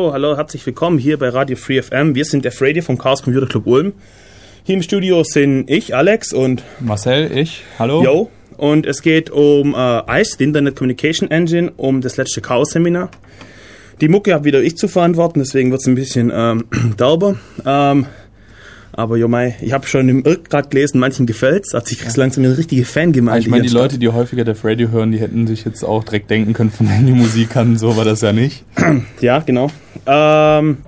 [0.00, 2.14] So, hallo, herzlich willkommen hier bei Radio Free FM.
[2.14, 3.92] Wir sind der Radio vom Chaos Computer Club Ulm.
[4.64, 7.64] Hier im Studio sind ich, Alex und Marcel, ich.
[7.78, 8.02] Hallo.
[8.02, 8.30] Yo.
[8.56, 13.10] Und es geht um äh, ICE, die Internet Communication Engine, um das letzte Chaos-Seminar.
[14.00, 16.64] Die Mucke habe wieder ich zu verantworten, deswegen wird es ein bisschen ähm,
[16.98, 17.36] derber.
[17.66, 18.06] Ähm,
[19.00, 22.44] aber jo mei, ich habe schon im Irk gerade gelesen, manchen gefällt's, hat sich langsam
[22.44, 23.40] eine richtige Fangemeinde.
[23.40, 26.30] Ich meine, die Leute, die häufiger Def Radio hören, die hätten sich jetzt auch direkt
[26.30, 28.64] denken können, von denen die Musik kann, so war das ja nicht.
[29.20, 29.70] Ja, genau.
[30.06, 30.78] Ähm,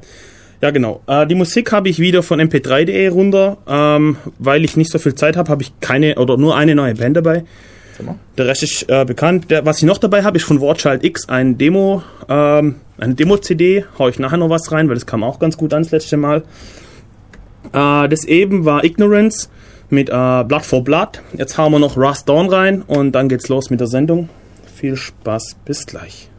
[0.60, 1.02] ja, genau.
[1.06, 3.58] Äh, die Musik habe ich wieder von mp3.de runter.
[3.66, 6.94] Ähm, weil ich nicht so viel Zeit habe, habe ich keine oder nur eine neue
[6.94, 7.44] Band dabei.
[8.36, 9.50] Der Rest ist äh, bekannt.
[9.50, 13.84] Der, was ich noch dabei habe, ist von Warchild X ein Demo, ähm, eine Demo-CD.
[13.98, 16.16] Hau ich nachher noch was rein, weil das kam auch ganz gut an das letzte
[16.16, 16.42] Mal.
[17.72, 19.48] Äh, das eben war Ignorance
[19.90, 21.22] mit äh, Blood for Blood.
[21.36, 24.28] Jetzt hauen wir noch Rust Dawn rein und dann geht's los mit der Sendung.
[24.74, 26.31] Viel Spaß, bis gleich.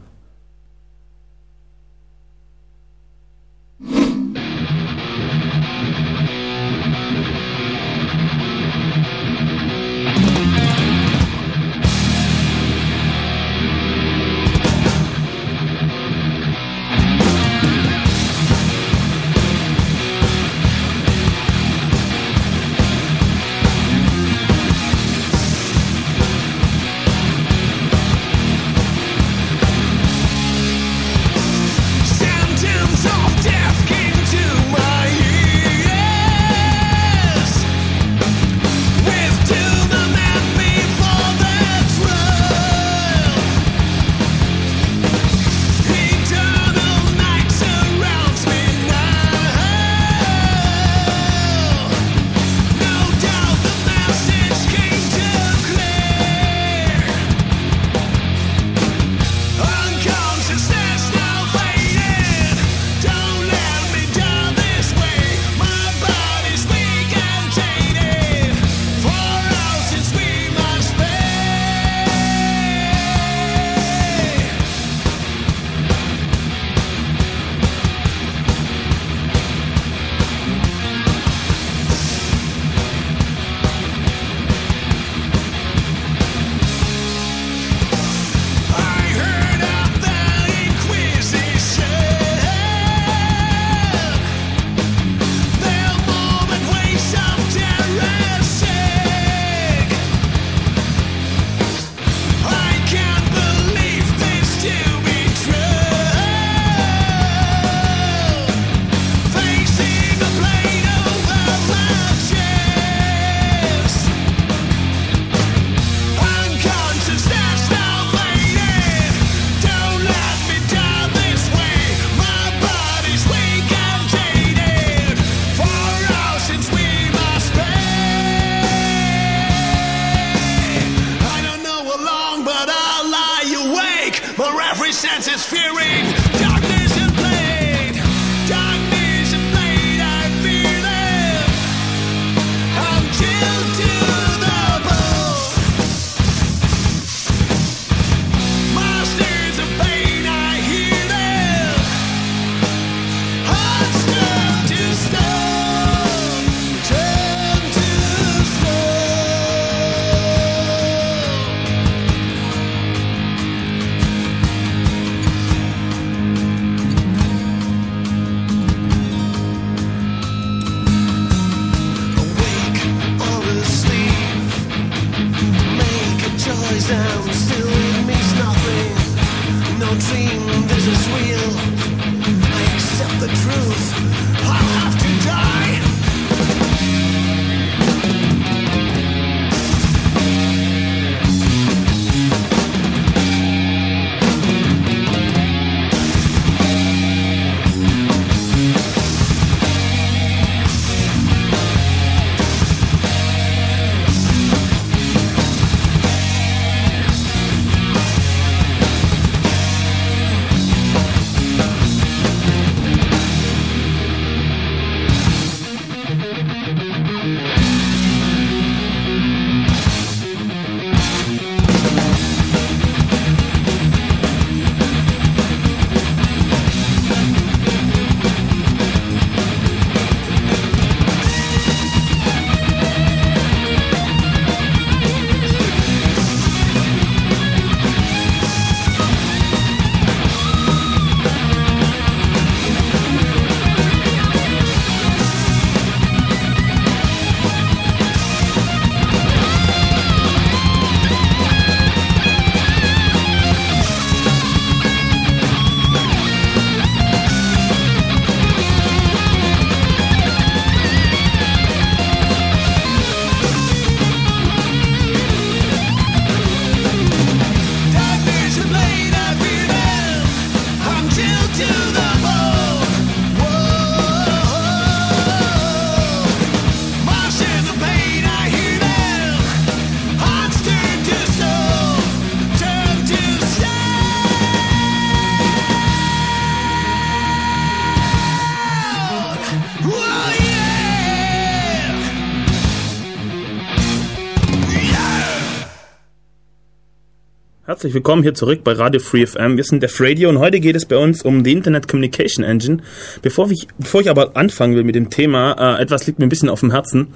[297.84, 299.58] Herzlich willkommen hier zurück bei Radio Free FM.
[299.58, 302.78] Wir sind Def Radio und heute geht es bei uns um die Internet Communication Engine.
[303.22, 306.30] Bevor ich, bevor ich aber anfangen will mit dem Thema, äh, etwas liegt mir ein
[306.30, 307.08] bisschen auf dem Herzen.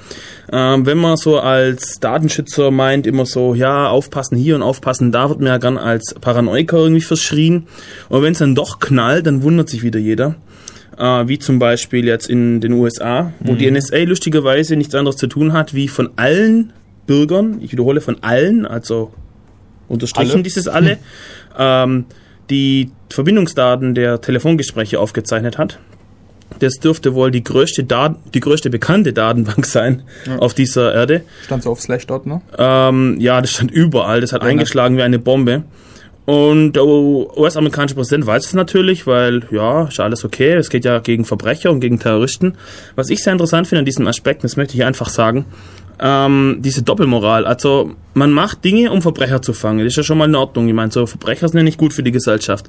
[0.52, 5.30] Ähm, wenn man so als Datenschützer meint, immer so, ja, aufpassen hier und aufpassen da,
[5.30, 7.68] wird mir ja gern als Paranoiker irgendwie verschrien.
[8.10, 10.36] Und wenn es dann doch knallt, dann wundert sich wieder jeder.
[10.98, 15.28] Äh, wie zum Beispiel jetzt in den USA, wo die NSA lustigerweise nichts anderes zu
[15.28, 16.74] tun hat, wie von allen
[17.06, 19.14] Bürgern, ich wiederhole von allen, also
[19.88, 20.44] unterstrichen Alle?
[20.44, 20.98] dieses alle,
[21.58, 22.06] ähm,
[22.50, 25.80] die Verbindungsdaten der Telefongespräche aufgezeichnet hat.
[26.60, 30.04] Das dürfte wohl die größte, Dat die größte bekannte Datenbank sein
[30.40, 31.22] auf dieser Erde.
[31.46, 32.42] Stand so auf Slashdot, ne?
[32.58, 34.22] Ähm, ja, das stand überall.
[34.22, 34.52] Das hat Ja, ne?
[34.52, 35.64] eingeschlagen wie eine Bombe.
[36.26, 40.54] Und der US-amerikanische Präsident weiß es natürlich, weil, ja, ist alles okay.
[40.56, 42.56] Es geht ja gegen Verbrecher und gegen Terroristen.
[42.96, 45.46] Was ich sehr interessant finde an diesem Aspekt, das möchte ich einfach sagen,
[46.00, 47.46] ähm, diese Doppelmoral.
[47.46, 49.80] Also, man macht Dinge, um Verbrecher zu fangen.
[49.80, 50.68] Das ist ja schon mal in Ordnung.
[50.68, 52.68] Ich meine, so Verbrecher sind ja nicht gut für die Gesellschaft.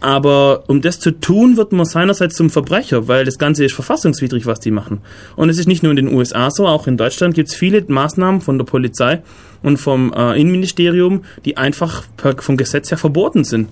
[0.00, 4.46] Aber um das zu tun, wird man seinerseits zum Verbrecher, weil das Ganze ist verfassungswidrig,
[4.46, 5.00] was die machen.
[5.36, 7.84] Und es ist nicht nur in den USA so, auch in Deutschland gibt es viele
[7.86, 9.22] Maßnahmen von der Polizei
[9.62, 13.68] und vom äh, Innenministerium, die einfach per, vom Gesetz her verboten sind.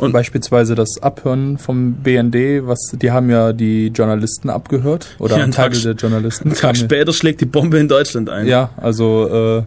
[0.00, 5.46] Und Beispielsweise das Abhören vom BND, was die haben ja die Journalisten abgehört oder Ja,
[5.48, 6.48] Teile Tag- der Journalisten.
[6.48, 8.46] einen Tag später schlägt die Bombe in Deutschland ein.
[8.46, 9.62] Ja, also äh,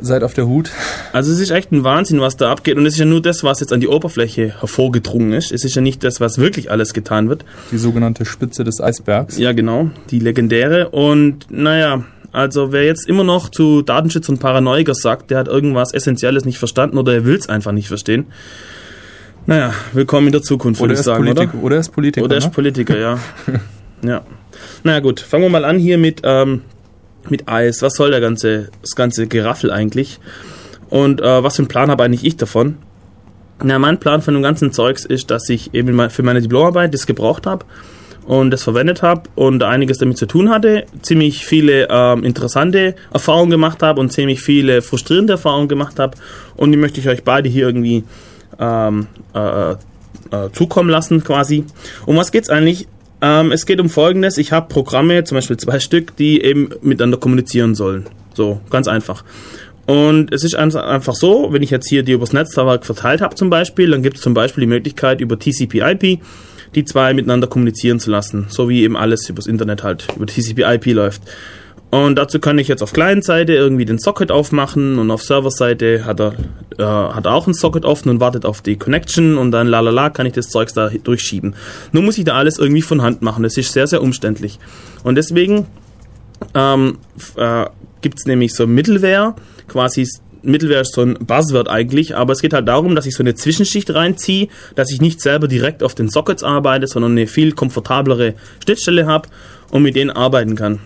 [0.00, 0.70] seid auf der Hut.
[1.12, 2.76] Also es ist echt ein Wahnsinn, was da abgeht.
[2.76, 5.52] Und es ist ja nur das, was jetzt an die Oberfläche hervorgedrungen ist.
[5.52, 7.44] Es ist ja nicht das, was wirklich alles getan wird.
[7.70, 9.38] Die sogenannte Spitze des Eisbergs.
[9.38, 10.88] Ja, genau, die legendäre.
[10.90, 15.92] Und naja, also wer jetzt immer noch zu Datenschutz und Paranoiker sagt, der hat irgendwas
[15.94, 18.26] Essentielles nicht verstanden oder er will es einfach nicht verstehen.
[19.48, 21.62] Naja, willkommen in der Zukunft, würde ich ist sagen, Politik, oder?
[21.62, 22.22] oder ist Politiker.
[22.26, 22.46] Oder er ne?
[22.48, 23.18] ist Politiker, ja.
[24.02, 24.22] ja.
[24.84, 26.60] Naja gut, fangen wir mal an hier mit, ähm,
[27.30, 27.80] mit Eis.
[27.80, 30.20] Was soll der ganze, das ganze Geraffel eigentlich?
[30.90, 32.76] Und äh, was für einen Plan habe eigentlich ich davon?
[33.62, 36.92] Na, mein Plan von dem ganzen Zeugs ist, dass ich eben mal für meine Diplomarbeit
[36.92, 37.64] das gebraucht habe
[38.26, 43.50] und das verwendet habe und einiges damit zu tun hatte, ziemlich viele ähm, interessante Erfahrungen
[43.50, 46.18] gemacht habe und ziemlich viele frustrierende Erfahrungen gemacht habe
[46.54, 48.04] und die möchte ich euch beide hier irgendwie
[48.58, 49.76] ähm, äh, äh,
[50.52, 51.64] zukommen lassen quasi.
[52.06, 52.86] Um was geht's eigentlich?
[53.20, 54.38] Ähm, es geht um Folgendes.
[54.38, 58.06] Ich habe Programme, zum Beispiel zwei Stück, die eben miteinander kommunizieren sollen.
[58.34, 59.24] So, ganz einfach.
[59.86, 63.34] Und es ist ein- einfach so, wenn ich jetzt hier die übers Netzwerk verteilt habe
[63.34, 66.20] zum Beispiel, dann gibt es zum Beispiel die Möglichkeit über TCP/IP
[66.74, 70.92] die zwei miteinander kommunizieren zu lassen, so wie eben alles übers Internet halt über TCP/IP
[70.92, 71.22] läuft.
[71.90, 76.20] Und dazu kann ich jetzt auf Client-Seite irgendwie den Socket aufmachen und auf Server-Seite hat
[76.20, 76.34] er,
[76.76, 80.10] äh, hat er auch einen Socket offen und wartet auf die Connection und dann lalala
[80.10, 81.54] kann ich das Zeugs da durchschieben.
[81.92, 83.42] Nur muss ich da alles irgendwie von Hand machen.
[83.42, 84.58] Das ist sehr, sehr umständlich.
[85.02, 85.66] Und deswegen
[86.54, 86.98] ähm,
[87.36, 87.64] äh,
[88.02, 89.34] gibt es nämlich so Middleware,
[89.66, 90.06] quasi
[90.42, 93.34] Middleware ist so ein Buzzword eigentlich, aber es geht halt darum, dass ich so eine
[93.34, 98.34] Zwischenschicht reinziehe, dass ich nicht selber direkt auf den Sockets arbeite, sondern eine viel komfortablere
[98.62, 99.28] Schnittstelle habe
[99.70, 100.80] und mit denen arbeiten kann.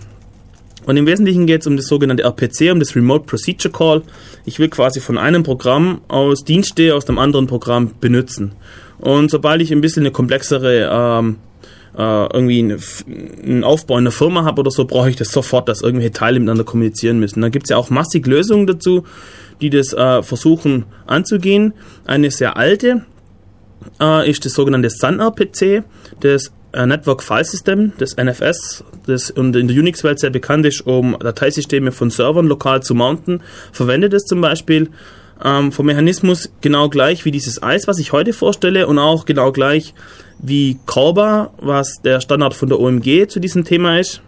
[0.84, 4.02] Und im Wesentlichen geht es um das sogenannte RPC, um das Remote Procedure Call.
[4.44, 8.52] Ich will quasi von einem Programm aus Dienste aus dem anderen Programm benutzen.
[8.98, 11.36] Und sobald ich ein bisschen eine komplexere ähm,
[11.96, 12.76] äh, irgendwie
[13.42, 16.40] einen Aufbau in der Firma habe oder so, brauche ich das sofort, dass irgendwelche Teile
[16.40, 17.40] miteinander kommunizieren müssen.
[17.40, 19.04] Da gibt es ja auch massig Lösungen dazu,
[19.60, 21.74] die das äh, versuchen anzugehen.
[22.06, 23.04] Eine sehr alte
[24.00, 25.84] äh, ist das sogenannte SunRPC,
[26.20, 31.92] das Network File System, das NFS, das in der Unix-Welt sehr bekannt ist, um Dateisysteme
[31.92, 34.88] von Servern lokal zu mounten, verwendet es zum Beispiel
[35.44, 39.52] ähm, vom Mechanismus genau gleich wie dieses Eis, was ich heute vorstelle, und auch genau
[39.52, 39.94] gleich
[40.38, 44.22] wie Corba, was der Standard von der OMG zu diesem Thema ist.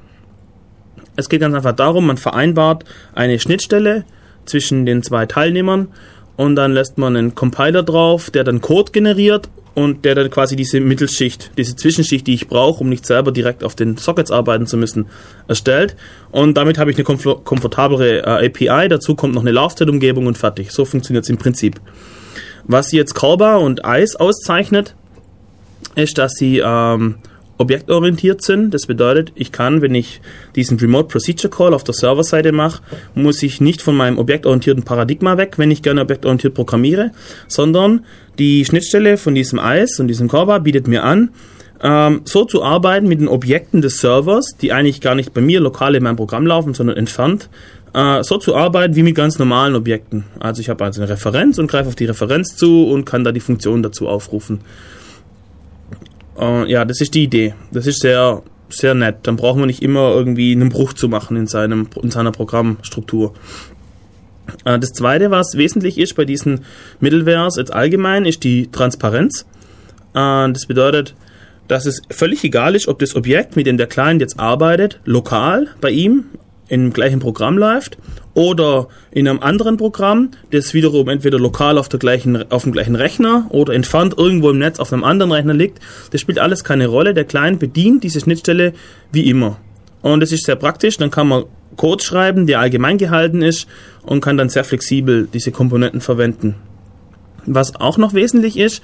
[1.17, 2.85] Es geht ganz einfach darum, man vereinbart
[3.15, 4.05] eine Schnittstelle
[4.45, 5.89] zwischen den zwei Teilnehmern
[6.37, 10.57] und dann lässt man einen Compiler drauf, der dann Code generiert und der dann quasi
[10.57, 14.66] diese Mittelschicht, diese Zwischenschicht, die ich brauche, um nicht selber direkt auf den Sockets arbeiten
[14.66, 15.07] zu müssen,
[15.49, 15.97] erstellt.
[16.31, 20.38] Und damit habe ich eine komfort komfortablere äh, API, dazu kommt noch eine Laufzeitumgebung und
[20.38, 20.71] fertig.
[20.71, 21.81] So funktioniert es im Prinzip.
[22.64, 24.95] Was jetzt Corba und ICE auszeichnet,
[25.97, 27.16] ist, dass sie ähm,
[27.58, 28.75] objektorientiert sind.
[28.75, 30.20] Das bedeutet, ich kann, wenn ich
[30.56, 32.82] diesen Remote Procedure Call auf der Serverseite mache,
[33.14, 37.12] muss ich nicht von meinem objektorientierten Paradigma weg, wenn ich gerne objektorientiert programmiere,
[37.49, 38.04] sondern
[38.38, 41.30] die Schnittstelle von diesem ICE und diesem Corba bietet mir an,
[41.82, 45.61] ähm, so zu arbeiten mit den Objekten des Servers, die eigentlich gar nicht bei mir
[45.61, 47.49] lokal in meinem Programm laufen, sondern entfernt,
[47.94, 50.25] äh, so zu arbeiten wie mit ganz normalen Objekten.
[50.40, 53.32] Also ich habe also eine Referenz und greife auf die Referenz zu und kann da
[53.32, 54.61] die Funktion dazu aufrufen.
[56.38, 57.55] Äh, ja, das ist die Idee.
[57.73, 59.19] Das ist sehr, sehr nett.
[59.23, 63.35] Dann brauchen wir nicht immer irgendwie einen Bruch zu machen in, seinem, in seiner Programmstruktur.
[64.64, 66.64] Äh, das zweite, was wesentlich ist bei diesen
[67.00, 69.47] Middlewares jetzt allgemein, ist die Transparenz.
[70.14, 71.14] Äh, das bedeutet,
[71.69, 75.69] dass es völlig egal ist, ob das Objekt, mit dem der Client jetzt arbeitet, lokal
[75.81, 76.26] bei ihm
[76.68, 77.99] im gleichen Programm läuft
[78.35, 82.97] oder in einem anderen Programm, das wiederum entweder lokal auf, der gleichen, auf dem gleichen
[82.97, 85.78] Rechner oder entfernt irgendwo im Netz auf einem anderen Rechner liegt.
[86.11, 87.14] Das spielt alles keine Rolle.
[87.14, 88.73] Der Client bedient diese Schnittstelle
[89.12, 89.59] wie immer.
[90.02, 90.97] Und das ist sehr praktisch.
[90.97, 91.44] Dann kann man
[91.76, 93.66] Code schreiben, der allgemein gehalten ist
[94.02, 96.56] und kann dann sehr flexibel diese Komponenten verwenden.
[97.47, 98.83] Was auch noch wesentlich ist,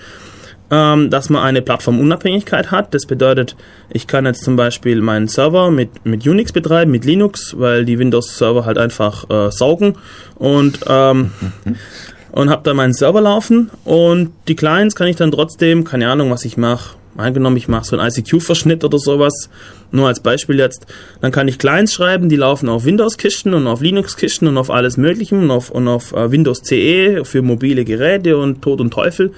[0.71, 2.95] ähm, dass man eine Plattformunabhängigkeit hat.
[2.95, 3.57] Das bedeutet,
[3.91, 7.99] ich kann jetzt zum Beispiel meinen Server mit, mit Unix betreiben, mit Linux, weil die
[7.99, 9.97] Windows-Server halt einfach äh, saugen
[10.37, 11.33] und ähm,
[12.33, 16.31] und habe da meinen Server laufen und die Clients kann ich dann trotzdem, keine Ahnung,
[16.31, 16.97] was ich mache.
[17.17, 19.51] Angenommen, ich mache so einen ICQ-Verschnitt oder sowas,
[19.91, 20.87] nur als Beispiel jetzt,
[21.21, 24.97] dann kann ich Clients schreiben, die laufen auf Windows-Kisten und auf Linux-Kisten und auf alles
[24.97, 29.33] Mögliche und auf, und auf äh, Windows CE für mobile Geräte und Tod und Teufel.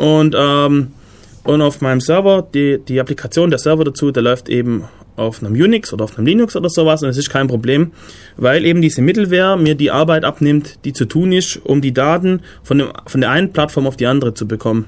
[0.00, 0.92] Und, ähm,
[1.44, 4.84] und auf meinem Server, die, die Applikation, der Server dazu, der läuft eben
[5.16, 7.92] auf einem Unix oder auf einem Linux oder sowas und es ist kein Problem,
[8.38, 12.40] weil eben diese Mittelware mir die Arbeit abnimmt, die zu tun ist, um die Daten
[12.62, 14.86] von, dem, von der einen Plattform auf die andere zu bekommen.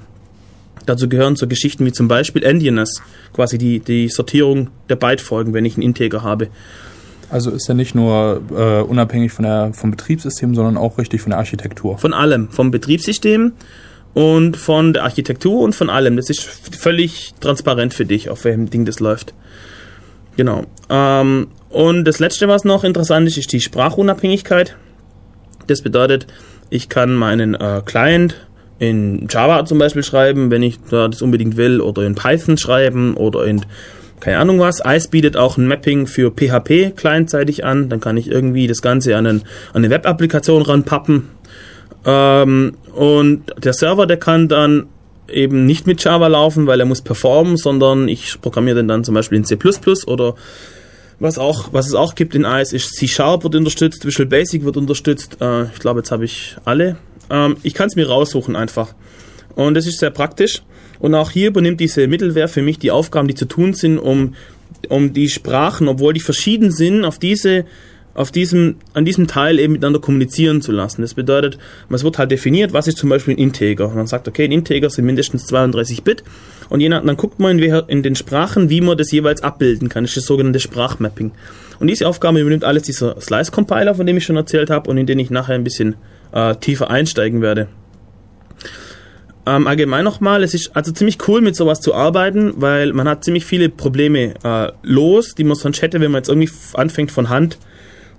[0.86, 3.02] Dazu gehören so Geschichten wie zum Beispiel Endianness,
[3.34, 6.48] quasi die, die Sortierung der Bytefolgen, wenn ich einen Integer habe.
[7.28, 11.30] Also ist er nicht nur äh, unabhängig von der, vom Betriebssystem, sondern auch richtig von
[11.30, 11.98] der Architektur.
[11.98, 13.52] Von allem, vom Betriebssystem
[14.14, 16.16] und von der Architektur und von allem.
[16.16, 19.34] Das ist völlig transparent für dich, auf welchem Ding das läuft.
[20.36, 20.64] Genau.
[20.88, 24.76] Ähm, und das letzte, was noch interessant ist, ist die Sprachunabhängigkeit.
[25.66, 26.26] Das bedeutet,
[26.70, 28.46] ich kann meinen äh, Client
[28.78, 33.14] in Java zum Beispiel schreiben, wenn ich da das unbedingt will, oder in Python schreiben
[33.14, 33.64] oder in
[34.18, 34.80] keine Ahnung was.
[34.86, 37.88] ICE bietet auch ein Mapping für PHP clientseitig an.
[37.88, 39.40] Dann kann ich irgendwie das Ganze an, einen,
[39.72, 41.28] an eine Web-Applikation ranpappen.
[42.04, 44.86] Ähm, und der Server, der kann dann
[45.28, 49.14] eben nicht mit Java laufen, weil er muss performen, sondern ich programmiere den dann zum
[49.14, 49.56] Beispiel in C++
[50.06, 50.34] oder
[51.18, 54.64] was auch, was es auch gibt in ICE ist C Sharp wird unterstützt, Visual Basic
[54.64, 55.38] wird unterstützt.
[55.40, 56.96] Äh, ich glaube, jetzt habe ich alle.
[57.30, 58.92] Ähm, ich kann es mir raussuchen einfach.
[59.54, 60.62] Und das ist sehr praktisch.
[60.98, 64.34] Und auch hier übernimmt diese Mittelware für mich die Aufgaben, die zu tun sind, um,
[64.88, 67.66] um die Sprachen, obwohl die verschieden sind, auf diese
[68.14, 71.02] auf diesem, an diesem Teil eben miteinander kommunizieren zu lassen.
[71.02, 71.58] Das bedeutet,
[71.90, 73.88] es wird halt definiert, was ist zum Beispiel ein Integer.
[73.88, 76.22] Und man sagt, okay, ein Integer sind mindestens 32 Bit.
[76.68, 80.04] Und je nach, dann guckt man in, den Sprachen, wie man das jeweils abbilden kann.
[80.04, 81.32] Das ist das sogenannte Sprachmapping.
[81.80, 85.06] Und diese Aufgabe übernimmt alles dieser Slice-Compiler, von dem ich schon erzählt habe und in
[85.06, 85.96] den ich nachher ein bisschen
[86.32, 87.68] äh, tiefer einsteigen werde.
[89.44, 93.24] Ähm, allgemein nochmal, es ist also ziemlich cool mit sowas zu arbeiten, weil man hat
[93.24, 97.28] ziemlich viele Probleme äh, los, die man sonst hätte, wenn man jetzt irgendwie anfängt von
[97.28, 97.58] Hand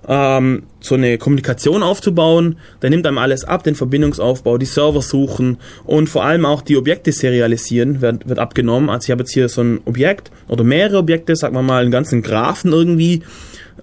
[0.08, 2.56] ähm, so eine Kommunikation aufzubauen.
[2.82, 6.76] Der nimmt einem alles ab, den Verbindungsaufbau, die Server suchen und vor allem auch die
[6.76, 8.90] Objekte serialisieren wird, wird abgenommen.
[8.90, 11.90] Also ich habe jetzt hier so ein Objekt oder mehrere Objekte, sagen wir mal einen
[11.90, 13.22] ganzen Graphen irgendwie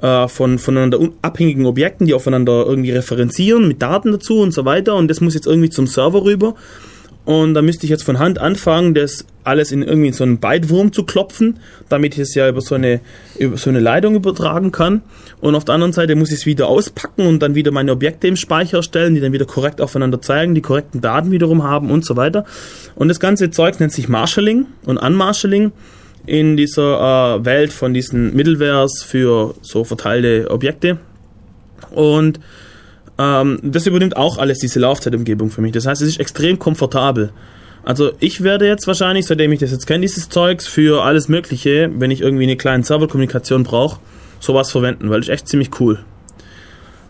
[0.01, 4.95] äh, von voneinander abhängigen Objekten, die aufeinander irgendwie referenzieren mit Daten dazu und so weiter
[4.95, 6.55] und das muss jetzt irgendwie zum Server rüber.
[7.23, 10.91] Und da müsste ich jetzt von Hand anfangen, das alles in irgendwie so einen Bytewurm
[10.91, 12.99] zu klopfen, damit ich es ja über so eine,
[13.37, 15.01] über so eine Leitung übertragen kann.
[15.39, 18.27] Und auf der anderen Seite muss ich es wieder auspacken und dann wieder meine Objekte
[18.27, 22.05] im Speicher erstellen, die dann wieder korrekt aufeinander zeigen, die korrekten Daten wiederum haben und
[22.05, 22.45] so weiter.
[22.95, 25.71] Und das ganze Zeug nennt sich Marshalling und Unmarshalling
[26.25, 30.97] in dieser äh, Welt von diesen Middlewares für so verteilte Objekte.
[31.91, 32.39] Und
[33.21, 35.73] ähm, das übernimmt auch alles diese Laufzeitumgebung für mich.
[35.73, 37.31] Das heißt, es ist extrem komfortabel.
[37.83, 41.89] Also ich werde jetzt wahrscheinlich, seitdem ich das jetzt kenne, dieses Zeugs für alles Mögliche,
[41.95, 43.99] wenn ich irgendwie eine kleine Serverkommunikation brauche,
[44.39, 45.99] sowas verwenden, weil das ist echt ziemlich cool.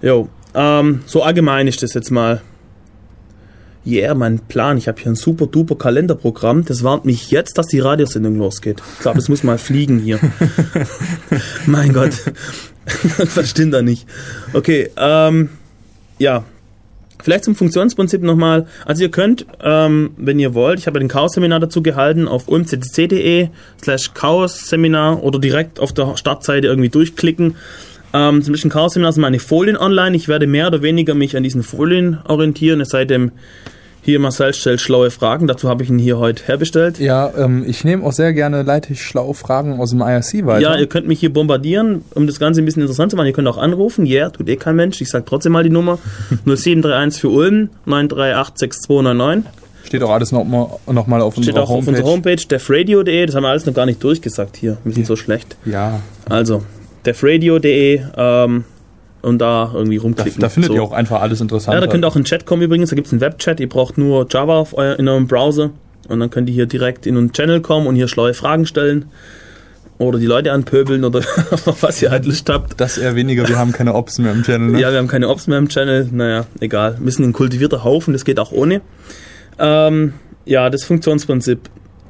[0.02, 2.42] Jo, ähm, so allgemein ist das jetzt mal.
[3.84, 4.78] Yeah, mein Plan.
[4.78, 6.66] Ich habe hier ein super duper Kalenderprogramm.
[6.66, 8.80] Das warnt mich jetzt, dass die Radiosendung losgeht.
[8.98, 10.20] Ich glaube, das muss mal fliegen hier.
[11.66, 12.12] mein Gott.
[13.36, 14.08] Was stimmt da nicht?
[14.54, 15.50] Okay, ähm,
[16.22, 16.44] ja,
[17.24, 18.66] Vielleicht zum Funktionsprinzip nochmal.
[18.86, 23.50] Also ihr könnt, ähm, wenn ihr wollt, ich habe den Chaos-Seminar dazu gehalten, auf umccc.de
[23.82, 27.56] slash Chaos-Seminar oder direkt auf der Startseite irgendwie durchklicken.
[28.14, 30.16] Ähm, zum Beispiel Chaos-Seminar sind meine Folien online.
[30.16, 33.32] Ich werde mehr oder weniger mich an diesen Folien orientieren, es sei denn,
[34.04, 37.00] hier Marcel stellt schlaue Fragen, dazu habe ich ihn hier heute herbestellt.
[37.00, 40.60] Ja, ähm, ich nehme auch sehr gerne, leite ich schlaue Fragen aus dem IRC weiter.
[40.62, 43.28] Ja, ihr könnt mich hier bombardieren, um das Ganze ein bisschen interessant zu machen.
[43.28, 45.00] Ihr könnt auch anrufen, ja, yeah, tut eh kein Mensch.
[45.02, 46.00] Ich sage trotzdem mal die Nummer.
[46.46, 49.44] 0731 für Ulm, 9386299.
[49.84, 51.90] Steht auch alles nochmal noch mal auf Steht unserer auch auf Homepage.
[51.92, 54.78] unserer Homepage, defradio.de, das haben wir alles noch gar nicht durchgesagt hier.
[54.84, 55.58] Wir sind so schlecht.
[55.66, 56.64] Ja, Also,
[57.06, 58.64] defradio.de, ähm,
[59.22, 60.40] und da irgendwie Da, rumklicken.
[60.42, 60.76] da findet So.
[60.76, 61.76] ihr auch einfach alles interessant.
[61.76, 62.90] Ja, da könnt ihr auch in den Chat kommen übrigens.
[62.90, 63.60] Da gibt's einen Webchat.
[63.60, 65.72] Ihr braucht nur Java auf euer, in eurem Browser.
[66.08, 69.06] Und dann könnt ihr hier direkt in einen Channel kommen und hier schlaue Fragen stellen.
[70.00, 71.22] Oder die Leute anpöbeln oder
[71.82, 72.82] was ihr halt Lust habt.
[72.82, 74.72] das eher weniger, wir haben keine Ops mehr im Channel.
[74.72, 74.80] Ne?
[74.82, 76.10] Ja, wir haben keine Ops mehr im Channel.
[76.12, 76.98] Naja, egal.
[77.00, 78.12] Wir sind ein kultivierter Haufen.
[78.14, 78.82] Das geht auch ohne.
[79.60, 80.14] Ähm,
[80.46, 81.60] ja, das Funktionsprinzip.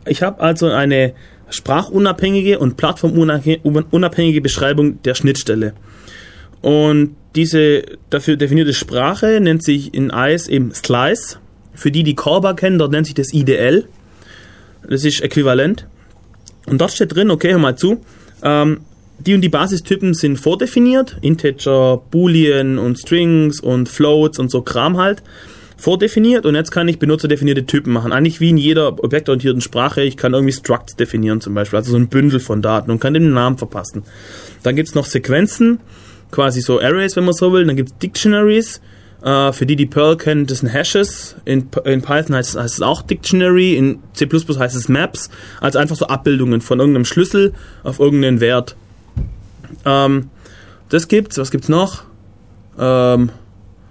[0.07, 1.11] Ich habe also eine
[1.49, 5.73] sprachunabhängige und plattformunabhängige Beschreibung der Schnittstelle.
[6.61, 11.37] Und diese dafür definierte Sprache nennt sich in ICE eben Slice.
[11.73, 13.87] Für die, die Callbar kennen, dort nennt sich das IDL.
[14.87, 15.87] Das ist äquivalent.
[16.65, 18.01] Und dort steht drin, okay, hör mal zu,
[18.43, 18.81] ähm,
[19.19, 24.97] die und die Basistypen sind vordefiniert, Integer, Boolean und Strings und Floats und so Kram
[24.97, 25.21] halt,
[25.77, 28.11] vordefiniert und jetzt kann ich benutzerdefinierte Typen machen.
[28.11, 31.97] Eigentlich wie in jeder objektorientierten Sprache, ich kann irgendwie Structs definieren zum Beispiel, also so
[31.97, 34.03] ein Bündel von Daten und kann einen Namen verpassen.
[34.63, 35.79] Dann gibt's noch Sequenzen,
[36.31, 38.81] quasi so Arrays, wenn man so will, dann gibt's Dictionaries,
[39.21, 41.35] äh, für die, die Perl kennen, das sind Hashes.
[41.45, 43.75] In, in Python heißt es, heißt es auch Dictionary.
[43.75, 45.29] In C++ heißt es Maps.
[45.59, 48.75] Also einfach so Abbildungen von irgendeinem Schlüssel auf irgendeinen Wert.
[49.85, 50.29] Ähm,
[50.89, 51.37] das gibt's.
[51.37, 52.03] Was gibt's noch?
[52.79, 53.29] Ähm,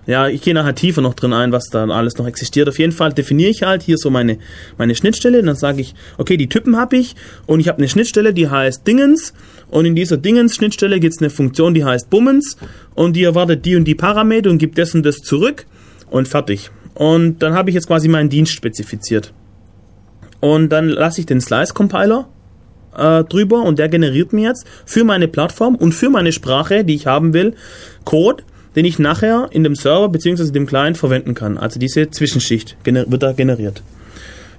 [0.06, 2.68] ja, ich gehe nachher tiefer noch drin ein, was da alles noch existiert.
[2.68, 4.38] Auf jeden Fall definiere ich halt hier so meine,
[4.78, 5.42] meine Schnittstelle.
[5.42, 7.14] Dann sage ich, okay, die Typen habe ich
[7.46, 9.34] und ich habe eine Schnittstelle, die heißt Dingens.
[9.68, 12.56] Und in dieser Dingens-Schnittstelle gibt es eine Funktion, die heißt Bummens.
[12.94, 15.66] Und die erwartet die und die Parameter und gibt das und das zurück.
[16.10, 16.70] Und fertig.
[16.94, 19.32] Und dann habe ich jetzt quasi meinen Dienst spezifiziert.
[20.40, 22.28] Und dann lasse ich den Slice-Compiler
[22.96, 26.94] äh, drüber und der generiert mir jetzt für meine Plattform und für meine Sprache, die
[26.94, 27.54] ich haben will,
[28.04, 28.42] Code,
[28.80, 30.52] den ich nachher in dem Server bzw.
[30.52, 31.58] dem Client verwenden kann.
[31.58, 33.82] Also diese Zwischenschicht wird da generiert.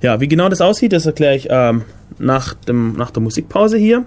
[0.03, 1.85] Ja, wie genau das aussieht, das erkläre ich ähm,
[2.19, 4.03] nach, dem, nach der Musikpause hier.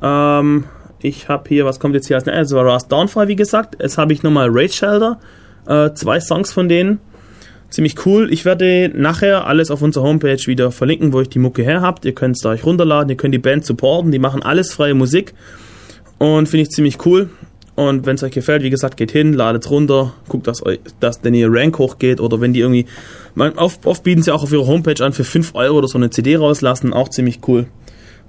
[0.00, 0.62] Ähm,
[1.02, 2.50] ich habe hier, was kommt jetzt hier als nächstes?
[2.50, 3.82] Das war Rust Downfall, wie gesagt.
[3.82, 5.18] Jetzt habe ich nochmal Raid Shelter,
[5.66, 7.00] äh, zwei Songs von denen.
[7.70, 8.32] Ziemlich cool.
[8.32, 12.04] Ich werde nachher alles auf unserer Homepage wieder verlinken, wo ich die Mucke her habt.
[12.04, 14.94] Ihr könnt es da euch runterladen, ihr könnt die Band supporten, die machen alles freie
[14.94, 15.34] Musik.
[16.18, 17.28] Und finde ich ziemlich cool.
[17.76, 21.20] Und wenn es euch gefällt, wie gesagt, geht hin, ladet runter, guckt, dass, euch, dass
[21.20, 22.86] denn ihr Rank hochgeht oder wenn die irgendwie,
[23.34, 25.98] man, oft, oft bieten sie auch auf ihrer Homepage an für 5 Euro oder so
[25.98, 27.66] eine CD rauslassen, auch ziemlich cool.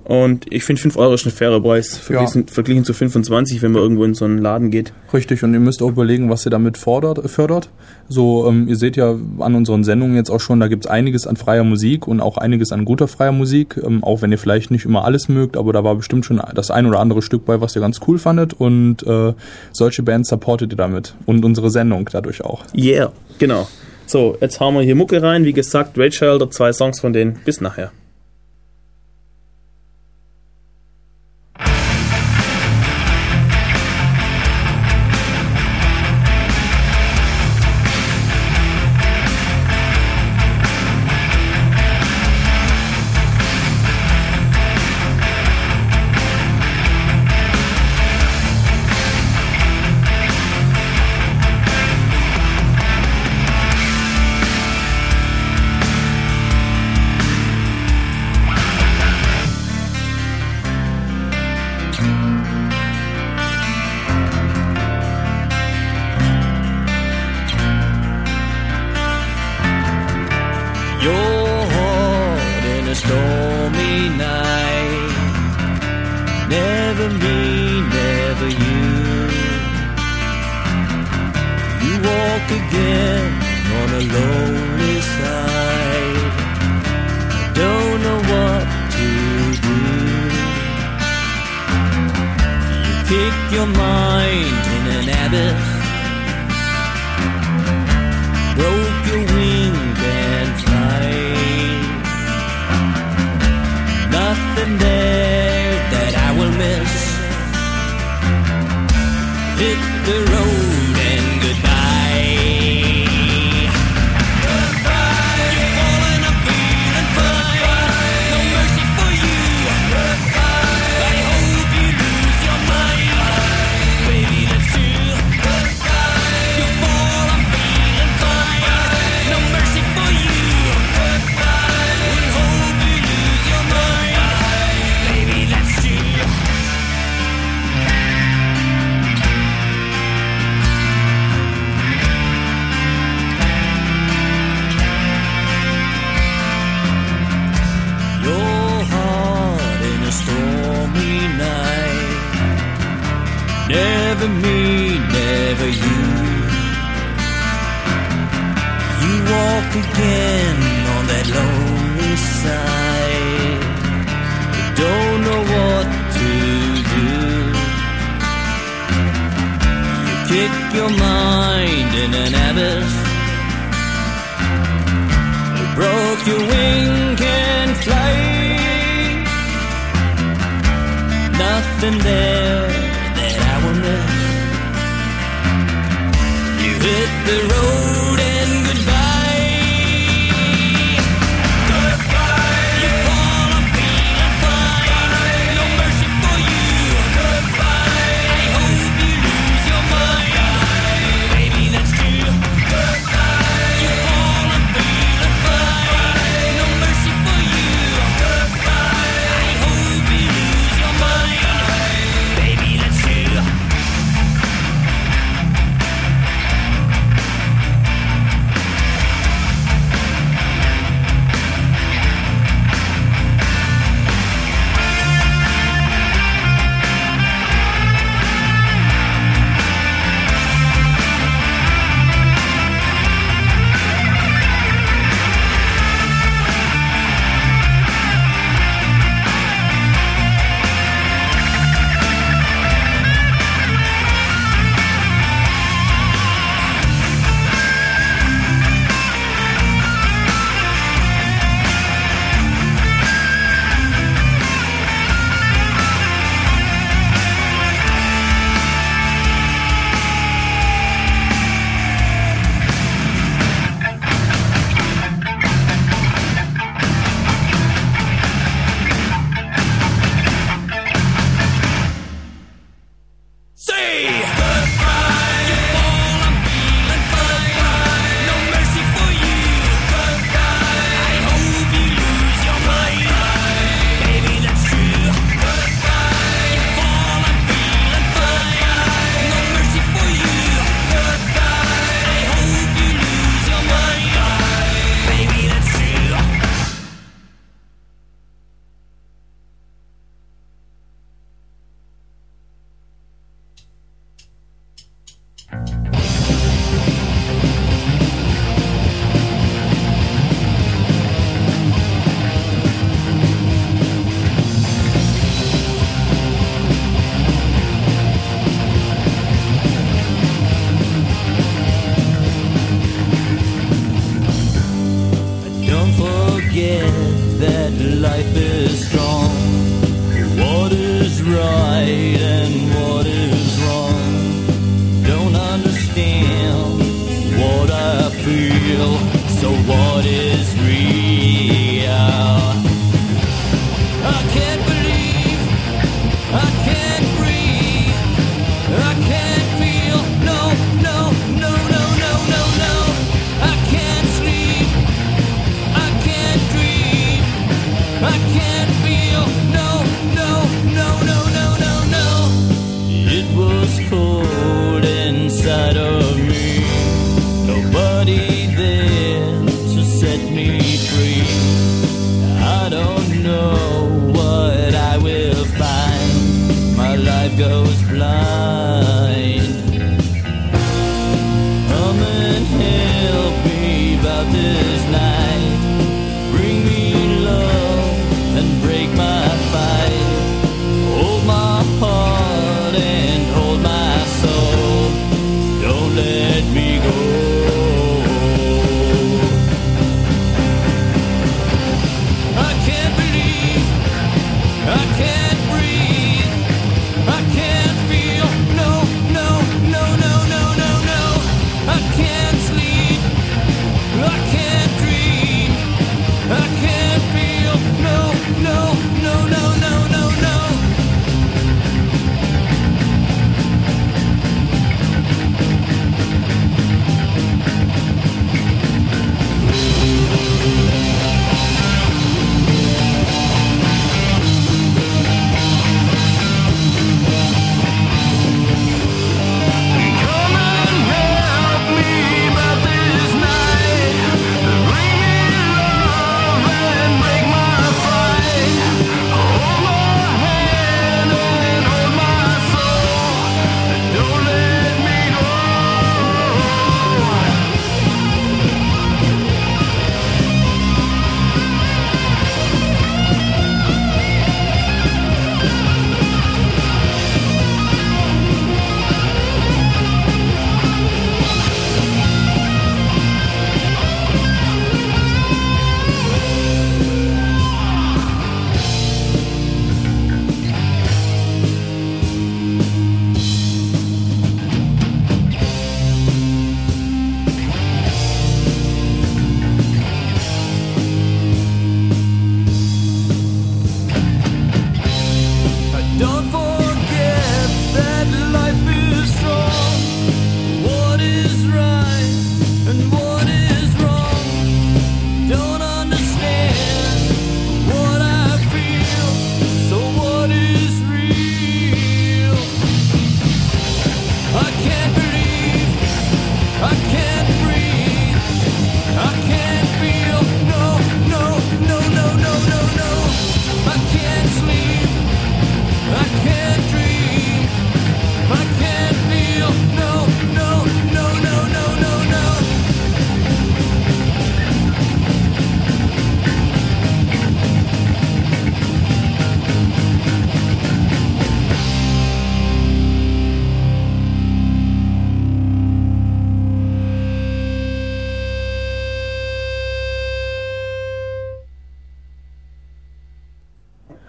[0.07, 3.81] Und ich finde 5 Euro ist ein fairer Preis, verglichen, verglichen zu 25, wenn man
[3.81, 4.93] irgendwo in so einen Laden geht.
[5.13, 7.69] Richtig, und ihr müsst auch überlegen, was ihr damit fordert, fördert.
[8.07, 11.35] So, ähm, ihr seht ja an unseren Sendungen jetzt auch schon, da gibt's einiges an
[11.35, 14.85] freier Musik und auch einiges an guter freier Musik, ähm, auch wenn ihr vielleicht nicht
[14.85, 17.75] immer alles mögt, aber da war bestimmt schon das ein oder andere Stück bei, was
[17.75, 19.33] ihr ganz cool fandet und äh,
[19.73, 22.63] solche Bands supportet ihr damit und unsere Sendung dadurch auch.
[22.73, 23.67] Yeah, genau.
[24.05, 25.43] So, jetzt hauen wir hier Mucke rein.
[25.43, 27.41] Wie gesagt, Raid Shelter, zwei Songs von denen.
[27.43, 27.91] Bis nachher.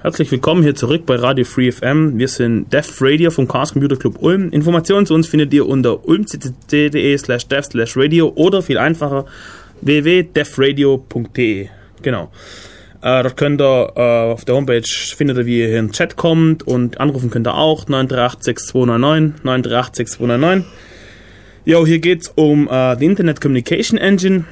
[0.09, 2.18] Herzlich willkommen hier zurück bei Radio Free FM.
[2.18, 4.49] Wir sind Dev Radio vom Chaos Computer Club Ulm.
[4.53, 9.27] Informationen zu uns findet ihr unter ulmcc.de slash dev slash radio oder viel einfacher
[9.83, 11.68] www.devradio.de.
[12.01, 12.33] Genau.
[13.03, 15.92] Äh, dort könnt ihr äh, auf der Homepage findet ihr, wie ihr hier in den
[15.92, 20.64] Chat kommt und anrufen könnt ihr auch 9386299 9386299.
[21.66, 24.47] Jo, hier geht's um äh, die Internet Communication Engine.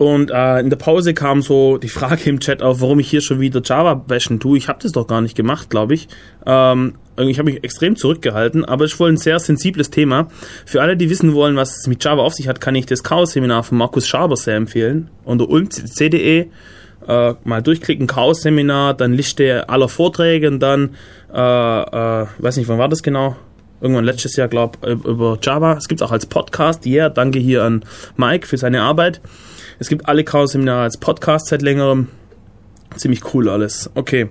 [0.00, 3.20] Und äh, in der Pause kam so die Frage im Chat auf, warum ich hier
[3.20, 4.56] schon wieder Java bashen tue.
[4.56, 6.08] Ich habe das doch gar nicht gemacht, glaube ich.
[6.46, 10.28] Ähm, ich habe mich extrem zurückgehalten, aber es ist wohl ein sehr sensibles Thema.
[10.64, 13.02] Für alle, die wissen wollen, was es mit Java auf sich hat, kann ich das
[13.02, 15.10] Chaos-Seminar von Markus Schaber sehr empfehlen.
[15.24, 16.46] Unter ulmcc.de
[17.06, 20.96] äh, mal durchklicken, Chaos-Seminar, dann Liste aller Vorträge und dann,
[21.30, 23.36] äh, äh, weiß nicht, wann war das genau?
[23.82, 25.74] Irgendwann letztes Jahr, glaube über Java.
[25.74, 26.86] Es gibt auch als Podcast.
[26.86, 27.84] Ja, yeah, danke hier an
[28.16, 29.20] Mike für seine Arbeit.
[29.80, 32.08] Es gibt alle Chaos-Seminare als Podcast seit längerem.
[32.96, 33.90] Ziemlich cool alles.
[33.94, 34.28] Okay.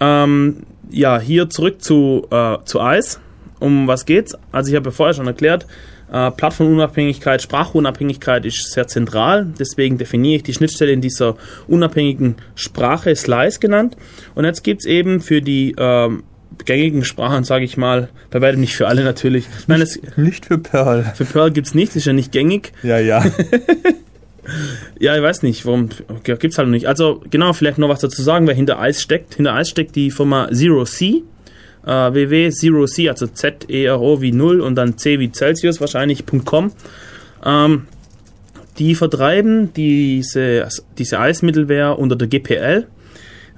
[0.00, 3.18] Ähm, ja, hier zurück zu, äh, zu ICE.
[3.60, 4.36] Um was geht's?
[4.50, 5.68] Also ich habe ja vorher schon erklärt,
[6.12, 9.46] äh, Plattformunabhängigkeit, Sprachunabhängigkeit ist sehr zentral.
[9.56, 11.36] Deswegen definiere ich die Schnittstelle in dieser
[11.68, 13.96] unabhängigen Sprache Slice genannt.
[14.34, 16.24] Und jetzt gibt's eben für die ähm,
[16.64, 19.46] gängigen Sprachen, sage ich mal, bei weitem nicht für alle natürlich.
[19.68, 21.12] Nein, es, Nicht für Perl.
[21.14, 22.72] für Perl gibt's nicht, ist ja nicht gängig.
[22.82, 23.24] Ja, ja.
[24.98, 25.88] Ja, ich weiß nicht, warum
[26.26, 26.86] ja, gibt's halt noch nicht.
[26.86, 29.34] Also genau, vielleicht noch was dazu sagen, wer hinter Eis steckt.
[29.34, 31.22] Hinter Eis steckt die Firma Zero C,
[31.84, 36.24] äh, www also Z E R O wie null und dann C wie Celsius wahrscheinlich
[36.44, 36.72] .com.
[37.44, 37.86] Ähm,
[38.78, 42.86] die vertreiben diese diese Eismittelware unter der GPL.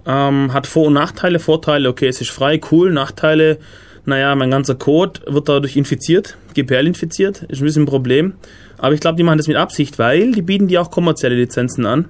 [0.07, 1.39] Ähm, hat Vor- und Nachteile.
[1.39, 2.93] Vorteile, okay, es ist frei, cool.
[2.93, 3.59] Nachteile,
[4.07, 8.35] naja, mein ganzer Code wird dadurch infiziert, GPL infiziert, ist ein bisschen ein Problem.
[8.79, 11.87] Aber ich glaube, die machen das mit Absicht, weil die bieten dir auch kommerzielle Lizenzen
[11.87, 12.07] an.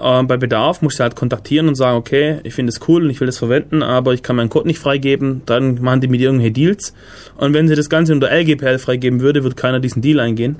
[0.00, 3.10] Ähm, bei Bedarf musst du halt kontaktieren und sagen, okay, ich finde es cool und
[3.10, 5.42] ich will das verwenden, aber ich kann meinen Code nicht freigeben.
[5.46, 6.94] Dann machen die mit dir irgendwelche Deals.
[7.36, 10.56] Und wenn sie das Ganze unter LGPL freigeben würde, wird keiner diesen Deal eingehen.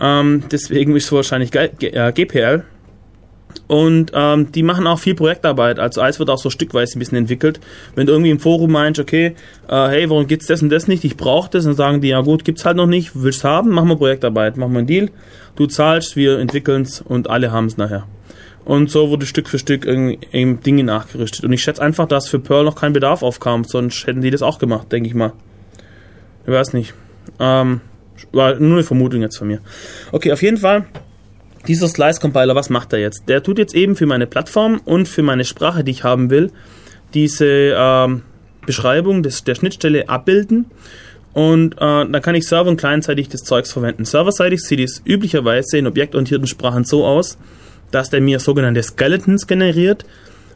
[0.00, 2.64] Ähm, deswegen ist es wahrscheinlich GPL.
[3.66, 5.78] Und ähm, die machen auch viel Projektarbeit.
[5.78, 7.60] Also Eis wird auch so stückweise ein bisschen entwickelt.
[7.94, 9.34] Wenn du irgendwie im Forum meinst, okay,
[9.68, 11.04] äh, hey, warum gibt's das und das nicht?
[11.04, 11.64] Ich brauche das.
[11.64, 13.12] Dann sagen die, ja gut, gibt's halt noch nicht.
[13.14, 13.70] Willst haben?
[13.70, 14.56] Machen wir Projektarbeit.
[14.56, 15.10] Machen wir einen Deal.
[15.56, 18.06] Du zahlst, wir entwickeln's und alle haben's nachher.
[18.64, 20.18] Und so wurde Stück für Stück irgendwie
[20.64, 21.44] Dinge nachgerüstet.
[21.44, 23.64] Und ich schätze einfach, dass für Perl noch kein Bedarf aufkam.
[23.64, 25.32] Sonst hätten die das auch gemacht, denke ich mal.
[26.46, 26.94] Ich weiß nicht.
[27.38, 27.80] Ähm,
[28.32, 29.60] war nur eine Vermutung jetzt von mir.
[30.12, 30.86] Okay, auf jeden Fall
[31.66, 33.24] dieser Slice-Compiler, was macht er jetzt?
[33.28, 36.50] Der tut jetzt eben für meine Plattform und für meine Sprache, die ich haben will,
[37.14, 38.22] diese ähm,
[38.66, 40.66] Beschreibung des, der Schnittstelle abbilden.
[41.32, 44.04] Und äh, dann kann ich server- und clientseitig das Zeugs verwenden.
[44.04, 47.38] Serverseitig sieht es üblicherweise in objektorientierten Sprachen so aus,
[47.90, 50.04] dass der mir sogenannte Skeletons generiert.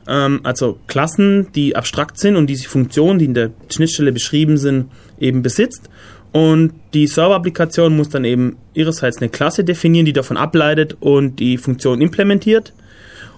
[0.07, 4.90] Ähm, also Klassen, die abstrakt sind und diese Funktionen, die in der Schnittstelle beschrieben sind,
[5.18, 5.90] eben besitzt.
[6.33, 11.57] Und die Server-Applikation muss dann eben ihrerseits eine Klasse definieren, die davon ableitet und die
[11.57, 12.73] Funktion implementiert.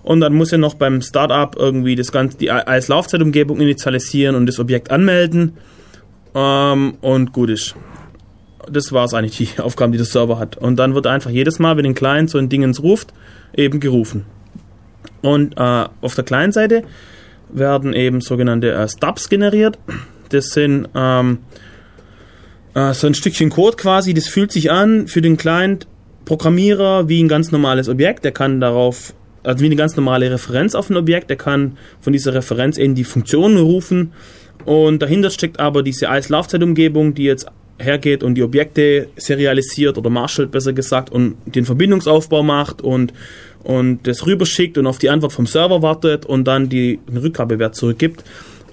[0.03, 4.47] Und dann muss er noch beim Startup irgendwie das Ganze, die als Laufzeitumgebung initialisieren und
[4.47, 5.57] das Objekt anmelden.
[6.35, 7.75] Ähm, und gut ist.
[8.71, 10.57] Das war es eigentlich, die Aufgaben, die der Server hat.
[10.57, 13.13] Und dann wird einfach jedes Mal, wenn ein Client so ein Dingens ruft,
[13.55, 14.27] eben gerufen.
[15.23, 16.83] Und äh, auf der Client-Seite
[17.53, 19.79] werden eben sogenannte äh, Stubs generiert.
[20.31, 21.39] Das sind ähm,
[22.75, 25.87] äh, so ein Stückchen Code quasi, das fühlt sich an für den Client
[26.25, 28.25] Programmierer wie ein ganz normales Objekt.
[28.25, 32.13] Der kann darauf, also wie eine ganz normale Referenz auf ein Objekt, der kann von
[32.13, 34.13] dieser Referenz eben die Funktionen rufen.
[34.65, 37.47] Und dahinter steckt aber diese Eis-Laufzeitumgebung, die jetzt
[37.79, 43.15] hergeht und die Objekte serialisiert oder marshalt besser gesagt und den Verbindungsaufbau macht und,
[43.65, 47.75] und das rüberschickt und auf die Antwort vom Server wartet und dann die, den Rückgabewert
[47.75, 48.23] zurückgibt.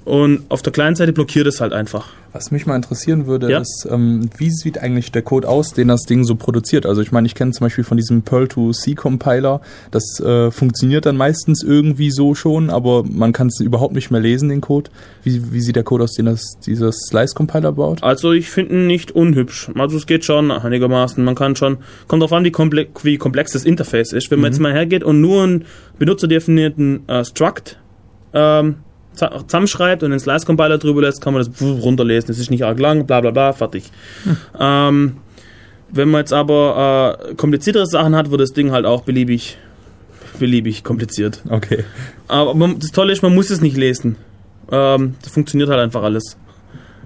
[0.08, 2.08] Und auf der kleinen Seite blockiert es halt einfach.
[2.32, 3.60] Was mich mal interessieren würde, Ja.
[3.60, 6.86] ist, ähm, wie sieht eigentlich der Code aus, den das Ding so produziert?
[6.86, 9.60] Also ich meine, ich kenne zum Beispiel von diesem Perl-to-C-Compiler,
[9.92, 14.22] das äh, funktioniert dann meistens irgendwie so schon, aber man kann es überhaupt nicht mehr
[14.22, 14.90] lesen, den Code.
[15.24, 18.02] Wie, wie sieht der Code aus, den das, dieser Slice-Compiler baut?
[18.02, 19.70] Also ich finde ihn nicht unhübsch.
[19.76, 21.22] Also es geht schon einigermaßen.
[21.22, 24.32] Man kann schon, kommt darauf an, wie, komple wie komplex das Interface ist.
[24.32, 25.66] Wenn man jetzt mal hergeht und nur einen
[26.00, 27.78] benutzerdefinierten äh, Struct
[28.34, 28.76] ähm,
[29.18, 32.28] zusammenschreibt und den Slice-Compiler drüber lässt, kann man das runterlesen.
[32.28, 33.92] Das ist nicht arg lang, bla bla bla, fertig.
[34.60, 35.18] Ähm,
[35.90, 39.58] wenn man jetzt aber äh, kompliziertere Sachen hat, wird das Ding halt auch beliebig,
[40.40, 41.42] beliebig kompliziert.
[41.50, 41.84] Okay.
[42.28, 44.18] Aber man, das Tolle ist, man muss es nicht lesen.
[44.72, 46.38] Ähm, das funktioniert halt einfach alles.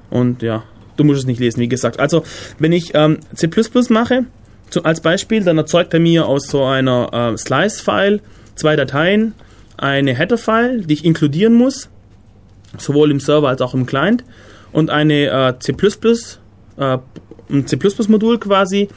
[0.09, 0.63] Und ja,
[0.97, 1.99] du musst es nicht lesen, wie gesagt.
[1.99, 2.23] Also,
[2.59, 3.49] wenn ich ähm, C
[3.89, 4.25] mache,
[4.69, 8.21] zu, als Beispiel, dann erzeugt er mir aus so einer äh, Slice-File
[8.55, 9.33] zwei Dateien.
[9.77, 11.89] eine Header-File, die ich inkludieren muss,
[12.77, 14.23] sowohl im Server als auch im Client,
[14.71, 15.73] und eine äh, C++,
[16.77, 16.97] äh,
[17.49, 18.87] ein C++-Modul quasi,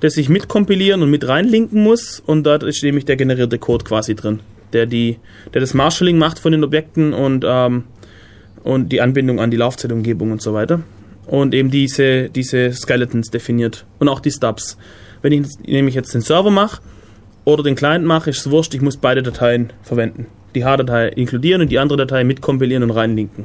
[0.00, 4.14] das ich mitkompilieren und mit reinlinken muss, und dort ist nämlich der generierte Code quasi
[4.14, 4.40] drin,
[4.72, 5.18] der die,
[5.54, 7.84] der das Marshalling macht von den Objekten und ähm,
[8.66, 10.80] und die Anbindung an die Laufzeitumgebung und so weiter.
[11.26, 13.86] Und eben diese, diese Skeletons definiert.
[14.00, 14.76] Und auch die Stubs.
[15.22, 16.82] Wenn ich nämlich jetzt den Server mache
[17.44, 20.26] oder den Client mache, ist es wurscht, ich muss beide Dateien verwenden.
[20.56, 23.44] Die H-Datei inkludieren und die andere Datei mitkompilieren und reinlinken.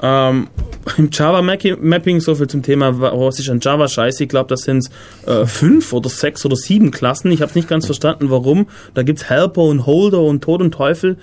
[0.00, 0.48] Ähm,
[0.98, 4.24] Im Java-Mapping, so viel zum Thema, was ist an Java scheiße.
[4.24, 4.90] Ich glaube, das sind
[5.26, 7.30] äh, fünf oder sechs oder sieben Klassen.
[7.30, 8.66] Ich habe es nicht ganz verstanden, warum.
[8.94, 11.16] Da gibt's Helper und Holder und Tod und Teufel.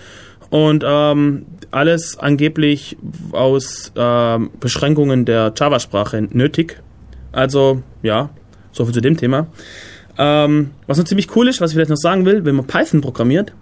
[0.50, 2.98] Und ähm, alles angeblich
[3.32, 6.82] aus ähm, Beschränkungen der Java-Sprache nötig.
[7.32, 8.30] Also, ja,
[8.72, 9.48] so viel zu dem Thema.
[10.18, 13.02] Ähm, was noch ziemlich cool ist, was ich vielleicht noch sagen will, wenn man Python
[13.02, 13.54] programmiert,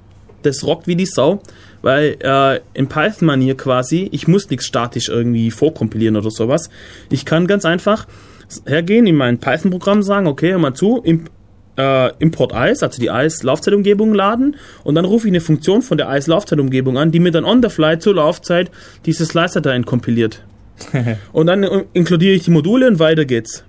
[0.43, 1.41] das rockt wie die Sau,
[1.81, 6.69] weil äh, in Python-Manier quasi, ich muss nichts statisch irgendwie vorkompilieren oder sowas.
[7.09, 8.07] Ich kann ganz einfach
[8.65, 11.29] hergehen, in mein Python-Programm sagen, okay, hör mal zu, imp
[11.77, 16.09] äh, Import ICE, also die ICE-Laufzeitumgebung laden und dann rufe ich eine Funktion von der
[16.09, 18.71] ICE-Laufzeitumgebung an, die mir dann on the fly zur Laufzeit
[19.05, 20.43] diese Slice-Dateien kompiliert.
[21.33, 21.63] und dann
[21.93, 23.63] inkludiere ich die Module und weiter geht's.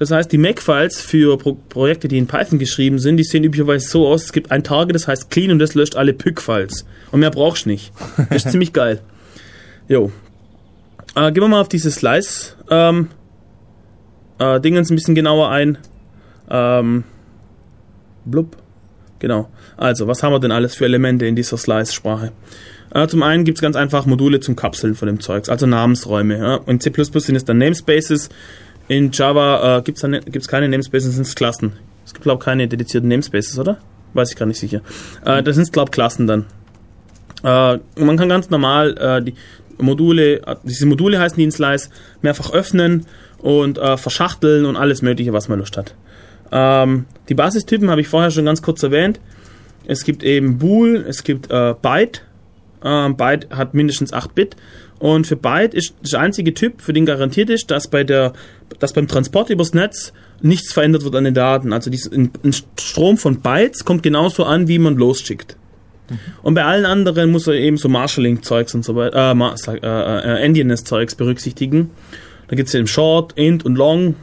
[0.00, 3.86] Das heißt, die Make-Files für Pro Projekte, die in Python geschrieben sind, die sehen üblicherweise
[3.86, 6.86] so aus, es gibt ein Target, das heißt clean und das löscht alle PYC-Files.
[7.12, 7.92] Und mehr brauchst du nicht.
[8.30, 9.02] Das ist ziemlich geil.
[9.88, 10.10] Jo.
[11.14, 13.08] Äh, gehen wir mal auf diese Slice ähm,
[14.38, 15.76] äh, Dingens ein bisschen genauer ein.
[16.48, 17.04] Ähm,
[18.24, 18.56] blub.
[19.18, 19.50] Genau.
[19.76, 22.32] Also, was haben wir denn alles für Elemente in dieser Slice-Sprache?
[22.94, 26.38] Äh, zum einen gibt es ganz einfach Module zum Kapseln von dem Zeugs, also Namensräume.
[26.38, 26.60] Ja?
[26.66, 28.30] In C++ sind es dann Namespaces.
[28.90, 31.74] In Java äh, gibt es ne keine Namespaces, sind Klassen.
[32.04, 33.78] Es gibt, glaube ich, keine dedizierten Namespaces, oder?
[34.14, 34.80] Weiß ich gar nicht sicher.
[35.24, 36.46] Äh, das sind, glaube ich, Klassen dann.
[37.44, 39.34] Äh, man kann ganz normal äh, die
[39.78, 41.88] Module, äh, diese Module heißen die in Slice,
[42.20, 43.06] mehrfach öffnen
[43.38, 45.94] und äh, verschachteln und alles Mögliche, was man Lust hat.
[46.50, 49.20] Ähm, die Basistypen habe ich vorher schon ganz kurz erwähnt.
[49.86, 52.22] Es gibt eben Bool, es gibt Byte.
[52.82, 54.56] Ähm, Byte hat mindestens 8 Bit.
[55.00, 58.34] Und für Byte ist der einzige Typ, für den garantiert ist, dass bei der,
[58.78, 61.72] dass beim Transport übers Netz nichts verändert wird an den Daten.
[61.72, 65.56] Also dies, ein, ein Strom von Bytes kommt genauso an, wie man losschickt.
[66.42, 69.86] Und bei allen anderen muss er eben so Marshalling-Zeugs und so weiter, äh, sag- äh,
[69.86, 71.90] äh, Endianness-Zeugs berücksichtigen.
[72.48, 74.16] Da gibt es eben Short, Int und Long,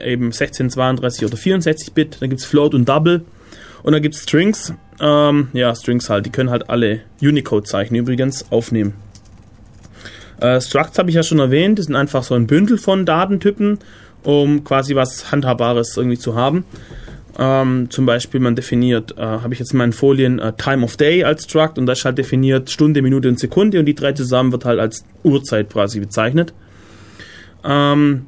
[0.00, 2.18] eben 16, 32 oder 64 Bit.
[2.20, 3.24] Dann gibt es Float und Double.
[3.82, 4.74] Und dann gibt es Strings.
[5.00, 8.92] Ähm, ja, Strings halt, die können halt alle Unicode-Zeichen übrigens aufnehmen.
[10.40, 13.78] Äh, Structs habe ich ja schon erwähnt, das sind einfach so ein Bündel von Datentypen,
[14.22, 16.64] um quasi was Handhabbares irgendwie zu haben.
[17.38, 20.96] Ähm, zum Beispiel, man definiert, äh, habe ich jetzt in meinen Folien äh, Time of
[20.96, 24.12] Day als Struct und das ist halt definiert Stunde, Minute und Sekunde und die drei
[24.12, 26.52] zusammen wird halt als Uhrzeit quasi bezeichnet.
[27.64, 28.26] Ähm,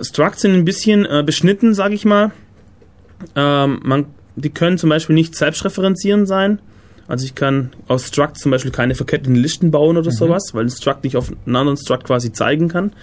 [0.00, 2.32] Structs sind ein bisschen äh, beschnitten, sage ich mal.
[3.36, 6.58] Ähm, man, die können zum Beispiel nicht selbstreferenzierend sein.
[7.12, 10.70] Also ich kann aus Struct zum Beispiel keine verketteten Listen bauen oder sowas, weil ein
[10.70, 12.94] Struct nicht auf einen anderen Struct quasi zeigen kann.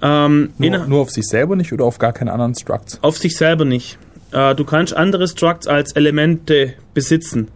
[0.00, 2.98] Ähm, Nur, nur auf sich selber nicht oder auf gar keine anderen Structs?
[3.02, 3.98] auf sich selber nicht.
[4.30, 7.48] Äh, du kannst andere Structs als Elemente besitzen.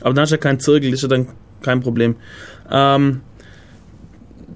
[0.00, 1.26] Aber dann hast du ja kein Zirkel, ist ja dann
[1.60, 2.14] kein Problem.
[2.70, 3.22] Ähm,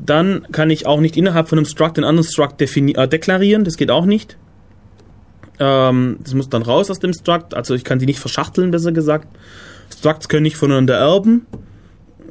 [0.06, 3.76] dann kann ich auch nicht innerhalb von einem Struct den anderen Struct äh, deklarieren, das
[3.76, 4.36] geht auch nicht.
[5.58, 8.92] Ähm, das muss dann raus aus dem Struct, also ich kann die nicht verschachteln, besser
[8.92, 9.26] gesagt.
[9.92, 11.46] Structs können nicht voneinander erben.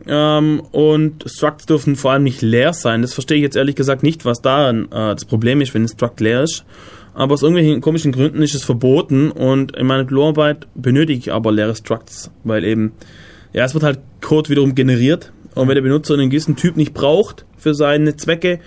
[0.07, 3.01] Ähm, und Structs dürfen vor allem nicht leer sein.
[3.01, 5.88] Das verstehe ich jetzt ehrlich gesagt nicht, was da äh, das Problem ist, wenn ein
[5.88, 6.66] Struct leer ist.
[7.14, 11.51] Aber aus irgendwelchen komischen Gründen ist es verboten und in meiner Diplomarbeit benötige ich aber
[11.51, 12.93] leere Structs, weil eben,
[13.51, 16.93] ja, es wird halt Code wiederum generiert und wenn der Benutzer einen gewissen Typ nicht
[16.93, 18.60] braucht für seine Zwecke,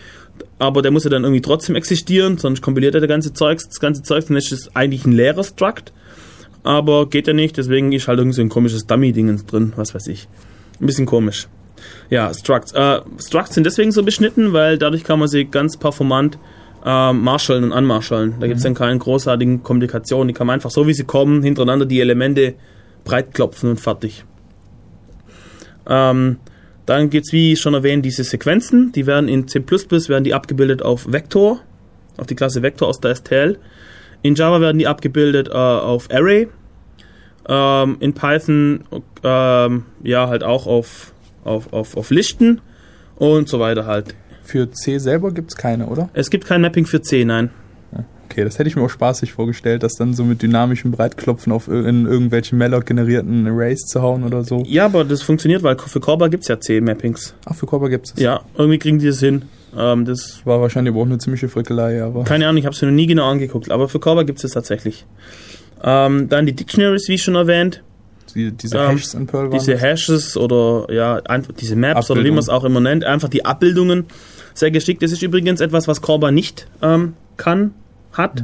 [0.59, 3.81] aber der muss ja dann irgendwie trotzdem existieren, sonst kompiliert er das ganze Zeugs, das
[3.81, 5.93] ganze Zeugs, dann ist es eigentlich ein leerer Struct,
[6.63, 10.07] aber geht ja nicht, deswegen ist halt irgendwie so ein komisches Dummy-Dingens drin, was weiß
[10.09, 10.29] ich.
[10.81, 11.49] Ein bisschen komisch.
[12.11, 12.73] Ja, Structs.
[12.73, 16.39] Äh, Structs sind deswegen so beschnitten, weil dadurch kann man sie ganz performant
[16.85, 18.37] äh, marschallen und anmarschallen.
[18.41, 20.29] Da gibt es dann keine großartigen Komplikationen.
[20.29, 22.55] Die kann man einfach so, wie sie kommen, hintereinander die Elemente
[23.05, 24.25] breit klopfen und fertig.
[25.89, 26.37] Ähm,
[26.87, 28.93] dann gibt es, wie schon erwähnt, diese Sequenzen.
[28.93, 31.61] Die werden in C++ werden die abgebildet auf Vektor,
[32.17, 33.59] auf die Klasse Vektor aus der STL.
[34.23, 36.49] In Java werden die abgebildet äh, auf Array.
[37.49, 38.85] Ähm, in Python
[39.25, 41.13] ähm, ja halt auch auf,
[41.45, 42.61] auf, auf, auf Listen
[43.17, 44.15] und so weiter halt.
[44.45, 46.09] Für C selber gibt es keine, oder?
[46.13, 47.51] Es gibt kein Mapping für C, nein.
[48.27, 48.45] okay.
[48.45, 52.07] Das hätte ich mir auch spaßig vorgestellt, das dann so mit dynamischem Breitklopfen auf in
[52.07, 54.63] irgendwelche Malloc-generierten Arrays zu hauen oder so.
[54.67, 57.35] Ja, aber das funktioniert, weil für Korba gibt's ja C-Mappings.
[57.45, 58.23] Ach, für Korba gibt's es.
[58.23, 59.43] Ja, irgendwie kriegen die das hin.
[59.77, 62.25] Ähm, das War wahrscheinlich auch eine ziemliche Frickelei, aber.
[62.25, 64.51] Keine Ahnung, ich habe es mir noch nie genau angeguckt, aber für Korba gibt es
[64.53, 65.07] tatsächlich.
[65.83, 67.83] Ähm, dann die Dictionaries, wie schon erwähnt,
[68.35, 69.83] Die, diese Ähm, Hashes in Perl waren diese das?
[69.83, 73.45] Hashes oder ja, einfach diese Maps oder wie man es auch immer nennt, einfach die
[73.45, 74.07] Abbildungen
[74.55, 75.03] sehr geschickt.
[75.03, 77.73] Das ist übrigens etwas, was Korba nicht ähm, kann,
[78.13, 78.43] hat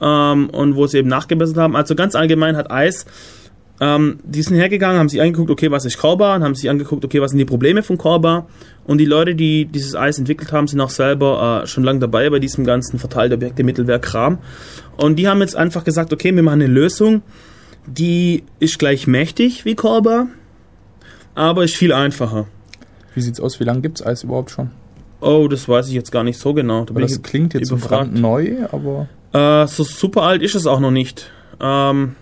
[0.00, 1.76] ähm, und wo sie eben nachgebessert haben.
[1.76, 3.04] Also ganz allgemein hat Ice,
[3.80, 7.04] ähm, die sind hergegangen, haben sich angeguckt, okay, was ist Korba und haben sich angeguckt,
[7.04, 8.46] okay, was sind die Probleme von Korba
[8.84, 12.30] und die Leute, die dieses Eis entwickelt haben, sind auch selber äh, schon lange dabei
[12.30, 14.38] bei diesem ganzen verteilte Objekte Mittelwerk Kram
[14.96, 17.22] und die haben jetzt einfach gesagt, okay, wir machen eine Lösung,
[17.86, 20.28] die ist gleich mächtig wie Korba,
[21.34, 22.46] aber ist viel einfacher.
[23.14, 23.60] Wie sieht's aus?
[23.60, 24.70] Wie lange gibt's Eis überhaupt schon?
[25.20, 26.84] Oh, das weiß ich jetzt gar nicht so genau.
[26.84, 28.10] Da das klingt jetzt so überfragt.
[28.10, 29.08] brandneu, aber.
[29.32, 31.30] Äh, so super alt ist es auch noch nicht.
[31.60, 32.16] Ähm,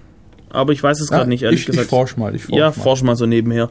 [0.51, 1.84] aber ich weiß es gerade Ja, nicht, ehrlich ich, gesagt.
[1.86, 2.72] Ich forsch mal, ich forsch ja, mal.
[2.72, 3.70] forsch mal so nebenher.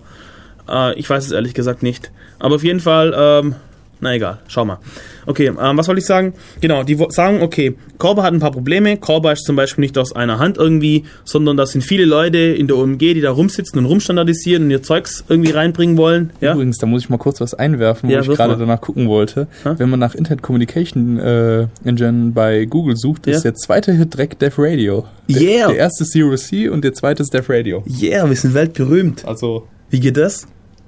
[0.70, 2.12] Äh, ich weiß es ehrlich gesagt nicht.
[2.40, 3.56] Aber auf jeden Fall, ähm,
[4.02, 4.80] na egal, schau mal.
[5.26, 6.34] Okay, ähm, was wollte ich sagen?
[6.62, 8.98] Genau, die sagen, okay, Korba hat ein paar Probleme.
[8.98, 12.68] Korba ist zum Beispiel nicht aus einer Hand irgendwie, sondern das sind viele Leute in
[12.68, 16.32] der OMG, die da rumsitzen und rumstandardisieren und ihr Zeugs irgendwie reinbringen wollen.
[16.42, 19.08] Ja, Übrigens, da muss ich mal kurz was einwerfen, wo Ja, ich gerade danach gucken
[19.08, 19.48] wollte.
[19.66, 19.76] Ha?
[19.78, 23.52] Wenn man nach Internet Communication äh, Engine bei Google sucht, ist Ja.
[23.52, 25.06] der zweite Hit direkt Def Radio.
[25.28, 25.68] Der, Yeah.
[25.68, 27.84] der erste ist Zero C und der zweite ist Def Radio.
[28.02, 29.26] yeah, wir sind weltberühmt.
[29.26, 30.48] Also, Wie geht das?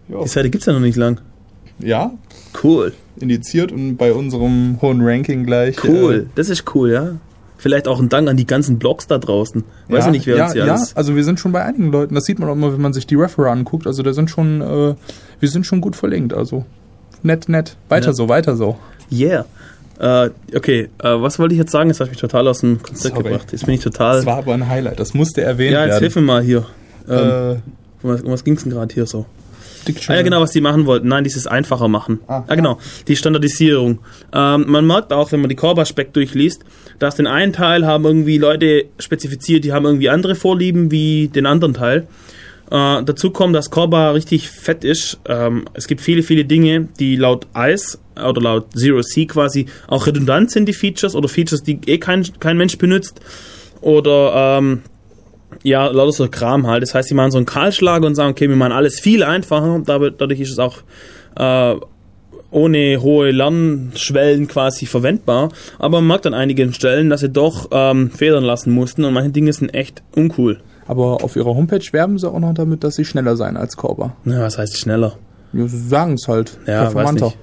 [0.10, 1.20] ja, Die Seite gibt's ja noch nicht lang.
[1.84, 2.12] Ja
[2.64, 5.84] Cool, indiziert und bei unserem hohen Ranking gleich.
[5.84, 6.28] cool.
[6.36, 7.10] Das ist cool, ja.
[7.58, 9.62] Vielleicht auch ein Dank an die ganzen Blogs da draußen.
[9.88, 10.96] Äh, Weiß ja, ja nicht, wer ja, uns hier ja, alles...
[10.96, 12.16] also wir sind schon bei einigen Leuten.
[12.16, 13.86] Das sieht man auch immer, wenn man sich die Referer anguckt.
[13.88, 14.96] Also da sind schon, äh,
[15.40, 16.34] wir sind schon gut verlinkt.
[16.34, 16.66] Also
[17.22, 17.78] nett, nett.
[17.88, 18.14] Weiter Ja.
[18.14, 18.78] so, weiter so.
[19.12, 19.46] Yeah.
[20.00, 21.90] Äh, okay, äh, was wollte ich jetzt sagen?
[21.90, 23.30] Jetzt habe ich mich total aus dem Konzept Sorry.
[23.30, 23.52] gebracht.
[23.52, 24.16] Jetzt bin ich total.
[24.18, 25.00] Das war aber ein Highlight.
[25.00, 26.26] Das musste erwähnt ja, jetzt hilf werden.
[26.26, 26.66] mir mal hier.
[27.08, 27.52] Ähm, Äh,
[28.04, 29.28] um was, um was ging es denn gerade hier so?
[29.82, 30.20] Ah Dictionary.
[30.20, 31.08] ja, genau, was die machen wollten.
[31.08, 32.20] Nein, dieses einfacher machen.
[32.28, 32.78] Ah, Ah, genau,
[33.08, 34.00] die Standardisierung.
[34.34, 36.64] Ähm, man merkt auch, wenn man die Korba-Spec durchliest,
[37.00, 41.46] dass den einen Teil haben irgendwie Leute spezifiziert, die haben irgendwie andere Vorlieben wie den
[41.46, 42.08] anderen Teil.
[42.70, 45.20] Äh, dazu kommt, dass Korba richtig fett ist.
[45.28, 50.08] Ähm, es gibt viele, viele Dinge, die laut ICE oder laut Zero C quasi auch
[50.08, 53.20] redundant sind, die Features, oder Features, die eh kein, kein Mensch benutzt.
[53.82, 54.82] Oder ähm,
[55.64, 56.84] ja, lauter so Kram halt.
[56.84, 59.82] Das heißt, sie machen so einen Kahlschlag und sagen, okay, wir machen alles viel einfacher.
[59.86, 60.78] Dadurch dadurch ist es auch
[61.36, 61.76] äh,
[62.52, 65.50] ohne hohe Lernschwellen quasi verwendbar.
[65.80, 69.32] Aber man merkt an einigen Stellen, dass sie doch ähm, federn lassen mussten und manche
[69.32, 70.60] Dinge sind echt uncool.
[70.88, 74.16] Aber auf ihrer Homepage werben sie auch noch damit, dass sie schneller sein als Korba.
[74.26, 75.18] Na, was heißt schneller?
[75.54, 76.58] Ja, sie sagen es halt.
[76.68, 77.26] Ja, weiß Performanter.
[77.28, 77.38] nicht.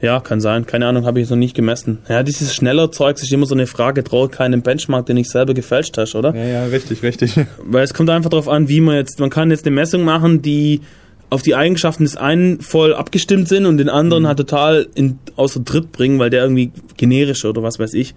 [0.00, 0.66] Ja, kann sein.
[0.66, 1.98] Keine Ahnung, habe ich noch nicht gemessen.
[2.08, 5.54] Ja, dieses schneller Zeugs ist immer so eine Frage, traut keinem Benchmark, den ich selber
[5.54, 6.34] gefälscht hast, oder?
[6.34, 7.34] Ja, ja, richtig, richtig.
[7.64, 10.42] Weil es kommt einfach darauf an, wie man jetzt, man kann jetzt eine Messung machen,
[10.42, 10.82] die
[11.30, 15.64] auf die Eigenschaften des einen voll abgestimmt sind und den anderen halt total in, außer
[15.64, 18.14] Tritt bringen, weil der irgendwie generisch oder was weiß ich.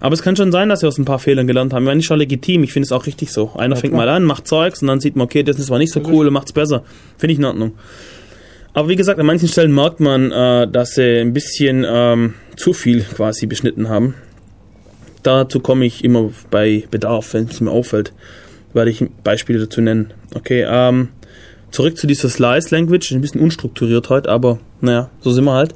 [0.00, 1.86] Aber es kann schon sein, dass wir aus ein paar Fehlern gelernt haben.
[1.86, 3.52] Wenn nicht schon legitim, ich finde es auch richtig so.
[3.56, 4.06] Einer Ja, fängt klar.
[4.06, 6.26] mal an, macht Zeugs und dann sieht man, okay, das ist zwar nicht so cool
[6.26, 6.84] und macht's besser.
[7.16, 7.72] Finde ich in Ordnung.
[8.74, 12.72] Aber wie gesagt, an manchen Stellen merkt man, äh, dass sie ein bisschen ähm, zu
[12.72, 14.14] viel quasi beschnitten haben.
[15.22, 18.12] Dazu komme ich immer bei Bedarf, wenn es mir auffällt,
[18.74, 20.12] werde ich Beispiele dazu nennen.
[20.34, 21.08] Okay, ähm,
[21.70, 25.74] zurück zu dieser Slice Language, ein bisschen unstrukturiert heute, aber naja, so sind wir halt.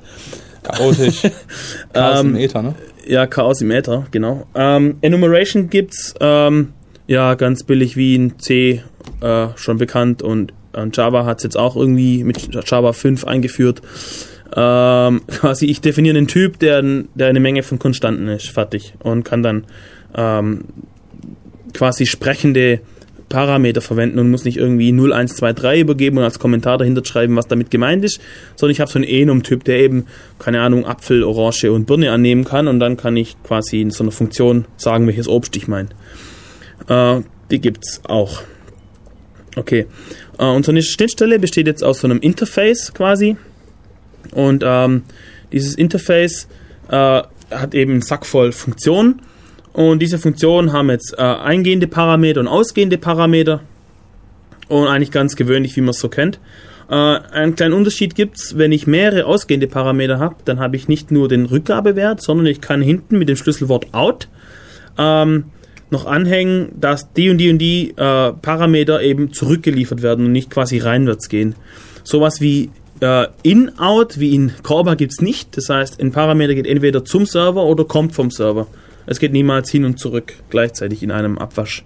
[0.65, 1.23] Chaotisch.
[1.93, 2.75] Chaos im Ähm, Äther, ne?
[3.07, 4.47] Ja, Chaos im Äther, genau.
[4.55, 6.73] Ähm, Enumeration gibt's, ähm,
[7.07, 8.83] ja, ganz billig wie in C
[9.23, 10.53] äh, schon bekannt und
[10.93, 13.83] Java hat's jetzt auch irgendwie mit Java 5 eingeführt.
[14.55, 18.95] Ähm, quasi, ich definiere einen Typ, der, der eine Menge von Konstanten ist, fertig.
[19.01, 19.65] Und kann dann
[20.15, 20.65] ähm,
[21.75, 22.81] quasi sprechende
[23.29, 27.05] Parameter verwenden und muss nicht irgendwie 0, 1, 2, 3 übergeben und als Kommentar dahinter
[27.05, 28.21] schreiben, was damit gemeint ist,
[28.57, 30.07] sondern ich habe so einen Enum-Typ, der eben,
[30.39, 34.03] keine Ahnung, Apfel, Orange und Birne annehmen kann und dann kann ich quasi in so
[34.03, 35.91] einer Funktion sagen, welches Obst ich meine.
[36.89, 37.21] Äh,
[37.51, 38.43] die gibt's auch.
[39.57, 39.87] Okay.
[40.39, 43.37] Äh, und so eine Schnittstelle besteht jetzt aus so einem Interface quasi.
[44.33, 45.03] Und ähm,
[45.53, 46.49] dieses Interface
[46.89, 49.23] äh, hat eben einen Sack voll Funktionen.
[49.73, 53.61] Und diese Funktionen haben jetzt äh, eingehende Parameter und ausgehende Parameter.
[54.69, 56.41] Und eigentlich ganz gewöhnlich, wie man es so kennt.
[56.91, 61.11] Äh, einen kleinen Unterschied gibt's, wenn ich mehrere ausgehende Parameter habe, dann habe ich nicht
[61.11, 64.29] nur den Rückgabewert, sondern ich kann hinten mit dem Schlüsselwort out
[64.99, 65.45] ähm,
[65.91, 70.51] noch anhängen, dass die und die und die äh, Parameter eben zurückgeliefert werden und nicht
[70.51, 71.55] quasi reinwärts gehen.
[72.05, 72.71] Sowas wie
[73.01, 75.57] äh, In-Out, wie in Corba gibt's nicht.
[75.57, 78.67] Das heißt, ein Parameter geht entweder zum Server oder kommt vom Server.
[79.07, 81.85] Es geht niemals hin und zurück gleichzeitig in einem Abwasch.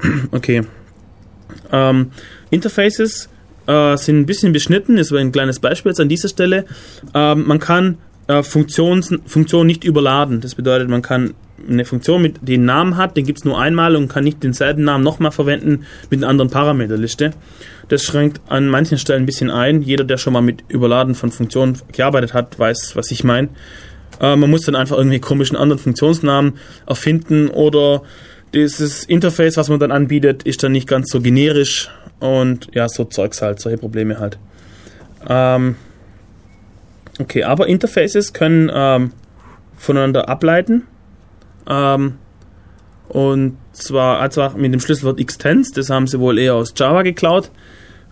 [0.30, 0.62] okay.
[1.72, 2.12] Ähm,
[2.50, 3.28] Interfaces
[3.66, 6.64] äh, sind ein bisschen beschnitten, ist aber ein kleines Beispiel jetzt an dieser Stelle.
[7.14, 7.98] Ähm, man kann
[8.28, 10.40] äh, Funktions, Funktionen nicht überladen.
[10.40, 11.34] Das bedeutet, man kann
[11.68, 14.84] eine Funktion, mit einen Namen hat, den gibt es nur einmal und kann nicht denselben
[14.84, 17.32] Namen nochmal verwenden mit einer anderen Parameterliste.
[17.88, 19.82] Das schränkt an manchen Stellen ein bisschen ein.
[19.82, 23.48] Jeder, der schon mal mit Überladen von Funktionen gearbeitet hat, weiß, was ich meine.
[24.20, 28.02] Äh, man muss dann einfach irgendwie komischen anderen Funktionsnamen erfinden oder
[28.54, 31.90] dieses Interface, was man dann anbietet, ist dann nicht ganz so generisch
[32.20, 34.38] und ja, so Zeugs halt, solche Probleme halt.
[35.28, 35.76] Ähm,
[37.18, 39.12] okay, aber Interfaces können ähm,
[39.76, 40.84] voneinander ableiten.
[41.68, 42.14] Ähm,
[43.08, 47.50] und zwar einfach mit dem Schlüsselwort Extends, das haben sie wohl eher aus Java geklaut.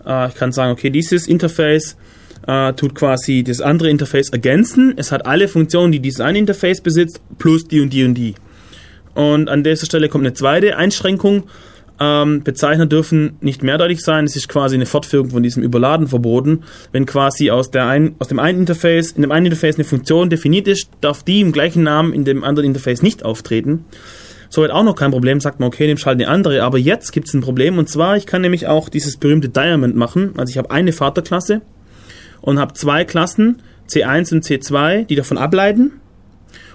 [0.05, 1.97] Äh, ich kann sagen, okay, dieses Interface
[2.47, 4.93] äh, tut quasi das andere Interface ergänzen.
[4.97, 8.35] Es hat alle Funktionen, die dieses eine Interface besitzt, plus die und die und die.
[9.13, 11.43] Und an dieser Stelle kommt eine zweite Einschränkung.
[11.99, 14.25] Ähm, Bezeichner dürfen nicht mehrdeutig sein.
[14.25, 16.63] Es ist quasi eine Fortführung von diesem Überladen verboten.
[16.91, 20.29] Wenn quasi aus, der ein, aus dem einen Interface, in dem einen Interface eine Funktion
[20.29, 23.85] definiert ist, darf die im gleichen Namen in dem anderen Interface nicht auftreten.
[24.49, 26.63] Soweit auch noch kein Problem, sagt man, okay, nimm halt eine andere.
[26.63, 29.95] Aber jetzt gibt es ein Problem und zwar, ich kann nämlich auch dieses berühmte Diamond
[29.95, 30.33] machen.
[30.37, 31.61] Also ich habe eine Vaterklasse
[32.41, 35.93] und habe zwei Klassen, C1 und C2, die davon ableiten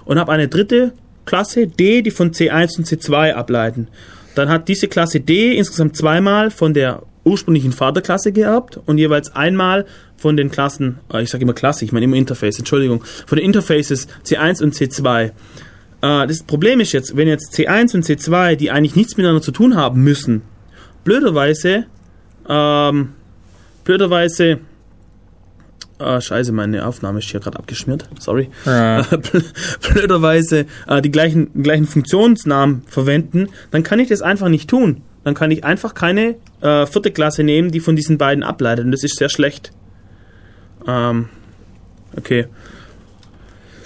[0.04, 0.92] und habe eine dritte
[1.24, 3.88] Klasse D, die von C1 und C2 ableiten.
[4.34, 9.86] Dann hat diese Klasse D insgesamt zweimal von der ursprünglichen Vaterklasse geerbt und jeweils einmal
[10.16, 13.44] von den Klassen, äh, ich sage immer Klasse, ich meine immer Interface, Entschuldigung, von den
[13.44, 15.24] Interfaces C1 und C2.
[15.24, 15.30] Äh,
[16.00, 19.76] das Problem ist jetzt, wenn jetzt C1 und C2, die eigentlich nichts miteinander zu tun
[19.76, 20.42] haben müssen,
[21.04, 21.86] blöderweise,
[22.48, 23.10] ähm,
[23.84, 24.58] blöderweise
[26.02, 28.08] Ah, scheiße, meine Aufnahme ist hier gerade abgeschmiert.
[28.18, 28.50] Sorry.
[28.66, 29.06] Ja.
[29.92, 35.02] Blöderweise äh, die gleichen, gleichen Funktionsnamen verwenden, dann kann ich das einfach nicht tun.
[35.24, 38.84] Dann kann ich einfach keine äh, vierte Klasse nehmen, die von diesen beiden ableitet.
[38.84, 39.70] Und das ist sehr schlecht.
[40.86, 41.28] Ähm,
[42.16, 42.46] okay.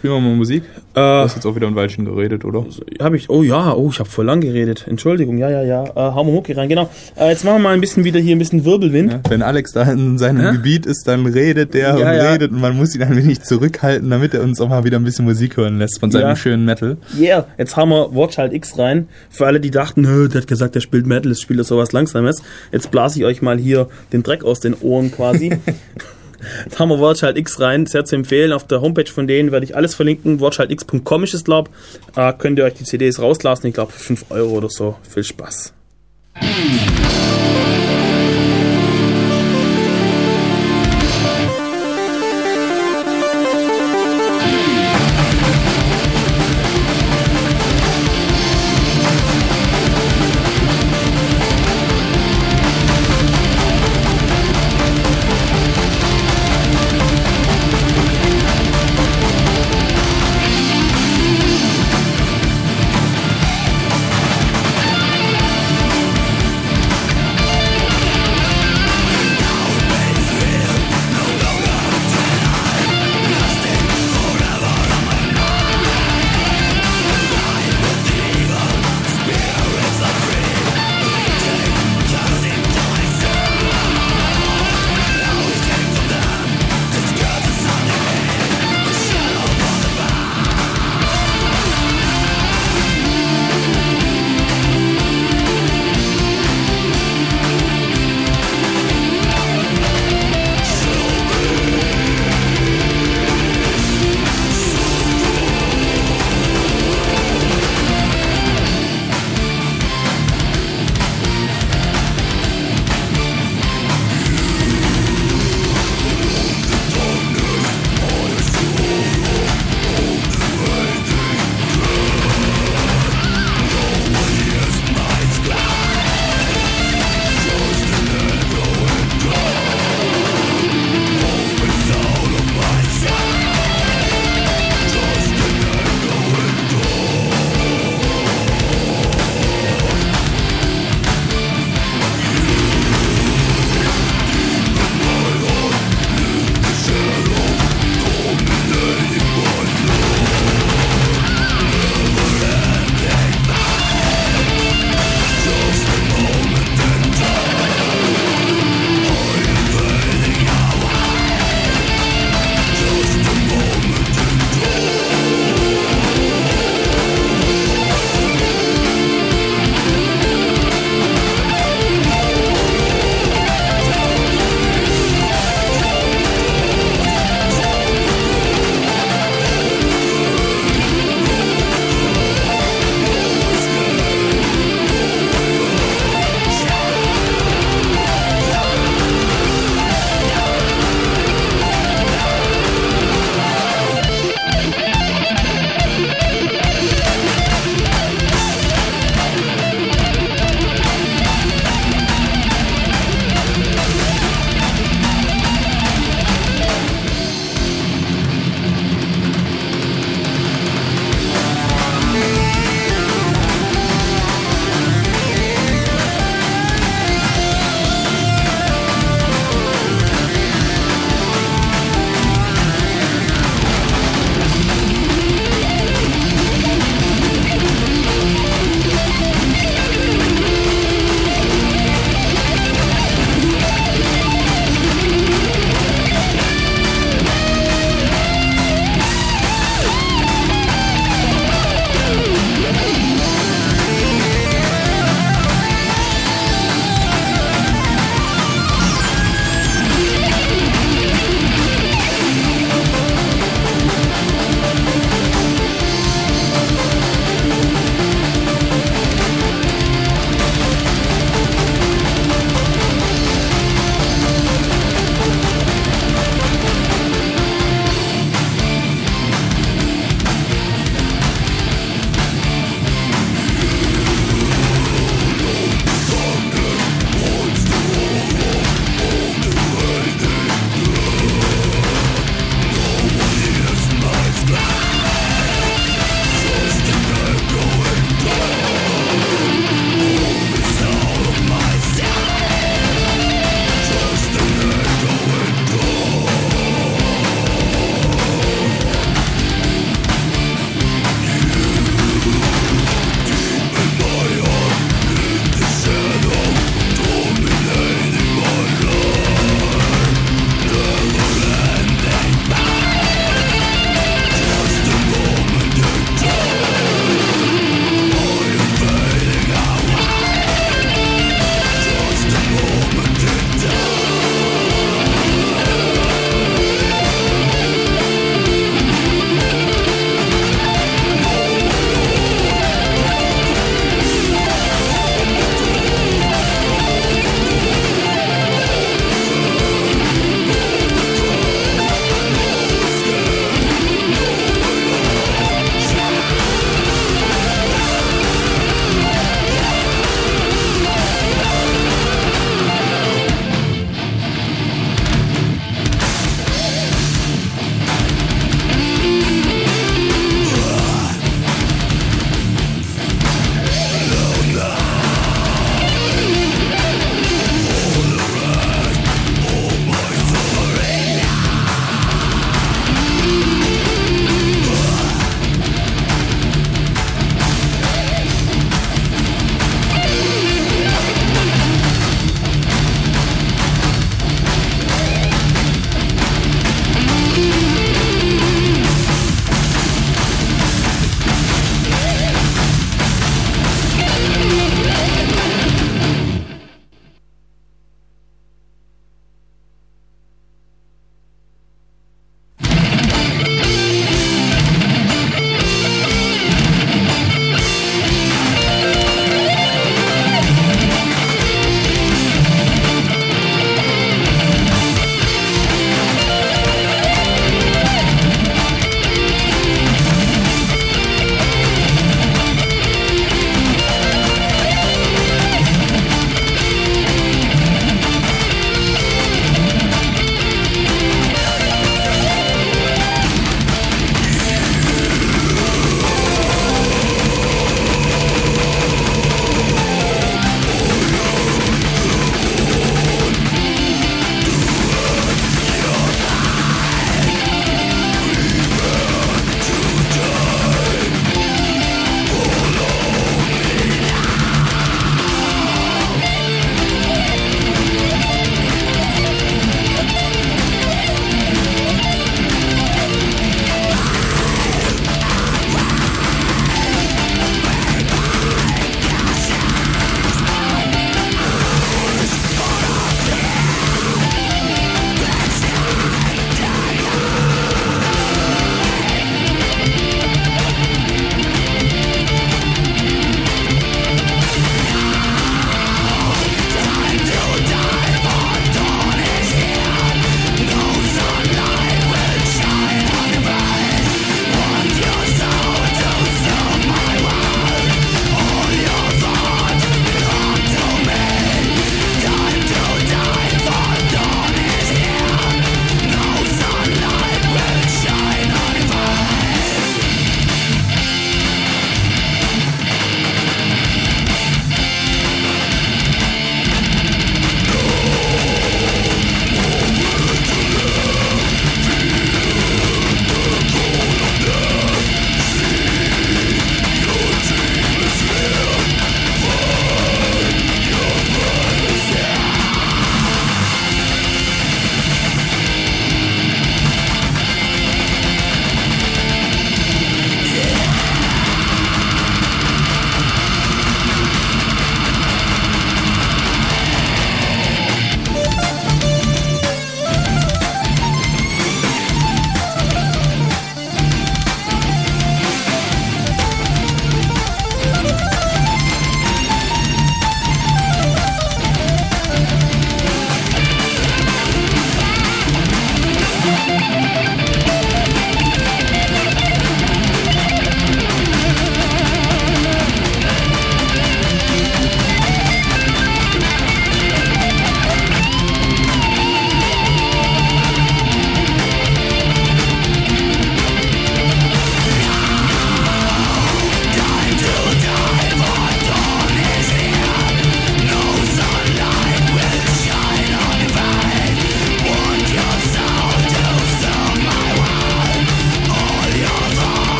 [0.00, 0.62] Spielen wir mal Musik?
[0.94, 2.64] Äh, Du hast jetzt auch wieder ein Weilchen geredet, oder?
[3.02, 3.28] habe ich.
[3.28, 4.86] Oh ja, oh, ich habe voll lang geredet.
[4.88, 5.84] Entschuldigung, ja, ja, ja.
[5.84, 6.88] Äh, hauen wir Mucki rein, genau.
[7.16, 9.12] Äh, jetzt machen wir mal ein bisschen wieder hier ein bisschen Wirbelwind.
[9.12, 10.52] Ja, wenn Alex da in seinem Ja?
[10.52, 14.08] Gebiet ist, dann redet der Ja, und redet und man muss ihn ein wenig zurückhalten,
[14.08, 16.96] damit er uns auch mal wieder ein bisschen Musik hören lässt von seinem schönen Metal.
[17.18, 19.06] Yeah, jetzt haben wir Watchhalt X rein.
[19.28, 21.92] Für alle, die dachten, Nö, der hat gesagt, der spielt Metal, das spielt er sowas
[21.92, 22.42] Langsames.
[22.72, 25.58] Jetzt blase ich euch mal hier den Dreck aus den Ohren quasi.
[26.64, 28.52] Jetzt haben wir Watchhalt X rein, sehr zu empfehlen.
[28.52, 30.40] Auf der Homepage von denen werde ich alles verlinken.
[30.40, 31.70] Watchhaltx.com ist es, glaub.
[32.16, 34.96] Äh, könnt ihr euch die CDs rauslassen, ich glaube für 5 Euro oder so.
[35.08, 35.74] Viel Spaß.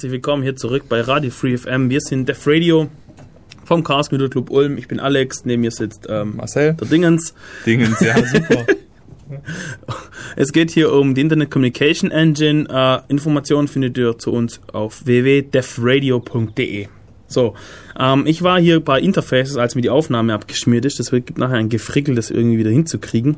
[0.00, 1.90] Herzlich willkommen hier zurück bei Radio Free FM.
[1.90, 2.88] Wir sind Def Radio
[3.66, 4.78] vom Chaos Computer Club Ulm.
[4.78, 6.72] Ich bin Alex, neben mir sitzt ähm, Marcel.
[6.72, 7.34] der Dingens.
[7.66, 8.64] Dingens, ja, super.
[10.36, 12.66] Es geht hier um die Internet Communication Engine.
[12.70, 16.88] Äh, Informationen findet ihr zu uns auf www.defradio.de.
[17.26, 17.54] So,
[17.98, 20.98] ähm, ich war hier bei Interfaces, als mir die Aufnahme abgeschmiert ist.
[20.98, 23.36] Das gibt nachher ein Gefrickel, das irgendwie wieder hinzukriegen.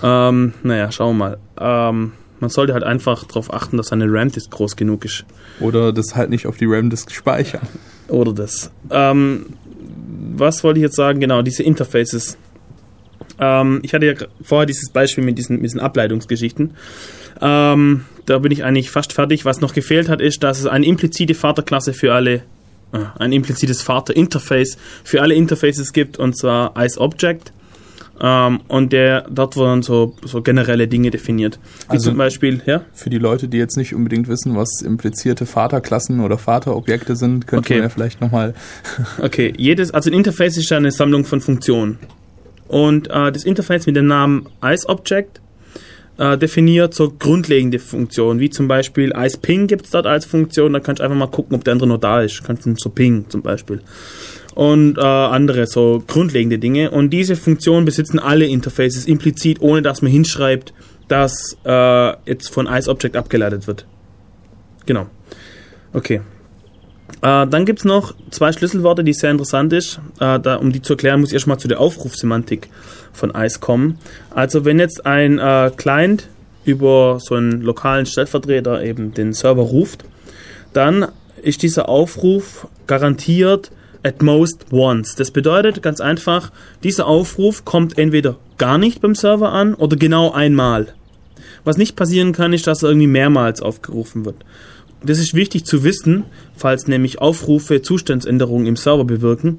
[0.00, 1.90] Ähm, naja, schauen wir mal.
[1.90, 2.12] Ähm,
[2.42, 5.24] man sollte halt einfach darauf achten, dass seine RAM-Disk groß genug ist.
[5.60, 7.62] Oder das halt nicht auf die RAM-Disk speichern.
[8.08, 8.72] Oder das.
[8.90, 9.46] Ähm,
[10.36, 11.20] was wollte ich jetzt sagen?
[11.20, 12.36] Genau, diese Interfaces.
[13.38, 16.74] Ähm, ich hatte ja vorher dieses Beispiel mit diesen, mit diesen Ableitungsgeschichten.
[17.40, 19.44] Ähm, da bin ich eigentlich fast fertig.
[19.44, 22.42] Was noch gefehlt hat, ist, dass es eine implizite Vaterklasse für alle,
[22.92, 27.52] äh, ein implizites Vaterinterface für alle Interfaces gibt, und zwar als Object.
[28.24, 31.58] Ähm, und der, dort wurden so, so generelle Dinge definiert.
[31.88, 32.82] Wie Also- zum Beispiel, ja?
[32.94, 37.66] Für die Leute, die jetzt nicht unbedingt wissen, was implizierte Vaterklassen oder Vaterobjekte sind, könnte
[37.66, 37.74] Okay.
[37.74, 38.54] man ja vielleicht nochmal.
[39.20, 41.98] Okay, jedes, also ein Interface ist ja eine Sammlung von Funktionen.
[42.68, 45.40] Und äh, das Interface mit dem Namen IceObject
[46.18, 50.80] äh, definiert so grundlegende Funktionen, wie zum Beispiel IcePing gibt es dort als Funktion, da
[50.80, 52.44] kannst du einfach mal gucken, ob der andere noch da ist.
[52.44, 53.80] Kannst du so ping zum Beispiel.
[54.54, 56.90] Und äh, andere so grundlegende Dinge.
[56.90, 60.74] Und diese Funktionen besitzen alle Interfaces implizit, ohne dass man hinschreibt,
[61.08, 63.86] dass äh, jetzt von IceObject abgeleitet wird.
[64.86, 65.06] Genau.
[65.92, 66.20] Okay.
[67.22, 70.00] Äh, dann gibt es noch zwei Schlüsselworte, die sehr interessant ist.
[70.18, 72.68] Äh, da, um die zu erklären, muss ich erstmal zu der Aufrufsemantik
[73.12, 73.98] von ICE kommen.
[74.30, 76.28] Also wenn jetzt ein äh, Client
[76.64, 80.04] über so einen lokalen Stellvertreter eben den Server ruft,
[80.72, 81.08] dann
[81.42, 83.70] ist dieser Aufruf garantiert
[84.02, 85.14] at most once.
[85.14, 86.50] Das bedeutet ganz einfach,
[86.82, 90.94] dieser Aufruf kommt entweder gar nicht beim Server an oder genau einmal.
[91.64, 94.36] Was nicht passieren kann, ist, dass er irgendwie mehrmals aufgerufen wird.
[95.04, 96.24] Das ist wichtig zu wissen,
[96.56, 99.58] falls nämlich Aufrufe Zustandsänderungen im Server bewirken.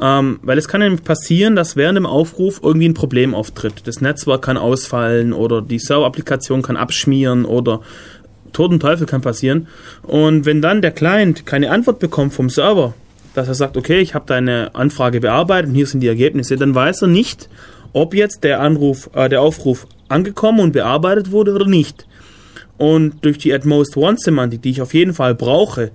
[0.00, 3.82] Ähm, weil es kann nämlich passieren, dass während dem Aufruf irgendwie ein Problem auftritt.
[3.86, 7.80] Das Netzwerk kann ausfallen oder die Server-Applikation kann abschmieren oder
[8.52, 9.68] Tod und Teufel kann passieren.
[10.02, 12.94] Und wenn dann der Client keine Antwort bekommt vom Server,
[13.36, 16.74] dass er sagt, okay, ich habe deine Anfrage bearbeitet und hier sind die Ergebnisse, dann
[16.74, 17.48] weiß er nicht,
[17.92, 22.06] ob jetzt der Anruf, äh, der Aufruf angekommen und bearbeitet wurde oder nicht.
[22.78, 25.90] Und durch die at most once Semantik, die ich auf jeden Fall brauche,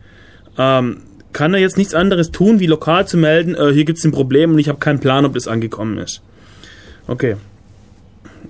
[0.58, 0.98] ähm,
[1.34, 4.12] kann er jetzt nichts anderes tun, wie lokal zu melden, äh, hier gibt es ein
[4.12, 6.22] Problem und ich habe keinen Plan, ob das angekommen ist.
[7.08, 7.36] Okay.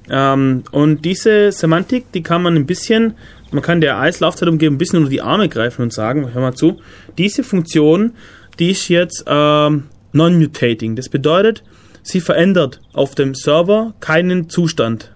[0.10, 3.14] Ähm, und diese Semantik, die kann man ein bisschen,
[3.52, 6.80] man kann der Eislaufzeitumgebung ein bisschen unter die Arme greifen und sagen, hör mal zu,
[7.18, 8.14] diese Funktion,
[8.60, 10.96] die ist jetzt ähm, non-mutating.
[10.96, 11.64] Das bedeutet,
[12.04, 15.12] sie verändert auf dem Server keinen Zustand.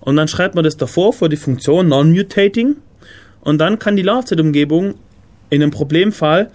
[0.00, 2.76] Und dann schreibt man das davor vor die Funktion non-mutating
[3.40, 4.94] und dann kann die Laufzeitumgebung
[5.50, 6.50] in einem Problemfall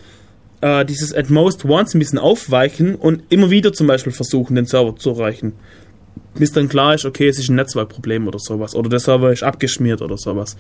[0.62, 4.66] äh, dieses at most once ein bisschen aufweichen und immer wieder zum Beispiel versuchen, den
[4.66, 5.54] Server zu erreichen.
[6.36, 8.76] Bis dann klar ist, okay, es ist ein Netzwerkproblem oder sowas.
[8.76, 10.56] Oder der Server ist abgeschmiert oder sowas.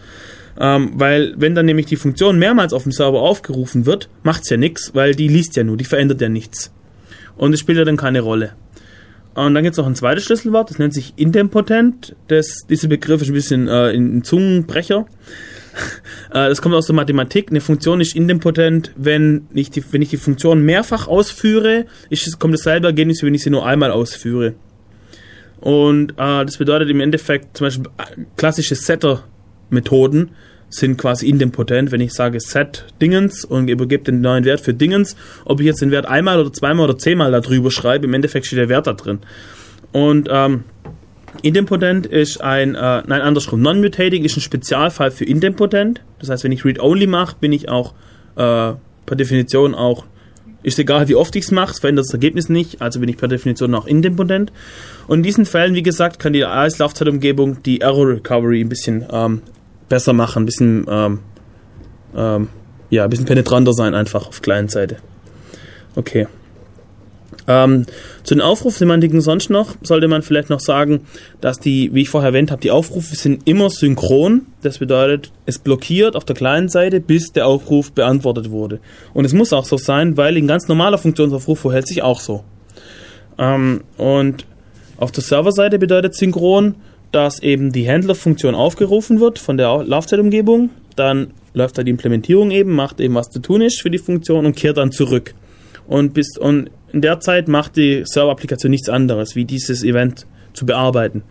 [0.59, 4.57] Ähm, weil, wenn dann nämlich die Funktion mehrmals auf dem Server aufgerufen wird, macht's ja
[4.57, 6.71] nichts, weil die liest ja nur, die verändert ja nichts.
[7.35, 8.53] Und es spielt ja dann keine Rolle.
[9.35, 12.15] Und dann gibt es noch ein zweites Schlüsselwort, das nennt sich idempotent.
[12.27, 15.05] Das, dieser Begriff ist ein bisschen äh, ein Zungenbrecher.
[16.31, 17.51] Äh, das kommt aus der Mathematik.
[17.51, 22.55] Eine Funktion ist idempotent, wenn ich die, wenn ich die Funktion mehrfach ausführe, ist, kommt
[22.55, 24.55] dasselbe Ergebnis, wenn ich sie nur einmal ausführe.
[25.59, 30.31] Und äh, das bedeutet im Endeffekt zum Beispiel äh, klassische Setter-Methoden
[30.69, 35.15] sind quasi idempotent, wenn ich sage set Dingens und übergebe den neuen Wert für Dingens,
[35.45, 38.45] ob ich jetzt den Wert einmal oder zweimal oder zehnmal da drüber schreibe, im Endeffekt
[38.45, 39.19] steht der Wert da drin.
[39.93, 40.65] Und ähm,
[41.41, 46.01] idempotent ist ein, äh, nein, andersrum, non-mutating ist ein Spezialfall für idempotent.
[46.19, 47.93] Das heißt, wenn ich read-only mache, bin ich auch
[48.35, 48.73] äh,
[49.05, 50.05] per Definition auch,
[50.67, 53.15] ist egal wie oft ich es mache, es verändert das Ergebnis nicht, also bin ich
[53.15, 54.51] per Definition auch idempotent.
[55.07, 59.41] Und in diesen Fällen, wie gesagt, kann die AS-Laufzeitumgebung die Error Recovery ein bisschen ähm,
[59.87, 61.19] besser machen, ein bisschen, ähm,
[62.13, 62.49] ähm,
[62.89, 64.97] ja, ein bisschen penetranter sein einfach auf Client-Seite.
[65.95, 66.27] Okay.
[67.47, 67.85] Ähm,
[68.23, 71.01] zu den Aufrufsemantiken sonst noch sollte man vielleicht noch sagen,
[71.39, 74.47] dass die, wie ich vorher erwähnt habe, die Aufrufe sind immer synchron.
[74.61, 78.79] Das bedeutet, es blockiert auf der Client-Seite, bis der Aufruf beantwortet wurde.
[79.13, 82.43] Und es muss auch so sein, weil ein ganz normaler Funktionsaufruf verhält sich auch so.
[83.37, 84.45] Ähm, und
[84.97, 86.75] auf der Serverseite bedeutet synchron,
[87.11, 90.71] dass eben die Handler-Funktion aufgerufen wird von der Laufzeitumgebung.
[90.97, 94.45] Dann läuft da die Implementierung eben, macht eben was zu tun ist für die Funktion
[94.45, 95.33] und kehrt dann zurück.
[95.87, 100.65] Und, bis, und in der Zeit macht die Server-Applikation nichts anderes, wie dieses Event zu
[100.65, 101.23] bearbeiten.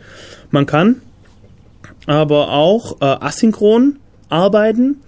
[0.50, 1.02] Man kann
[2.06, 3.98] aber auch äh, asynchron
[4.28, 5.00] arbeiten.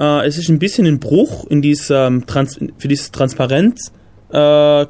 [0.00, 3.92] Äh, es ist ein bisschen ein Bruch in diesem Trans für dieses Transparenz.
[4.30, 4.86] Äh,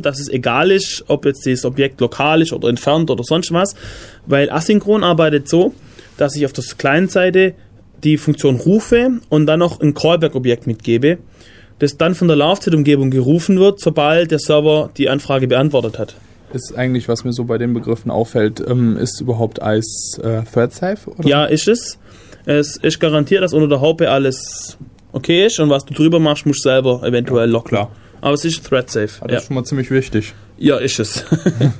[0.00, 3.74] dass es egal ist, ob jetzt das Objekt lokal ist oder entfernt oder sonst was,
[4.24, 5.74] weil asynchron arbeitet so,
[6.16, 7.54] dass ich auf der Client-Seite
[8.02, 11.18] die Funktion rufe und dann noch ein Callback-Objekt mitgebe,
[11.82, 16.14] das dann von der Laufzeitumgebung gerufen wird, sobald der Server die Anfrage beantwortet hat.
[16.52, 20.72] Ist eigentlich, was mir so bei den Begriffen auffällt, ähm, ist überhaupt Eis äh, thread
[20.72, 21.10] safe?
[21.10, 21.28] Oder?
[21.28, 21.98] Ja, ist es.
[22.44, 24.78] Es ist garantiert, dass unter der Haube alles
[25.12, 27.70] okay ist und was du drüber machst, musst du selber eventuell locken.
[27.70, 27.90] klar.
[28.20, 29.08] Aber es ist thread safe.
[29.22, 29.36] Das Ja.
[29.38, 30.34] ist schon mal ziemlich wichtig.
[30.58, 31.24] ja, ist es.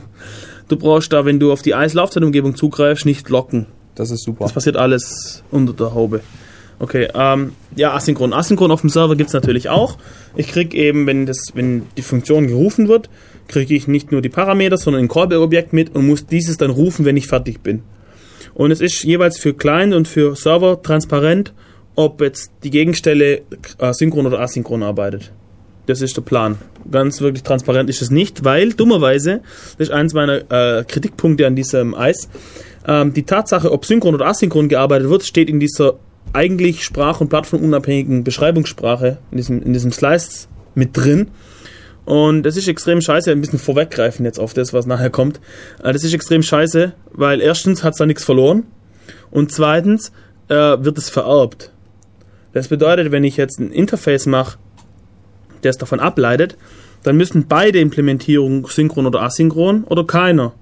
[0.69, 3.67] du brauchst da, wenn du auf die Eislaufzeitumgebung zugreifst, nicht locken.
[3.95, 4.45] Das ist super.
[4.45, 6.21] Das passiert alles unter der Haube.
[6.79, 8.33] Okay, ähm, ja, asynchron.
[8.33, 9.99] Asynchron auf dem Server gibt's natürlich auch.
[10.37, 13.09] Ich krieg eben, wenn, das, wenn die Funktion gerufen wird,
[13.49, 17.05] kriege ich nicht nur die Parameter, sondern ein Callback-Objekt mit und muss dieses dann rufen,
[17.05, 17.83] wenn ich fertig bin.
[18.55, 21.53] Und es ist jeweils für Client und für Server transparent,
[21.95, 23.43] ob jetzt die Gegenstelle
[23.93, 25.33] synchron oder asynchron arbeitet.
[25.87, 26.59] Das ist der Plan.
[26.91, 29.41] Ganz wirklich transparent ist es nicht, weil dummerweise,
[29.79, 32.29] das ist eins meiner äh, Kritikpunkte an diesem Eis,
[32.87, 35.95] ähm, die Tatsache, ob synchron oder asynchron gearbeitet wird, steht in dieser
[36.33, 41.29] eigentlich sprach- und plattformunabhängigen Beschreibungssprache, in diesem, in diesem Slice mit drin.
[42.05, 45.41] Und das ist extrem scheiße, ein bisschen vorweggreifen jetzt auf das, was nachher kommt.
[45.83, 48.65] Äh, Das ist extrem scheiße, weil erstens hat es da nichts verloren
[49.31, 50.13] und zweitens
[50.49, 51.71] äh, wird es vererbt.
[52.53, 54.59] Das bedeutet, wenn ich jetzt ein Interface mache,
[55.63, 56.57] der es davon ableitet,
[57.03, 60.53] dann müssen beide Implementierungen synchron oder asynchron oder keiner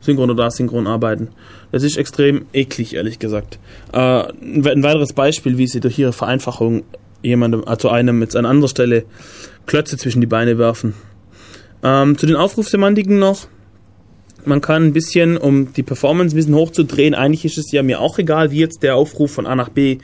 [0.00, 1.28] synchron oder asynchron arbeiten.
[1.72, 3.58] Das ist extrem eklig, ehrlich gesagt.
[3.92, 6.82] Äh, ein we- ein weiteres Beispiel, wie sie durch ihre Vereinfachung
[7.22, 9.04] jemandem, also einem jetzt an anderer Stelle
[9.66, 10.94] Klötze zwischen die Beine werfen.
[11.82, 13.46] Ähm, zu den Aufrufsemantiken noch.
[14.44, 18.00] Man kann ein bisschen, um die Performance ein bisschen hochzudrehen, eigentlich ist es ja mir
[18.00, 19.98] auch egal, wie jetzt der Aufruf von A nach B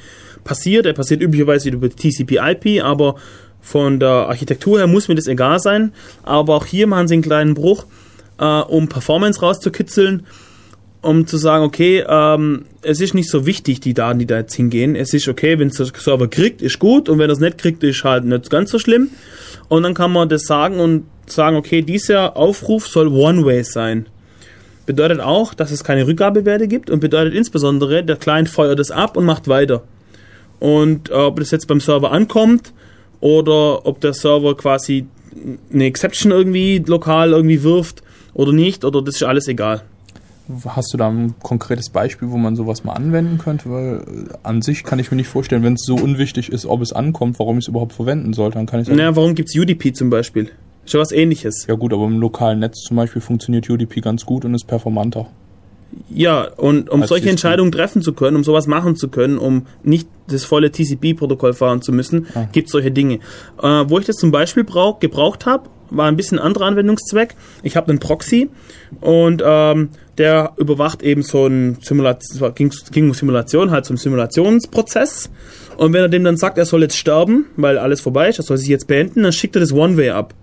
[0.44, 0.84] passiert.
[0.86, 3.16] Er passiert üblicherweise über TCP/IP, aber
[3.62, 5.92] von der Architektur her muss mir das egal sein.
[6.22, 7.86] Aber auch hier machen sie einen kleinen Bruch,
[8.38, 10.26] äh, um Performance rauszukitzeln,
[11.02, 14.54] um zu sagen, okay, ähm, es ist nicht so wichtig, die Daten, die da jetzt
[14.54, 14.96] hingehen.
[14.96, 17.58] Es ist okay, wenn es der Server kriegt, ist gut und wenn er es nicht
[17.58, 19.10] kriegt, ist halt nicht ganz so schlimm.
[19.68, 24.06] Und dann kann man das sagen und sagen, okay, dieser Aufruf soll One-Way sein.
[24.84, 29.16] Bedeutet auch, dass es keine Rückgabewerte gibt und bedeutet insbesondere, der Client feuert es ab
[29.16, 29.82] und macht weiter.
[30.60, 32.72] Und äh, ob das jetzt beim Server ankommt
[33.20, 35.06] oder ob der Server quasi
[35.72, 38.02] eine Exception irgendwie lokal irgendwie wirft
[38.36, 39.82] oder nicht, oder das ist alles egal.
[40.68, 43.68] Hast du da ein konkretes Beispiel, wo man sowas mal anwenden könnte?
[43.68, 46.82] Weil äh, an sich kann ich mir nicht vorstellen, wenn es so unwichtig ist, ob
[46.82, 48.58] es ankommt, warum ich es überhaupt verwenden sollte.
[48.58, 50.50] Dann kann ich Naja, warum gibt's UDP zum Beispiel?
[50.84, 51.66] Ist ja was ähnliches.
[51.66, 55.26] ja gut, aber im lokalen Netz zum Beispiel funktioniert UDP ganz gut und ist performanter.
[56.10, 57.28] Ja, und um Als solche.
[57.30, 61.82] Entscheidungen treffen zu können, um sowas machen zu können, um nicht das volle TCP-Protokoll fahren
[61.82, 62.46] zu müssen, Ah.
[62.52, 63.14] gibt's solche Dinge.
[63.62, 67.34] Äh, wo ich das zum Beispiel brauch, gebraucht habe, war ein bisschen anderer Anwendungszweck.
[67.62, 68.48] Ich habe einen Proxy
[69.00, 73.98] und ähm, der überwacht eben so ein Simulation, ging, ging um Simulation, halt so einen
[73.98, 75.30] Simulationsprozess.
[75.76, 78.44] Und wenn er dem dann sagt, er soll jetzt sterben, weil alles vorbei ist, er
[78.44, 80.34] soll sich jetzt beenden, dann schickt er das One-Way ab.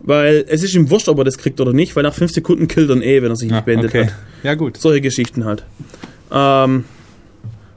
[0.00, 2.68] Weil es ist ihm wurscht, ob er das kriegt oder nicht, weil nach fünf Sekunden
[2.68, 4.12] killt er ihn eh, wenn er sich nicht beendet hat.
[4.42, 4.76] Ja gut.
[4.76, 5.64] Solche Geschichten halt.
[6.32, 6.84] Ähm,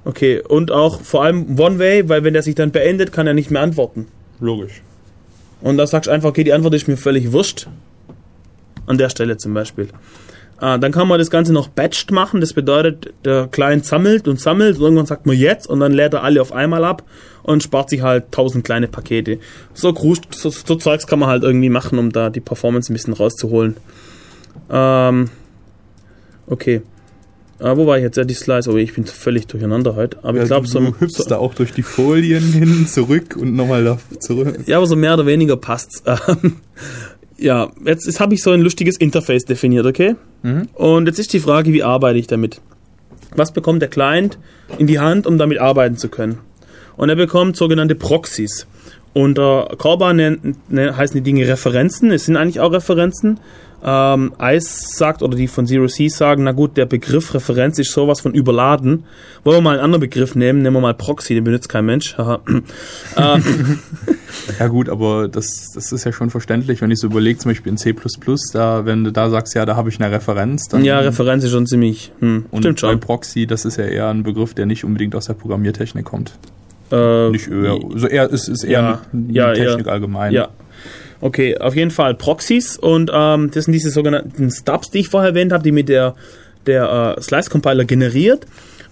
[0.06, 3.52] okay, und auch vor allem One-Way, weil wenn der sich dann beendet, kann er nicht
[3.52, 4.08] mehr antworten.
[4.40, 4.82] Logisch.
[5.66, 7.66] Und da sagst du einfach, okay, die Antwort ist mir völlig wurscht.
[8.86, 9.88] An der Stelle zum Beispiel.
[10.62, 12.40] Äh, dann kann man das Ganze noch batched machen.
[12.40, 14.78] Das bedeutet, der Client sammelt und sammelt.
[14.78, 17.02] Und irgendwann sagt man jetzt und dann lädt er alle auf einmal ab
[17.42, 19.40] und spart sich halt tausend kleine Pakete.
[19.74, 19.92] So,
[20.30, 23.76] so, so Zeugs kann man halt irgendwie machen, um da die Performance ein bisschen rauszuholen.
[24.70, 25.32] Ähm,
[26.46, 26.84] okay.
[27.66, 28.16] Äh, wo war ich jetzt?
[28.16, 28.68] Ja, die Slides.
[28.68, 30.20] Oh, ich bin völlig durcheinander heute.
[30.22, 33.56] Aber ich glaube, so, du hüpfst so da auch durch die Folien hin, zurück und
[33.56, 34.60] nochmal da zurück.
[34.68, 36.04] Ja, aber so mehr oder weniger passt's.
[36.28, 36.58] Ähm,
[37.38, 40.16] ja, jetzt, jetzt habe ich so ein lustiges Interface definiert, okay?
[40.74, 42.62] Und jetzt ist die Frage, wie arbeite ich damit?
[43.36, 44.38] Was bekommt der Client
[44.78, 46.38] in die Hand, um damit arbeiten zu können?
[46.96, 48.68] Und er bekommt sogenannte Proxys.
[49.14, 52.12] Unter Corba nennt, ne, heißen die Dinge Referenzen.
[52.12, 53.40] Es sind eigentlich auch Referenzen.
[53.88, 57.92] Ähm, ICE sagt, oder die von Zero C sagen, na gut, der Begriff Referenz ist
[57.92, 59.04] sowas von überladen.
[59.44, 60.64] Wollen wir mal einen anderen Begriff nehmen?
[60.64, 62.16] Nehmen wir mal Proxy, den benutzt kein Mensch.
[63.18, 63.80] Ähm,
[64.60, 67.72] Ja gut, aber das, das ist ja schon verständlich, wenn ich so überlege, zum Beispiel
[67.72, 67.96] in C++,
[68.54, 71.52] da, wenn du da sagst, ja, da habe ich eine Referenz, dann Ja, Referenz ist
[71.52, 72.12] schon ziemlich.
[72.20, 73.00] Hm, und stimmt bei schon.
[73.00, 76.34] Proxy, das ist ja eher ein Begriff, der nicht unbedingt aus der Programmiertechnik kommt.
[76.92, 79.92] Äh, Nicht eher, so eher, es ist eher Ja, eine ja, Technik ja.
[79.92, 80.34] allgemein.
[80.34, 80.50] Ja.
[81.22, 85.30] Okay, auf jeden Fall Proxys und ähm, das sind diese sogenannten Stubs, die ich vorher
[85.30, 86.16] erwähnt habe, die mit der,
[86.66, 88.46] der äh, Slice Compiler generiert.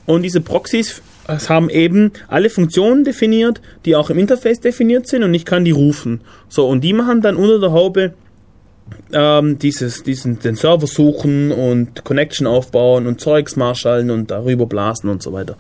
[0.06, 5.24] Und diese Proxys es haben eben alle Funktionen definiert, die auch im Interface definiert sind
[5.24, 6.22] und ich kann die rufen.
[6.50, 8.14] So, und die machen dann unter der Haube
[9.14, 15.10] ähm, dieses, diesen, den Server suchen und Connection aufbauen und Zeugs marschallen und darüber blasen
[15.10, 15.56] und so weiter.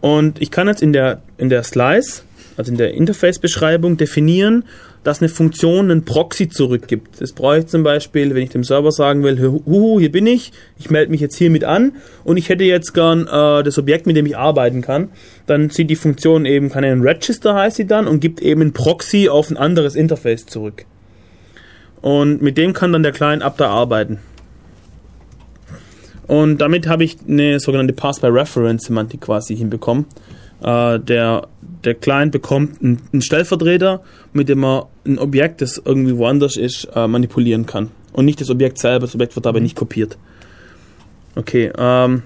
[0.00, 2.22] Und ich kann jetzt in der, in der Slice,
[2.56, 4.64] also in der Interface-Beschreibung, definieren,
[5.04, 7.20] dass eine Funktion einen Proxy zurückgibt.
[7.20, 10.52] Das brauche ich zum Beispiel, wenn ich dem Server sagen will, huhu, hier bin ich,
[10.78, 11.92] ich melde mich jetzt hiermit an
[12.24, 15.10] und ich hätte jetzt gern äh, das Objekt, mit dem ich arbeiten kann,
[15.46, 18.72] dann zieht die Funktion eben, kann ein Register heißt sie dann und gibt eben einen
[18.72, 20.84] Proxy auf ein anderes Interface zurück.
[22.00, 24.18] Und mit dem kann dann der Client ab da arbeiten.
[26.26, 30.06] Und damit habe ich eine sogenannte Pass-by-Reference-Semantik quasi hinbekommen.
[30.62, 31.48] Äh, der,
[31.84, 34.02] der Client bekommt einen, Stellvertreter,
[34.32, 37.90] mit dem er ein Objekt, das irgendwie woanders ist, äh, manipulieren kann.
[38.12, 40.16] Und nicht das Objekt selber, das Objekt wird dabei nicht kopiert.
[41.34, 42.22] Okay, ähm,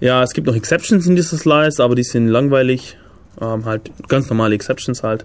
[0.00, 2.96] ja, es gibt noch Exceptions in dieser Slice, aber die sind langweilig.
[3.40, 5.24] Ähm, halt ganz normale Exceptions halt.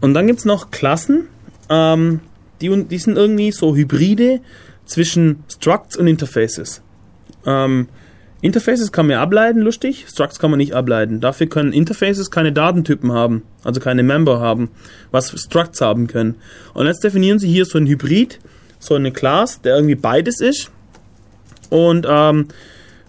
[0.00, 1.28] Und dann gibt es noch Klassen,
[1.68, 2.20] ähm,
[2.60, 4.40] die, die sind irgendwie so Hybride
[4.84, 6.82] zwischen Structs und Interfaces.
[7.46, 7.88] Ähm,
[8.44, 10.04] Interfaces kann man ableiten, lustig.
[10.06, 11.18] Structs kann man nicht ableiten.
[11.18, 14.68] Dafür können Interfaces keine Datentypen haben, also keine Member haben,
[15.10, 16.34] was Structs haben können.
[16.74, 18.40] Und jetzt definieren sie hier so ein Hybrid,
[18.78, 20.70] so eine Class, der irgendwie beides ist.
[21.70, 22.48] Und ähm,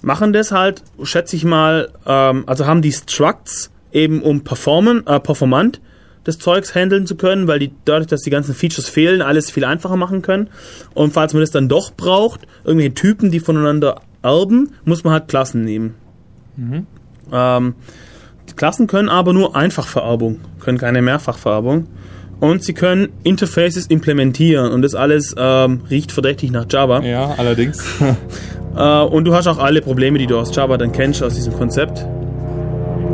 [0.01, 5.19] machen das halt, schätze ich mal, ähm, also haben die Structs eben um performen, äh,
[5.19, 5.81] performant
[6.23, 9.65] das Zeugs handeln zu können, weil die dadurch, dass die ganzen Features fehlen, alles viel
[9.65, 10.49] einfacher machen können.
[10.93, 15.27] Und falls man das dann doch braucht, irgendwelche Typen, die voneinander erben, muss man halt
[15.27, 15.95] Klassen nehmen.
[17.31, 17.75] Ähm,
[18.49, 21.87] die Klassen können aber nur Einfachvererbung, können keine Mehrfachvererbung.
[22.39, 27.01] Und sie können Interfaces implementieren und das alles ähm, riecht verdächtig nach Java.
[27.01, 27.83] Ja, allerdings.
[28.77, 31.53] Äh, und du hast auch alle Probleme, die du aus Java dann kennst, aus diesem
[31.53, 32.05] Konzept.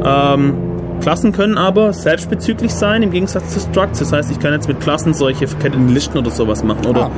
[0.03, 0.55] Ähm,
[1.01, 3.99] Klassen können aber selbstbezüglich sein, im Gegensatz zu Structs.
[3.99, 6.87] Das heißt, ich kann jetzt mit Klassen solche verketteten Listen oder sowas machen.
[6.87, 7.11] Oder, Ah.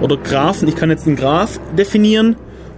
[0.00, 0.66] oder Graphen.
[0.66, 2.34] Ich kann jetzt einen Graph definieren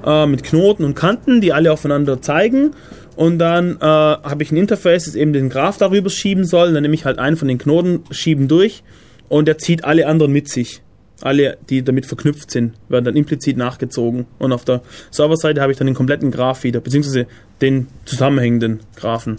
[0.07, 2.71] äh, mit Knoten und Kanten, die alle aufeinander zeigen.
[3.17, 6.73] Und dann äh, habe ich ein Interface, das eben den Graph darüber schieben soll.
[6.73, 8.83] Dann nehme ich halt einen von den Knoten, schieben durch
[9.29, 10.83] und der zieht alle anderen mit sich.
[11.23, 14.27] Alle, die damit verknüpft sind, werden dann implizit nachgezogen.
[14.39, 17.27] Und auf der Serverseite habe ich dann den kompletten Graph wieder, beziehungsweise
[17.63, 19.39] den zusammenhängenden Graphen,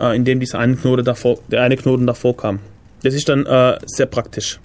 [0.00, 2.60] äh, in dem dieser eine Knote davor, der eine Knoten davor kam.
[3.02, 4.58] Das ist dann äh, sehr praktisch.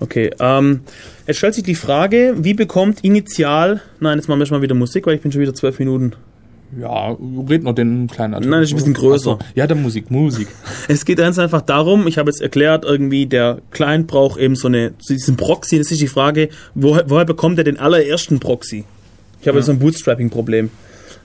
[0.00, 0.80] Okay, ähm,
[1.26, 4.74] jetzt stellt sich die Frage, wie bekommt initial, nein, jetzt machen wir schon mal wieder
[4.74, 6.14] Musik, weil ich bin schon wieder zwölf Minuten.
[6.78, 7.16] ja,
[7.48, 8.50] red noch den kleinen Artikel.
[8.50, 9.22] Nein, das ist ein bisschen größer.
[9.22, 9.38] So.
[9.54, 10.48] Ja, dann Musik, Musik.
[10.88, 14.68] Es geht ganz einfach darum, ich habe jetzt erklärt, irgendwie der Client braucht eben so
[14.68, 18.84] eine, so diesen Proxy, das ist die Frage, woher, woher bekommt er den allerersten Proxy?
[19.42, 20.70] Ich habe jetzt so ein Bootstrapping-Problem.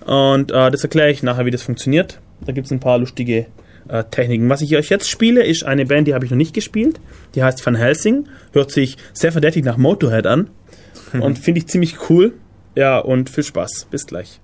[0.06, 2.19] Und äh, das erkläre ich nachher, wie das funktioniert.
[2.45, 3.45] Da gibt es ein paar lustige
[3.88, 4.49] äh, Techniken.
[4.49, 6.99] Was ich euch jetzt spiele, ist eine Band, die habe ich noch nicht gespielt.
[7.36, 8.28] Die heißt Van Helsing.
[8.53, 10.49] Hört sich sehr verdächtig nach Motorhead an.
[11.20, 12.34] Und finde ich ziemlich cool.
[12.76, 13.88] Ja, und viel Spaß.
[13.90, 14.41] Bis gleich.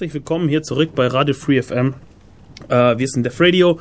[0.00, 1.92] Herzlich willkommen hier zurück bei Radio Free FM.
[2.70, 3.78] Äh, wir sind Def Radio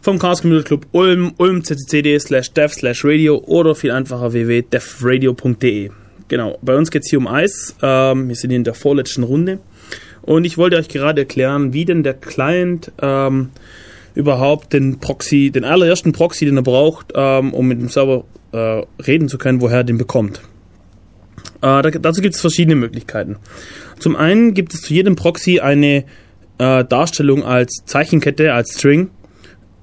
[0.00, 5.90] vom Chaos Computer Club Ulm, ulmccd slash dev slash radio oder viel einfacher www.devradio.de.
[6.26, 7.76] Genau, bei uns geht es hier um Eis.
[7.80, 9.60] Ähm, wir sind hier in der vorletzten Runde.
[10.22, 13.50] Und ich wollte euch gerade erklären, wie denn der Client ähm,
[14.16, 18.82] überhaupt den Proxy, den allerersten Proxy, den er braucht, ähm, um mit dem Server äh,
[19.06, 20.42] reden zu können, woher er den bekommt.
[21.62, 23.36] Äh, da, dazu gibt es verschiedene Möglichkeiten.
[23.98, 26.04] Zum einen gibt es zu jedem Proxy eine
[26.58, 29.10] äh, Darstellung als Zeichenkette, als String,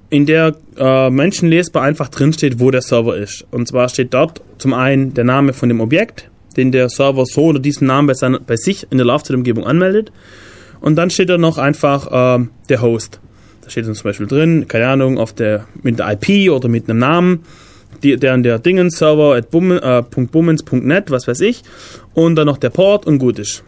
[0.09, 3.45] in der äh, menschenlesbar einfach drinsteht, wo der Server ist.
[3.51, 7.45] Und zwar steht dort zum einen der Name von dem Objekt, den der Server so
[7.45, 10.11] oder diesen Namen bei, seiner, bei sich in der Laufzeitumgebung anmeldet.
[10.81, 13.19] Und dann steht da noch einfach äh, der Host.
[13.61, 16.89] Da steht dann zum Beispiel drin, keine Ahnung, auf der, mit der IP oder mit
[16.89, 17.43] einem Namen,
[18.03, 21.63] die, der der Dingens-Server at äh, .bummens.net, was weiß ich.
[22.13, 23.63] Und dann noch der Port und gut ist.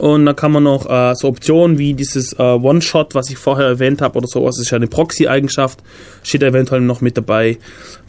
[0.00, 3.66] Und da kann man noch äh, so Optionen wie dieses äh, One-Shot, was ich vorher
[3.66, 5.80] erwähnt habe, oder sowas, das ist ja eine Proxy-Eigenschaft,
[6.22, 7.58] steht eventuell noch mit dabei.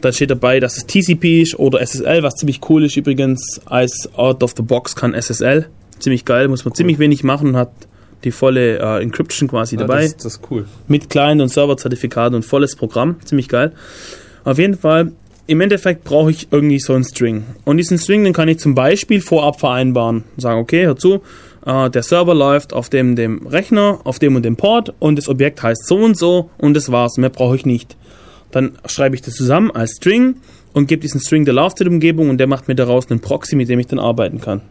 [0.00, 3.60] Dann steht dabei, dass es TCP ist oder SSL, was ziemlich cool ist übrigens.
[3.66, 5.66] Als out of the box kann SSL.
[5.98, 7.72] Ziemlich geil, muss man ziemlich wenig machen, hat
[8.24, 10.64] die volle äh, Encryption quasi Ja, dabei das, das ist cool.
[10.88, 13.16] mit Client und Serverzertifikat und volles Programm.
[13.26, 13.72] Ziemlich geil.
[14.44, 15.12] Auf jeden Fall,
[15.46, 17.44] im Endeffekt brauche ich irgendwie so einen String.
[17.64, 20.24] Und diesen String, den kann ich zum Beispiel vorab vereinbaren.
[20.36, 21.22] Sagen, okay, hör zu,
[21.66, 25.28] äh, der Server läuft auf dem, dem Rechner, auf dem und dem Port und das
[25.28, 27.16] Objekt heißt so und so und das war's.
[27.16, 27.96] Mehr brauche ich nicht.
[28.50, 30.36] Dann schreibe ich das zusammen als String
[30.72, 33.78] und gebe diesen String der Laufzeitumgebung und der macht mir daraus einen Proxy, mit dem
[33.78, 34.62] ich dann arbeiten kann.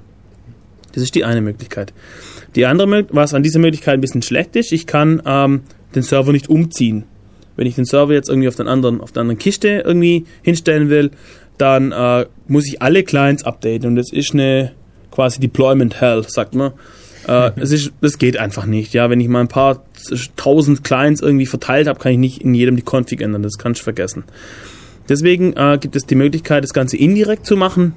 [0.94, 1.94] Das ist die eine Möglichkeit.
[2.56, 5.62] Die andere, was an dieser Möglichkeit ein bisschen schlecht ist, ich kann ähm,
[5.96, 7.06] den Server nicht umziehen.
[7.62, 10.90] Wenn ich den Server jetzt irgendwie auf den anderen, auf der anderen Kiste irgendwie hinstellen
[10.90, 11.12] will,
[11.60, 14.72] dann äh, muss ich alle Clients updaten und das ist eine
[15.12, 16.72] quasi Deployment Hell, sagt man.
[17.28, 18.96] Äh, es ist, das geht einfach nicht.
[18.96, 19.86] Ja, wenn ich mal ein paar
[20.38, 23.44] tausend Clients irgendwie verteilt habe, kann ich nicht in jedem die Config ändern.
[23.44, 24.24] Das kann ich vergessen.
[25.08, 27.94] Deswegen äh, gibt es die Möglichkeit, das Ganze indirekt zu machen.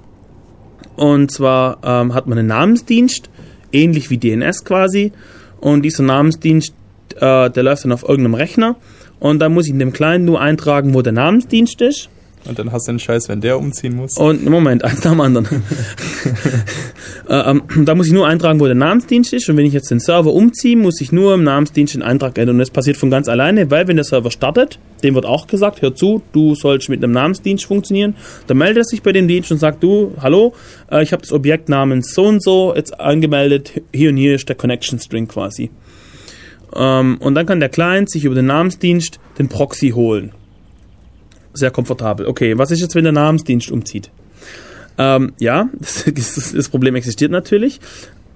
[0.95, 3.31] Und zwar ähm, hat man einen Namensdienst,
[3.73, 5.12] ähnlich wie DNS quasi.
[5.59, 6.74] Und dieser Namensdienst,
[7.16, 8.77] äh, der läuft dann auf irgendeinem Rechner.
[9.24, 12.10] Und dann muss ich in dem Client nur eintragen, wo der Namensdienst ist.
[12.44, 14.18] Und dann hast du den Scheiß, wenn der umziehen muss.
[14.18, 15.46] Und Moment, eins nach dem anderen.
[17.30, 19.48] äh, ähm, da muss ich nur eintragen, wo der Namensdienst ist.
[19.48, 22.56] Und wenn ich jetzt den Server umziehe, muss ich nur im Namensdienst den Eintrag ändern.
[22.56, 25.80] Und das passiert von ganz alleine, weil wenn der Server startet, dem wird auch gesagt,
[25.80, 28.16] hör zu, du sollst mit einem Namensdienst funktionieren.
[28.46, 30.52] Dann meldet er sich bei dem Dienst und sagt, du, hallo,
[30.90, 33.80] äh, ich habe das Objekt namens so und so jetzt angemeldet.
[33.90, 35.70] Hier und hier ist der Connection String quasi.
[36.74, 40.32] Ähm, und dann kann der Client sich über den Namensdienst den Proxy holen.
[41.52, 42.26] Sehr komfortabel.
[42.26, 44.10] Okay, was ist jetzt, wenn der Namensdienst umzieht?
[44.98, 47.80] Ähm, ja, das, das, Problem existiert natürlich.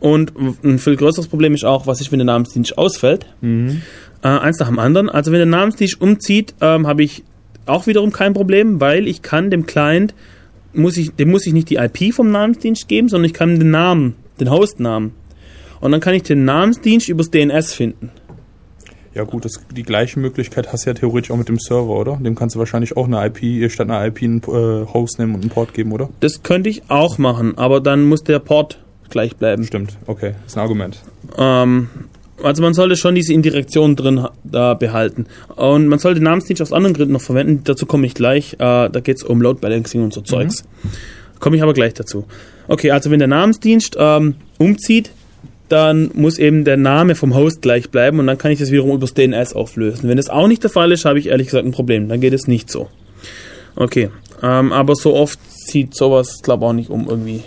[0.01, 0.33] Und
[0.63, 3.27] ein viel größeres Problem ist auch, was ist, wenn der Namensdienst ausfällt?
[4.23, 5.09] Äh, eins nach dem anderen.
[5.09, 7.25] Also wenn der Namensdienst umzieht, ähm, habe ich
[7.67, 10.15] auch wiederum kein Problem, weil ich kann dem Client,
[10.73, 13.71] muss ich, dem muss ich nicht die IP vom Namensdienst geben, sondern ich kann den
[13.71, 15.13] Namen, den Hostnamen.
[15.81, 18.11] Und dann kann ich den Namensdienst übers DNS finden.
[19.19, 22.21] Ja gut, das, die gleiche Möglichkeit hast du ja theoretisch auch mit dem Server, oder?
[22.23, 25.41] Dem kannst du wahrscheinlich auch eine IP, statt einer IP einen äh, Host nehmen und
[25.41, 26.09] einen Port geben, oder?
[26.21, 28.79] Das könnte ich auch machen, aber dann muss der Port
[29.11, 29.65] gleich bleiben.
[29.65, 31.01] Stimmt, okay, ist ein Argument.
[31.37, 31.89] Ähm,
[32.45, 35.27] also man sollte schon diese Indirektion drin da behalten.
[35.57, 37.63] Und man sollte Namensdienst aus anderen Gründen noch verwenden.
[37.65, 38.53] Dazu komme ich gleich.
[38.53, 40.63] Äh, da geht es um Load Balancing und so Zeugs.
[41.41, 42.25] Komme ich aber gleich dazu.
[42.69, 45.11] Okay, also wenn der Namensdienst ähm, umzieht,
[45.69, 48.93] dann muss eben der Name vom Host gleich bleiben und dann kann ich das wiederum
[48.93, 50.09] übers DNS auflösen.
[50.09, 52.09] Wenn das auch nicht der Fall ist, habe ich ehrlich gesagt ein Problem.
[52.09, 52.89] Dann geht es nicht so.
[53.77, 54.11] Okay,
[54.43, 57.43] ähm, aber so oft zieht sowas, glaube auch nicht um irgendwie.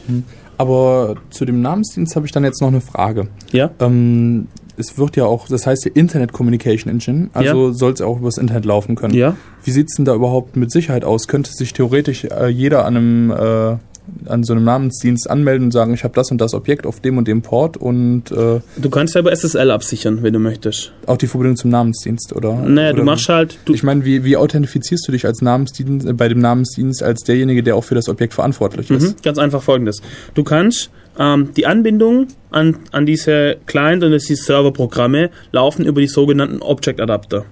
[0.58, 3.28] Aber zu dem Namensdienst habe ich dann jetzt noch eine Frage.
[3.52, 3.72] Ja?
[3.80, 7.74] Ähm, es wird ja auch, das heißt ja Internet Communication Engine, also Ja.
[7.74, 9.14] soll es auch übers Internet laufen können.
[9.14, 9.36] Ja?
[9.64, 11.28] Wie sieht's denn da überhaupt mit Sicherheit aus?
[11.28, 13.78] Könnte sich theoretisch äh, jeder an einem äh,
[14.26, 17.18] an so einem Namensdienst anmelden und sagen, ich habe das und das Objekt auf dem
[17.18, 20.92] und dem Port und äh, Du kannst ja über SSL absichern, wenn du möchtest.
[21.06, 22.54] auch die Verbindung zum Namensdienst, oder?
[22.56, 26.08] Naja, oder du machst halt, du, ich meine, wie, wie authentifizierst du dich als Namensdienst,
[26.08, 29.02] äh, bei dem Namensdienst als derjenige, der auch für das Objekt verantwortlich ist?
[29.04, 30.02] Mhm, ganz einfach folgendes.
[30.34, 36.08] Du kannst ähm, die Anbindung an, an diese Client und diese Serverprogramme laufen über die
[36.08, 37.46] sogenannten Object Adapter.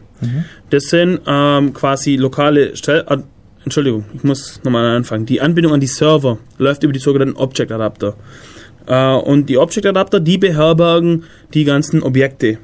[0.69, 3.05] Das sind ähm, quasi lokale Stell
[3.65, 5.25] Entschuldigung, ich muss nochmal anfangen.
[5.25, 8.15] Die Anbindung an die Server läuft über die sogenannten Object Adapter.
[8.87, 12.57] Äh, und die Object Adapter, die beherbergen die ganzen Objekte.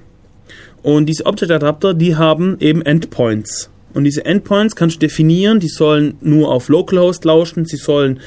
[0.84, 3.69] Und diese Object Adapter, die haben eben Endpoints.
[3.93, 8.19] Und diese Endpoints kannst du definieren, die sollen nur auf Localhost lauschen, sie sollen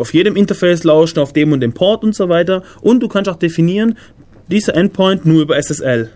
[0.00, 2.62] auf jedem Interface lauschen, auf dem und dem Port und so weiter.
[2.80, 3.96] Und du kannst auch definieren,
[4.48, 6.10] dieser Endpoint nur über SSL.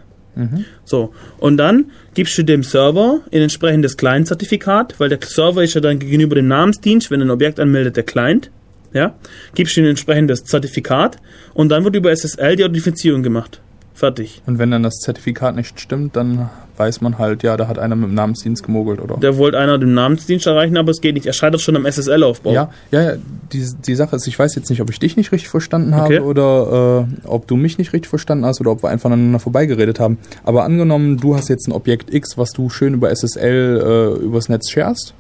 [0.85, 5.81] So, und dann gibst du dem Server ein entsprechendes Client-Zertifikat, weil der Server ist ja
[5.81, 8.51] dann gegenüber dem Namensdienst, wenn ein Objekt anmeldet, der Client.
[8.95, 9.15] Ja,
[9.55, 11.17] gibst du ein entsprechendes Zertifikat
[11.55, 13.63] und dann wird über SSL die Authentifizierung gemacht.
[14.03, 14.43] Fertig.
[14.47, 17.95] Und wenn dann das Zertifikat nicht stimmt, dann weiß man halt, ja, da hat einer
[17.95, 19.17] mit dem Namensdienst gemogelt, oder?
[19.19, 21.27] Der wollte einer den Namensdienst erreichen, aber es geht nicht.
[21.27, 22.51] Er scheitert schon am SSL-Aufbau.
[22.51, 23.13] Ja, ja, ja,
[23.53, 26.17] die, die Sache ist, ich weiß jetzt nicht, ob ich dich nicht richtig verstanden habe
[26.17, 26.19] Okay.
[26.19, 30.01] oder äh, ob du mich nicht richtig verstanden hast oder ob wir einfach aneinander vorbeigeredet
[30.01, 30.19] haben.
[30.43, 34.49] Aber angenommen, du hast jetzt ein Objekt X, was du schön über SSL äh, übers
[34.49, 35.15] Netz sharest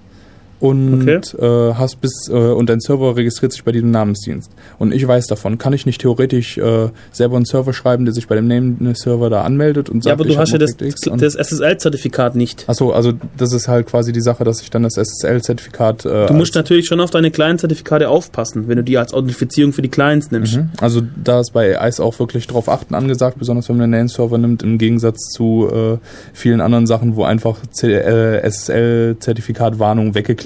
[0.62, 1.20] und Okay.
[1.44, 4.51] äh, hast bis äh, und dein Server registriert sich bei diesem Namensdienst.
[4.78, 5.59] Und ich weiß davon.
[5.59, 9.43] Kann ich nicht theoretisch äh, selber einen Server schreiben, der sich bei dem Name-Server da
[9.43, 12.68] anmeldet und sagt, Ja, aber ich du hast ja das, das SSL-Zertifikat nicht.
[12.68, 16.05] Achso, also das ist halt quasi die Sache, dass ich dann das SSL-Zertifikat.
[16.06, 19.82] Äh, Du musst natürlich schon auf deine Client-Zertifikate aufpassen, wenn du die als Authentifizierung für
[19.82, 20.56] die Clients nimmst.
[20.56, 20.70] Mhm.
[20.80, 24.39] Also da ist bei ICE auch wirklich drauf achten angesagt, besonders wenn man einen Name-Server
[24.39, 25.98] nimmt, im Gegensatz zu äh,
[26.32, 29.12] vielen anderen Sachen, wo einfach äh,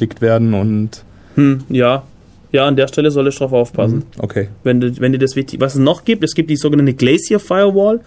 [0.07, 1.03] Weggeklickt werden und
[1.35, 2.05] Hm, ja.
[2.53, 4.05] Ja, an der Stelle soll ich drauf aufpassen.
[4.19, 4.49] okay.
[4.63, 7.39] Wenn, du, wenn dir das wichtig Was es noch gibt, es gibt die sogenannte Glacier
[7.41, 8.01] Firewall.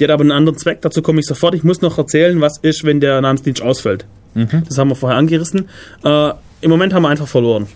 [0.00, 1.54] Die hat aber einen anderen Zweck, dazu komme ich sofort.
[1.54, 4.04] Ich muss noch erzählen, was ist, wenn der Namensdienst ausfällt.
[4.68, 5.68] Das haben wir vorher angerissen.
[6.04, 6.30] Äh,
[6.60, 7.66] Im Moment haben wir einfach verloren.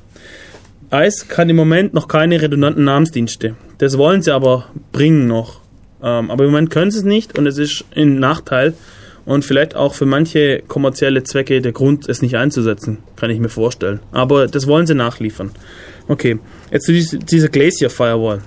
[0.92, 3.54] ICE kann im Moment noch keine redundanten Namensdienste.
[3.78, 5.60] Das wollen sie aber bringen noch.
[6.02, 8.74] Ähm, aber im Moment können sie es nicht und es ist ein Nachteil
[9.26, 13.48] und vielleicht auch für manche kommerzielle Zwecke der Grund, es nicht einzusetzen, kann ich mir
[13.48, 14.00] vorstellen.
[14.12, 15.50] Aber das wollen sie nachliefern.
[16.08, 16.38] Okay,
[16.70, 18.42] jetzt zu dies- dieser Glacier Firewall.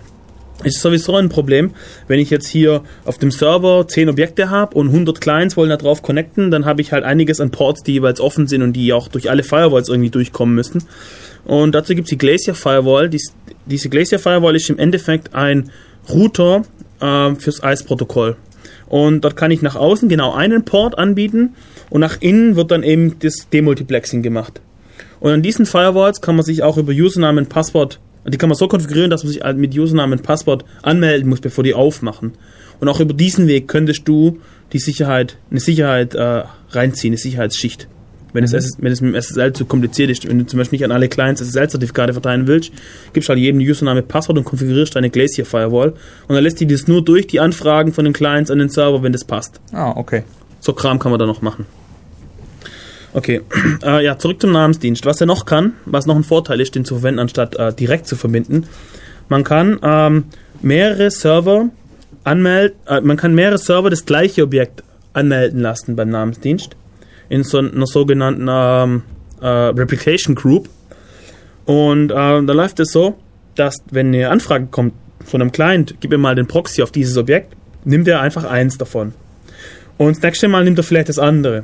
[0.64, 1.72] Ist sowieso ein Problem,
[2.08, 5.78] wenn ich jetzt hier auf dem Server 10 Objekte habe und 100 Clients wollen da
[5.78, 8.94] drauf connecten, dann habe ich halt einiges an Ports, die jeweils offen sind und die
[8.94, 10.84] auch durch alle Firewalls irgendwie durchkommen müssen.
[11.44, 13.10] Und dazu gibt es die Glacier Firewall.
[13.10, 13.34] Dies,
[13.66, 15.70] diese Glacier Firewall ist im Endeffekt ein
[16.10, 16.62] Router
[17.02, 18.38] ähm, fürs ICE-Protokoll.
[18.94, 21.56] Und dort kann ich nach außen genau einen Port anbieten
[21.90, 24.62] und nach innen wird dann eben das Demultiplexing gemacht.
[25.20, 28.56] Und an diesen Firewalls kann man sich auch über Username und Passwort, die kann man
[28.56, 32.34] so konfigurieren, dass man sich halt mit Username und Passwort anmelden muss, bevor die aufmachen.
[32.80, 34.38] Und auch über diesen Weg könntest du
[34.74, 37.88] die Sicherheit, eine Sicherheit äh, reinziehen, eine Sicherheitsschicht.
[38.34, 40.78] Wenn, es, SS wenn es mit dem SSL zu kompliziert ist, wenn du zum Beispiel
[40.78, 42.72] nicht an alle Clients SSL-Zertifikate verteilen willst,
[43.14, 45.94] gibst halt jedem Username, Passwort und konfigurierst deine Glacier Firewall.
[46.28, 49.04] Und dann lässt die das nur durch die Anfragen von den Clients an den Server,
[49.04, 49.62] wenn das passt.
[49.72, 50.24] Ah, okay.
[50.60, 51.66] So Kram kann man da noch machen.
[53.14, 53.42] Okay,
[53.84, 55.06] äh, ja, zurück zum Namensdienst.
[55.06, 58.08] Was er noch kann, was noch ein Vorteil ist, den zu verwenden, anstatt äh, direkt
[58.08, 58.66] zu verbinden,
[59.30, 60.26] man kann ähm,
[60.62, 61.70] mehrere Server
[62.24, 64.84] anmelden, äh, man kann mehrere Server das gleiche Objekt
[65.14, 66.76] anmelden lassen beim Namensdienst
[67.30, 69.04] in so einer sogenannten ähm,
[69.42, 70.70] äh, Replication Group.
[71.66, 73.16] Und äh, da läuft es so,
[73.56, 74.94] dass wenn eine Anfrage kommt
[75.26, 77.56] von einem Client, gib mir mal den Proxy auf dieses Objekt,
[77.86, 79.14] nimmt er einfach eins davon.
[79.98, 81.64] Und das nächste Mal nimmt er vielleicht das andere.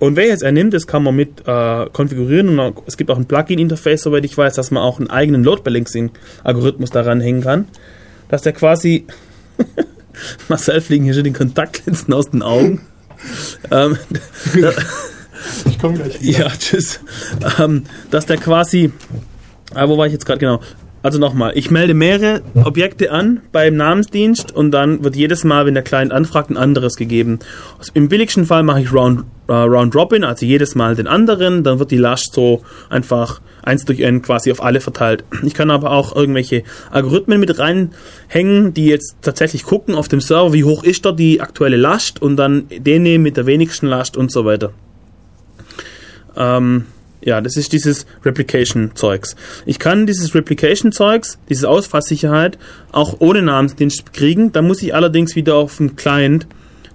[0.00, 2.58] Und welches er nimmt, das kann man mit äh, konfigurieren.
[2.58, 6.90] Und es gibt auch ein Plugin-Interface, soweit ich weiß, dass man auch einen eigenen Load-Balancing-Algorithmus
[6.90, 7.68] daran hängen kann.
[8.28, 9.06] Dass der quasi.
[10.48, 12.80] Marcel fliegen hier schon die Kontaktlinsen aus den Augen.
[13.70, 13.98] Ähm,
[15.64, 17.00] Ich komme gleich ja, tschüss.
[17.58, 18.92] Ähm, dass der quasi.
[19.74, 20.60] Ah, wo war ich jetzt gerade genau?
[21.02, 25.72] Also nochmal, ich melde mehrere Objekte an beim Namensdienst und dann wird jedes Mal, wenn
[25.72, 27.38] der Client anfragt, ein anderes gegeben.
[27.78, 31.64] Also Im billigsten Fall mache ich Round, äh, Round Robin, also jedes Mal den anderen,
[31.64, 35.24] dann wird die Last so einfach eins durch n quasi auf alle verteilt.
[35.42, 40.52] Ich kann aber auch irgendwelche Algorithmen mit reinhängen, die jetzt tatsächlich gucken auf dem Server,
[40.52, 44.18] wie hoch ist dort die aktuelle Last und dann den nehmen mit der wenigsten Last
[44.18, 44.72] und so weiter.
[46.36, 46.84] Ähm,
[47.22, 49.36] ja, das ist dieses Replication-Zeugs.
[49.66, 52.58] Ich kann dieses Replication-Zeugs, diese Ausfalls-Sicherheit,
[52.92, 54.52] auch ohne Namensdienst kriegen.
[54.52, 56.46] Da muss ich allerdings wieder auf dem Client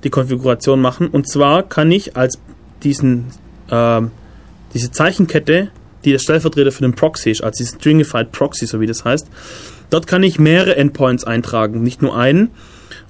[0.03, 1.07] die Konfiguration machen.
[1.07, 2.39] Und zwar kann ich als
[2.83, 3.25] diesen,
[3.69, 4.11] ähm,
[4.73, 5.69] diese Zeichenkette,
[6.03, 9.27] die der Stellvertreter für den Proxy ist, als die Stringified Proxy, so wie das heißt,
[9.89, 12.51] dort kann ich mehrere Endpoints eintragen, nicht nur einen.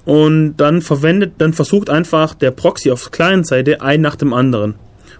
[0.04, 4.76] Und dann verwendet, dann versucht einfach der Proxy auf Client-Seite einen nach dem anderen.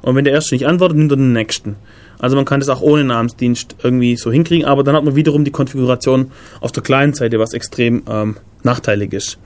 [0.07, 1.75] Und wenn der erste nicht antwortet, nimmt er den nächsten.
[2.21, 5.45] Also man kann das auch ohne Namensdienst irgendwie so hinkriegen, aber dann hat man wiederum
[5.45, 6.31] die Konfiguration
[6.61, 9.37] auf der Client-Seite, was extrem ähm, nachteilig ist.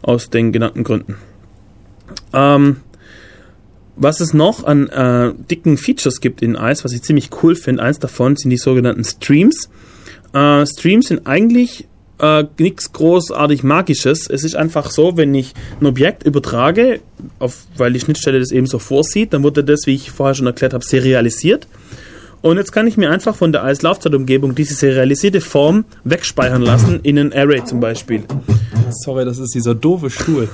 [0.00, 1.16] Aus den genannten Gründen.
[2.32, 2.76] Ähm,
[3.94, 7.82] was es noch an äh, dicken Features gibt in ICE, was ich ziemlich cool finde,
[7.82, 9.68] eins davon sind die sogenannten Streams.
[10.32, 11.86] Äh, Streams sind eigentlich
[12.20, 14.28] äh, nichts großartig Magisches.
[14.28, 17.00] Es ist einfach so, wenn ich ein Objekt übertrage,
[17.38, 20.46] auf, weil die Schnittstelle das eben so vorsieht, dann wurde das, wie ich vorher schon
[20.46, 21.66] erklärt habe, serialisiert.
[22.42, 27.18] Und jetzt kann ich mir einfach von der ICE-Laufzeitumgebung diese serialisierte Form wegspeichern lassen in
[27.18, 28.22] ein Array zum Beispiel.
[28.90, 30.48] Sorry, das ist dieser doofe Stuhl.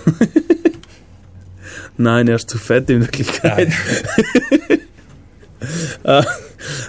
[1.97, 3.69] Nein, er ist zu fett in Wirklichkeit.
[6.03, 6.23] äh,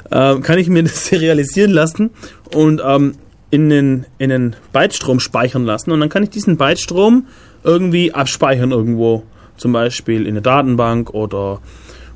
[0.10, 2.10] äh, kann ich mir das serialisieren lassen
[2.54, 3.14] und ähm,
[3.50, 7.28] in den, in den Bytestrom speichern lassen und dann kann ich diesen Bytestrom
[7.64, 9.24] irgendwie abspeichern irgendwo.
[9.58, 11.62] Zum Beispiel in der Datenbank oder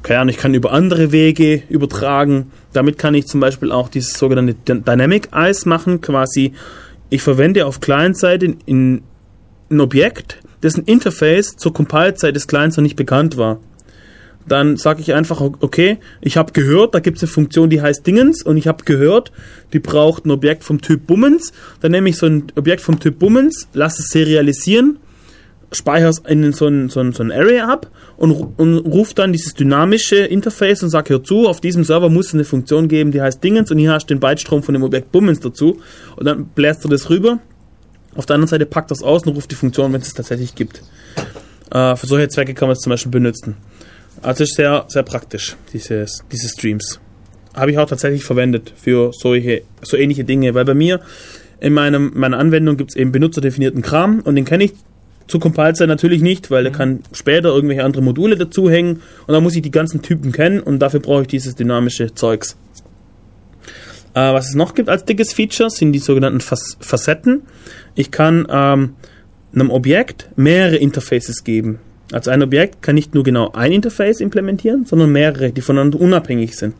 [0.04, 2.52] keine Ahnung, ich kann über andere Wege übertragen.
[2.74, 6.02] Damit kann ich zum Beispiel auch dieses sogenannte Dy- Dynamic Eyes machen.
[6.02, 6.54] Quasi,
[7.10, 9.04] ich verwende auf Client-Seite in,
[9.70, 13.60] ein Objekt, dessen Interface zur Compile-Zeit des Clients noch nicht bekannt war.
[14.48, 18.06] Dann sage ich einfach, okay, ich habe gehört, da gibt es eine Funktion, die heißt
[18.06, 19.32] Dingens und ich habe gehört,
[19.74, 21.54] die braucht ein Objekt vom Typ Bummens.
[21.80, 24.98] Dann nehme ich so ein Objekt vom Typ Bummens, lasse es serialisieren,
[25.72, 29.32] speichere es in so ein, so ein, so ein Array ab und, und rufe dann
[29.32, 33.12] dieses dynamische Interface und sage, hör zu, auf diesem Server muss es eine Funktion geben,
[33.12, 35.80] die heißt Dingens und hier hast du den Bytestrom von dem Objekt Bummens dazu
[36.18, 37.40] und dann bläst du das rüber.
[38.16, 40.56] Auf der anderen Seite packt das aus und ruft die Funktion, wenn es es tatsächlich
[40.56, 40.82] gibt.
[41.72, 43.56] Äh, für solche Zwecke kann man es zum Beispiel benutzen.
[44.22, 47.00] Also ist sehr, sehr praktisch, dieses, diese Streams.
[47.54, 51.02] Habe ich auch tatsächlich verwendet für solche, so ähnliche Dinge, weil bei mir
[51.60, 54.74] in meinem, meiner Anwendung gibt es eben benutzerdefinierten Kram und den kenne ich
[55.28, 59.56] zu Compile-Zeit natürlich nicht, weil der kann später irgendwelche andere Module dazuhängen und dann muss
[59.56, 62.58] ich die ganzen Typen kennen und dafür brauche ich dieses dynamische Zeugs.
[64.14, 67.44] Äh, was es noch gibt als dickes Feature sind die sogenannten Fas Facetten.
[67.96, 68.96] Ich kann ähm,
[69.54, 71.80] einem Objekt mehrere Interfaces geben.
[72.12, 76.56] Also ein Objekt kann nicht nur genau ein Interface implementieren, sondern mehrere, die voneinander unabhängig
[76.56, 76.76] sind.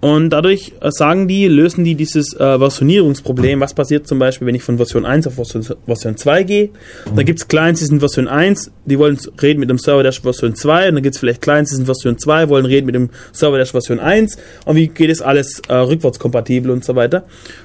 [0.00, 3.60] Und dadurch äh, sagen die, lösen die dieses äh, Versionierungsproblem.
[3.60, 6.70] Was passiert zum Beispiel, wenn ich von Version 1 auf Version, Version 2 gehe?
[7.14, 10.12] Da gibt es Clients, die sind Version 1, die wollen reden mit dem Server, der
[10.12, 10.88] Version 2.
[10.88, 13.58] Und dann gibt es vielleicht Clients, die sind Version 2, wollen reden mit dem Server,
[13.58, 14.38] der Version 1.
[14.64, 17.24] Und wie geht es alles äh, rückwärtskompatibel und so weiter.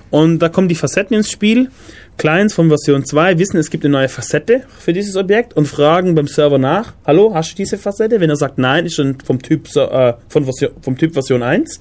[0.09, 1.69] Und da kommen die Facetten ins Spiel.
[2.17, 6.15] Clients von Version 2 wissen, es gibt eine neue Facette für dieses Objekt und fragen
[6.15, 8.19] beim Server nach, hallo, hast du diese Facette?
[8.21, 11.79] Wenn er sagt nein, ist schon vom Typ, äh, von Version, vom typ Version 1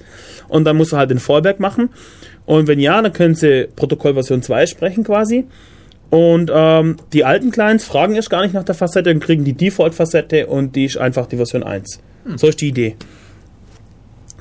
[0.49, 1.89] und dann muss er halt den Fallback machen.
[2.45, 5.45] Und wenn ja, dann können sie Protokoll Version 2 sprechen quasi.
[6.09, 9.53] Und ähm, die alten Clients fragen erst gar nicht nach der Facette und kriegen die
[9.53, 11.99] Default-Facette und die ist einfach die Version 1.
[12.35, 12.95] So ist die Idee.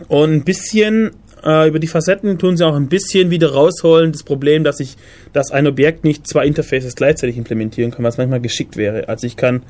[0.09, 1.13] Und ein bisschen
[1.45, 4.97] äh, über die Facetten tun sie auch ein bisschen wieder rausholen, das Problem, dass ich,
[5.33, 9.09] dass ein Objekt nicht zwei Interfaces gleichzeitig implementieren kann, was manchmal geschickt wäre.
[9.09, 9.63] Also ich kann,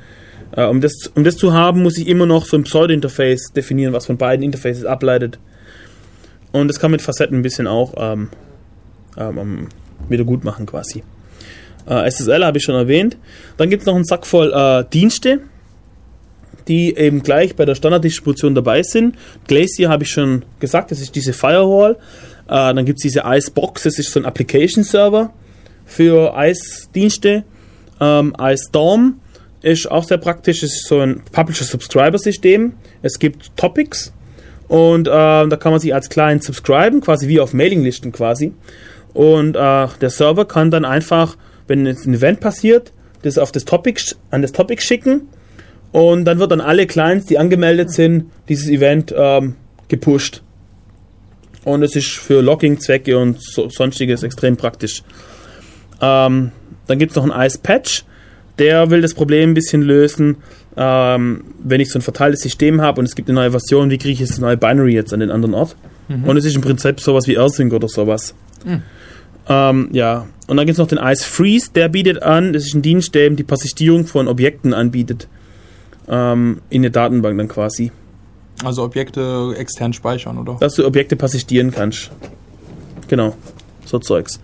[0.55, 3.93] äh, um, das, um das zu haben, muss ich immer noch so ein Pseudo-Interface definieren,
[3.93, 5.39] was von beiden Interfaces ableitet.
[6.51, 8.29] Und das kann mit Facetten ein bisschen auch ähm,
[9.17, 9.67] ähm,
[10.07, 11.03] wieder gut machen quasi.
[11.87, 13.17] Äh, SSL habe ich schon erwähnt.
[13.57, 15.41] Dann gibt es noch einen Sack voll äh, Dienste,
[16.67, 19.15] die eben gleich bei der Standarddistribution dabei sind.
[19.47, 21.97] Glacier habe ich schon gesagt, das ist diese Firewall.
[22.47, 25.31] Äh, dann gibt es diese Icebox, das ist so ein Application-Server
[25.85, 27.43] für Ice-Dienste.
[28.01, 29.19] Ähm, IceStorm
[29.61, 32.73] ist auch sehr praktisch, es ist so ein Publisher-Subscriber-System.
[33.01, 34.13] Es gibt Topics
[34.67, 38.53] und äh, da kann man sich als Client subscriben, quasi wie auf Mailinglisten quasi.
[39.13, 41.37] Und äh, der Server kann dann einfach,
[41.67, 45.29] wenn jetzt ein Event passiert, das auf das Topic, an das Topic schicken
[45.95, 49.55] und dann wird an alle Clients, die angemeldet sind, dieses Event ähm,
[49.87, 50.41] gepusht.
[51.63, 55.03] Und es ist für Logging-Zwecke und so, sonstiges extrem praktisch.
[56.01, 56.51] Ähm,
[56.87, 58.03] dann gibt es noch einen Ice Patch,
[58.59, 60.35] der will das Problem ein bisschen lösen.
[60.75, 63.97] Ähm, wenn ich so ein verteiltes System habe und es gibt eine neue Version, wie
[63.97, 65.77] kriege ich jetzt das neue Binary jetzt an den anderen Ort?
[66.27, 68.35] Und es ist im Prinzip sowas wie AirSync oder sowas.
[69.47, 72.73] Ähm, ja, und dann gibt es noch den Ice Freeze, der bietet an, das ist
[72.73, 75.29] ein Dienst, der eben die Persistierung von Objekten anbietet.
[76.07, 77.91] Ähm, in der Datenbank dann quasi.
[78.63, 80.57] Also Objekte extern speichern, oder?
[80.59, 82.11] Dass du Objekte persistieren kannst.
[83.07, 83.35] Genau,
[83.85, 84.39] so Zeugs.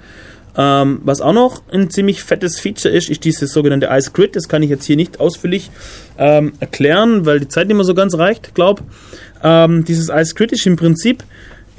[0.58, 4.36] Ähm, was auch noch ein ziemlich fettes Feature ist, ist dieses sogenannte Ice Grid.
[4.36, 5.72] Das kann ich jetzt hier nicht ausführlich
[6.18, 8.84] ähm, erklären, weil die Zeit nicht mehr so ganz reicht, glaub.
[9.44, 11.24] Ähm, dieses Ice Grid ist im Prinzip,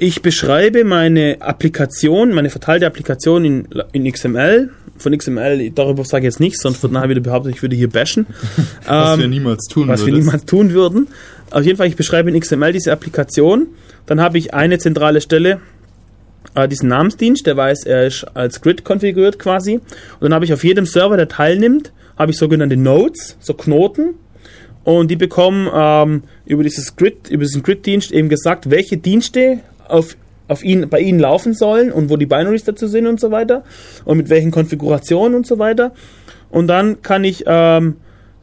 [0.03, 4.69] ich beschreibe meine Applikation, meine verteilte Applikation in, in XML.
[4.97, 7.89] Von XML, darüber sage ich jetzt nichts, sonst wird nachher wieder behauptet, ich würde hier
[7.89, 8.27] bashen.
[8.85, 10.25] Was Ähm, wir niemals tun was wir würdest.
[10.25, 11.07] niemals tun würden.
[11.51, 13.67] Auf jeden Fall, ich beschreibe in XML diese Applikation.
[14.05, 15.61] Dann habe ich eine zentrale Stelle,
[16.53, 19.75] äh, diesen Namensdienst, der weiß, er ist als Grid konfiguriert quasi.
[19.75, 19.81] Und
[20.21, 24.15] dann habe ich auf jedem Server, der teilnimmt, habe ich sogenannte Nodes, so Knoten.
[24.83, 29.59] Und die bekommen ähm, über dieses Grid, über diesen Grid-Dienst eben gesagt, welche Dienste
[29.93, 30.17] auf,
[30.47, 33.63] auf ihn, bei ihnen laufen sollen und wo die Binaries dazu sind und so weiter.
[34.05, 35.93] Und mit welchen Konfigurationen und so weiter.
[36.49, 37.97] Und dann kann ich ähm,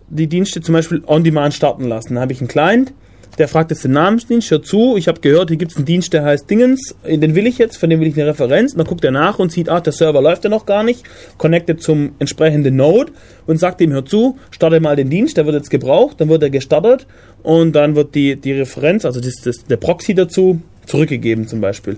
[0.09, 2.15] die Dienste zum Beispiel on demand starten lassen.
[2.15, 2.93] Dann habe ich einen Client,
[3.39, 6.13] der fragt jetzt den Namensdienst, hört zu, ich habe gehört, hier gibt es einen Dienst,
[6.13, 8.73] der heißt Dingens, den will ich jetzt, von dem will ich eine Referenz.
[8.73, 11.05] Und dann guckt er nach und sieht, ah, der Server läuft ja noch gar nicht,
[11.39, 13.13] connectet zum entsprechenden Node
[13.47, 16.43] und sagt ihm, hör zu, starte mal den Dienst, der wird jetzt gebraucht, dann wird
[16.43, 17.07] er gestartet
[17.43, 20.61] und dann wird die, die Referenz, also das, das, der Proxy dazu,
[20.91, 21.97] zurückgegeben zum Beispiel.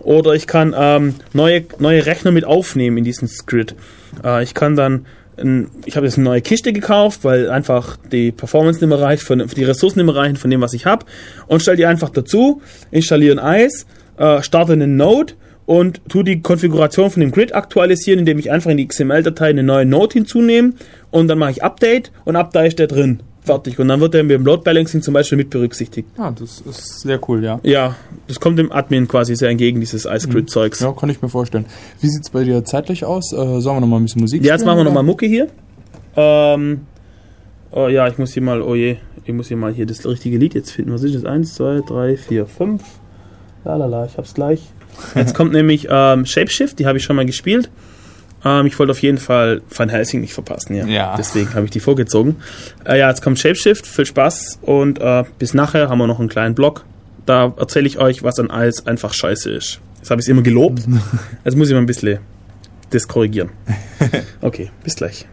[0.00, 3.74] Oder ich kann ähm, neue, neue Rechner mit aufnehmen in diesen Script.
[4.22, 5.06] Äh, ich kann dann,
[5.36, 9.22] ein, ich habe jetzt eine neue Kiste gekauft, weil einfach die Performance nicht mehr reicht,
[9.22, 11.06] von, die Ressourcen nicht mehr reichen von dem, was ich habe.
[11.46, 12.60] Und stelle die einfach dazu,
[12.90, 13.84] installiere ein ICE,
[14.18, 15.34] äh, starte einen Node
[15.66, 19.62] und tu die Konfiguration von dem Grid aktualisieren, indem ich einfach in die XML-Datei eine
[19.62, 20.74] neue Node hinzunehme
[21.10, 23.20] und dann mache ich Update und da ist der drin.
[23.44, 23.78] Fertig.
[23.78, 26.08] Und dann wird der mit dem Load Balancing zum Beispiel mit berücksichtigt.
[26.16, 27.60] Ja, das ist sehr cool, ja.
[27.62, 27.94] Ja,
[28.26, 30.80] das kommt dem Admin quasi sehr entgegen, dieses iScript-Zeugs.
[30.80, 31.66] Ja, kann ich mir vorstellen.
[32.00, 33.32] Wie sieht's bei dir zeitlich aus?
[33.32, 35.26] Äh, sollen wir noch mal ein bisschen Musik Ja, jetzt spielen, machen wir nochmal Mucke
[35.26, 35.48] hier.
[36.16, 36.86] Ähm,
[37.70, 38.96] oh ja, ich muss hier mal, oh je,
[39.26, 40.92] ich muss hier mal hier das richtige Lied jetzt finden.
[40.94, 41.26] Was ist das?
[41.26, 42.82] Eins, zwei, drei, vier, fünf.
[43.64, 44.62] Lalala, ich hab's gleich.
[45.14, 47.68] Jetzt kommt nämlich ähm, Shapeshift, die habe ich schon mal gespielt.
[48.44, 50.86] Ähm, ich wollte auf jeden Fall Van Helsing nicht verpassen, ja.
[50.86, 51.14] Ja.
[51.16, 52.36] Deswegen habe ich die vorgezogen.
[52.84, 56.28] Äh, ja, jetzt kommt Shapeshift, viel Spaß und äh, bis nachher haben wir noch einen
[56.28, 56.84] kleinen Blog.
[57.26, 59.80] Da erzähle ich euch, was an alles einfach scheiße ist.
[59.98, 60.82] Jetzt habe ich es immer gelobt.
[61.44, 62.18] Jetzt muss ich mal ein bisschen
[62.90, 63.50] das korrigieren.
[64.42, 65.26] Okay, bis gleich.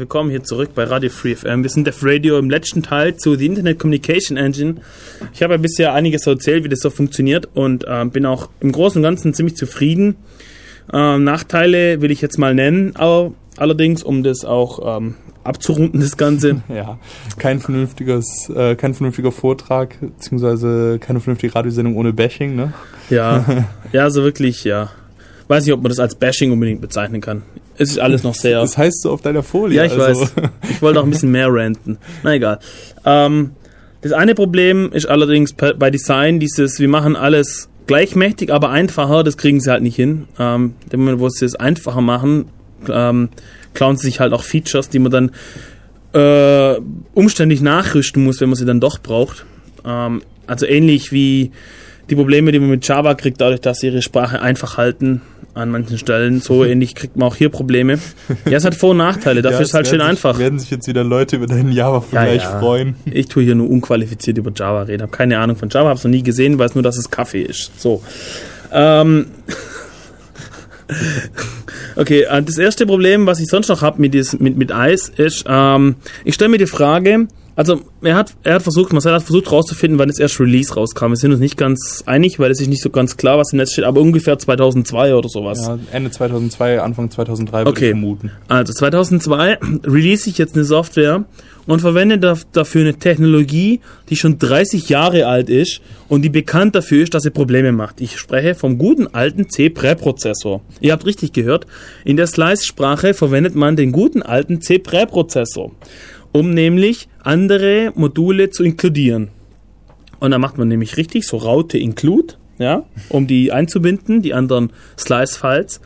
[0.00, 1.62] Willkommen hier zurück bei Radio Free FM.
[1.62, 4.76] Wir sind Def Radio im letzten Teil zu The Internet Communication Engine.
[5.34, 8.72] Ich habe ja bisher einiges erzählt, wie das so funktioniert und ähm, bin auch im
[8.72, 10.16] Großen und Ganzen ziemlich zufrieden.
[10.90, 16.16] Ähm, Nachteile will ich jetzt mal nennen, aber allerdings, um das auch ähm, abzurunden, das
[16.16, 16.62] Ganze.
[16.70, 16.98] Ja,
[17.36, 22.72] kein vernünftiges, äh, kein vernünftiger Vortrag, beziehungsweise keine vernünftige Radiosendung ohne Bashing, ne?
[23.10, 23.44] Ja,
[23.92, 24.92] ja, also wirklich, ja.
[25.46, 27.42] Weiß nicht, ob man das als Bashing unbedingt bezeichnen kann.
[27.80, 28.60] Es ist alles noch sehr.
[28.60, 29.78] Das heißt so auf deiner Folie.
[29.78, 30.20] Ja, ich also.
[30.20, 30.34] weiß.
[30.68, 31.96] Ich wollte auch ein bisschen mehr ranten.
[32.22, 32.58] Na egal.
[33.06, 33.52] Ähm,
[34.02, 39.38] das eine Problem ist allerdings bei Design dieses, wir machen alles gleichmächtig, aber einfacher, das
[39.38, 40.28] kriegen sie halt nicht hin.
[40.38, 42.50] Ähm, dem Moment, wo sie es einfacher machen,
[42.86, 43.30] ähm,
[43.72, 45.30] klauen sie sich halt auch Features, die man dann
[46.12, 46.78] äh,
[47.14, 49.46] umständlich nachrüsten muss, wenn man sie dann doch braucht.
[49.86, 51.50] Ähm, also ähnlich wie
[52.10, 55.22] die Probleme, die man mit Java kriegt, dadurch, dass sie ihre Sprache einfach halten
[55.54, 56.40] an manchen Stellen.
[56.40, 57.98] So ähnlich kriegt man auch hier Probleme.
[58.44, 60.34] Ja, es hat Vor- und Nachteile, dafür Ja, ist es halt schön werden einfach.
[60.34, 62.60] Sich, werden sich jetzt wieder Leute über deinen Java-Vergleich Ja, ja.
[62.60, 62.94] freuen.
[63.04, 65.02] Ich tue hier nur unqualifiziert über Java reden.
[65.02, 67.42] Habe keine Ahnung von Java, habe es noch nie gesehen, weiß nur, dass es Kaffee
[67.42, 67.78] ist.
[67.80, 68.02] So.
[68.72, 69.26] Ähm.
[71.96, 75.44] Okay, äh, das erste Problem, was ich sonst noch habe mit, mit, mit Eis, ist,
[75.48, 77.28] ähm, ich stelle mir die Frage,
[77.60, 81.08] also er hat, er hat versucht, Marcel hat versucht rauszufinden, wann das erste Release rauskam.
[81.10, 83.58] Wir sind uns nicht ganz einig, weil es ist nicht so ganz klar, was im
[83.58, 85.66] Netz steht, aber ungefähr 2002 oder sowas.
[85.66, 87.84] Ja, Ende 2002, Anfang 2003 würde Okay.
[87.86, 88.30] ich vermuten.
[88.48, 91.24] Also 2002 release ich jetzt eine Software
[91.66, 96.74] und verwende daf- dafür eine Technologie, die schon 30 Jahre alt ist und die bekannt
[96.74, 98.00] dafür ist, dass sie Probleme macht.
[98.00, 100.62] Ich spreche vom guten alten C-Präprozessor.
[100.80, 101.66] Ihr habt richtig gehört,
[102.04, 105.70] in der Slice-Sprache verwendet man den guten alten C-Präprozessor,
[106.32, 109.28] um nämlich andere Module zu inkludieren.
[110.18, 114.72] Und dann macht man nämlich richtig so Raute include, ja, um die einzubinden, die anderen
[114.98, 115.80] Slice-Files.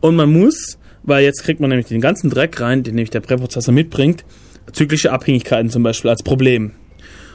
[0.00, 3.20] Und man muss, weil jetzt kriegt man nämlich den ganzen Dreck rein, den nämlich der
[3.20, 4.24] Präprozessor mitbringt,
[4.72, 6.72] zyklische Abhängigkeiten zum Beispiel als Problem.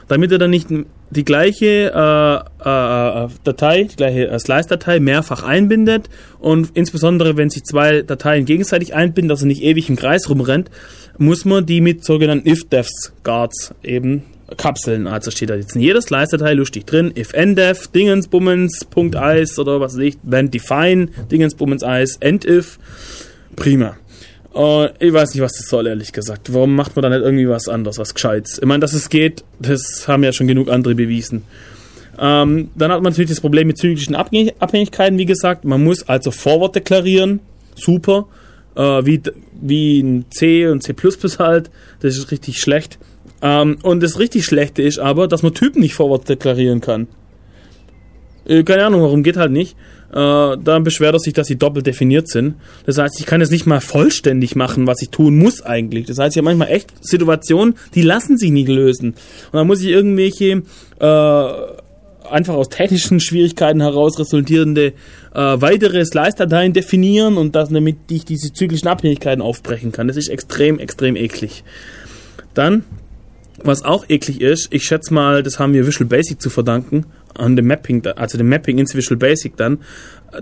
[0.07, 0.69] Damit er dann nicht
[1.13, 6.09] die gleiche äh, äh, äh, Datei, die gleiche äh, Slice-Datei mehrfach einbindet
[6.39, 10.69] und insbesondere wenn sich zwei Dateien gegenseitig einbinden, dass er nicht ewig im Kreis rumrennt,
[11.17, 14.23] muss man die mit sogenannten if-defs-Guards eben
[14.57, 15.07] kapseln.
[15.07, 19.93] Also steht da jetzt in jeder Slice-Datei lustig drin, if ndef, Dingensbummens, Punkt oder was
[19.93, 22.77] weiß ich, then define, Dingensbummens Eis, end if,
[23.55, 23.95] prima.
[24.55, 26.53] Äh, ich weiß nicht, was das soll, ehrlich gesagt.
[26.53, 28.59] Warum macht man da nicht irgendwie was anderes, was Gescheites?
[28.59, 31.43] Ich meine, dass es geht, das haben ja schon genug andere bewiesen.
[32.19, 35.65] Ähm, dann hat man natürlich das Problem mit zyklischen Abhängig- Abhängigkeiten, wie gesagt.
[35.65, 37.39] Man muss also Forward deklarieren.
[37.75, 38.27] Super.
[38.75, 39.21] Äh, wie,
[39.61, 40.93] wie in C und C
[41.39, 41.71] halt.
[42.01, 42.99] Das ist richtig schlecht.
[43.41, 47.07] Ähm, und das richtig Schlechte ist aber, dass man Typen nicht Forward deklarieren kann.
[48.45, 49.75] Äh, keine Ahnung, warum geht halt nicht.
[50.13, 52.55] Äh, dann beschwert er sich, dass sie doppelt definiert sind.
[52.85, 56.05] Das heißt, ich kann es nicht mal vollständig machen, was ich tun muss eigentlich.
[56.05, 59.09] Das heißt, ich habe manchmal echt Situationen, die lassen sich nicht lösen.
[59.09, 60.61] Und dann muss ich irgendwelche
[60.99, 61.45] äh,
[62.29, 64.93] einfach aus technischen Schwierigkeiten heraus resultierende
[65.33, 70.07] äh, weitere Slice-Dateien definieren und das, damit ich diese zyklischen Abhängigkeiten aufbrechen kann.
[70.07, 71.63] Das ist extrem, extrem eklig.
[72.53, 72.83] Dann,
[73.63, 77.05] was auch eklig ist, ich schätze mal, das haben wir Visual Basic zu verdanken,
[77.37, 79.79] an dem Mapping, also dem Mapping ins Visual Basic dann,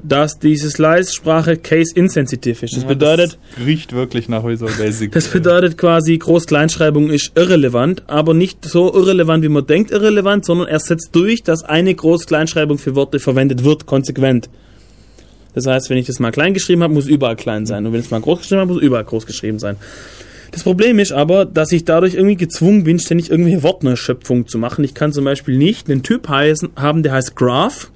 [0.03, 2.77] dass diese Slice-Sprache case-insensitive ist.
[2.77, 5.11] Das bedeutet, Das riecht wirklich nach Visual Basic.
[5.11, 10.67] das bedeutet quasi, Groß-Kleinschreibung ist irrelevant, aber nicht so irrelevant, wie man denkt, irrelevant, sondern
[10.67, 14.49] er setzt durch, dass eine Groß-Kleinschreibung für Worte verwendet wird, konsequent.
[15.53, 17.85] Das heißt, wenn ich das mal klein geschrieben habe, muss überall klein sein.
[17.85, 19.75] Und wenn ich es mal groß geschrieben habe, muss überall groß geschrieben sein.
[20.51, 24.83] Das Problem ist aber, dass ich dadurch irgendwie gezwungen bin, ständig irgendwelche Wortneuschöpfungen zu machen.
[24.83, 27.89] Ich kann zum Beispiel nicht einen Typ heißen, haben, der heißt Graph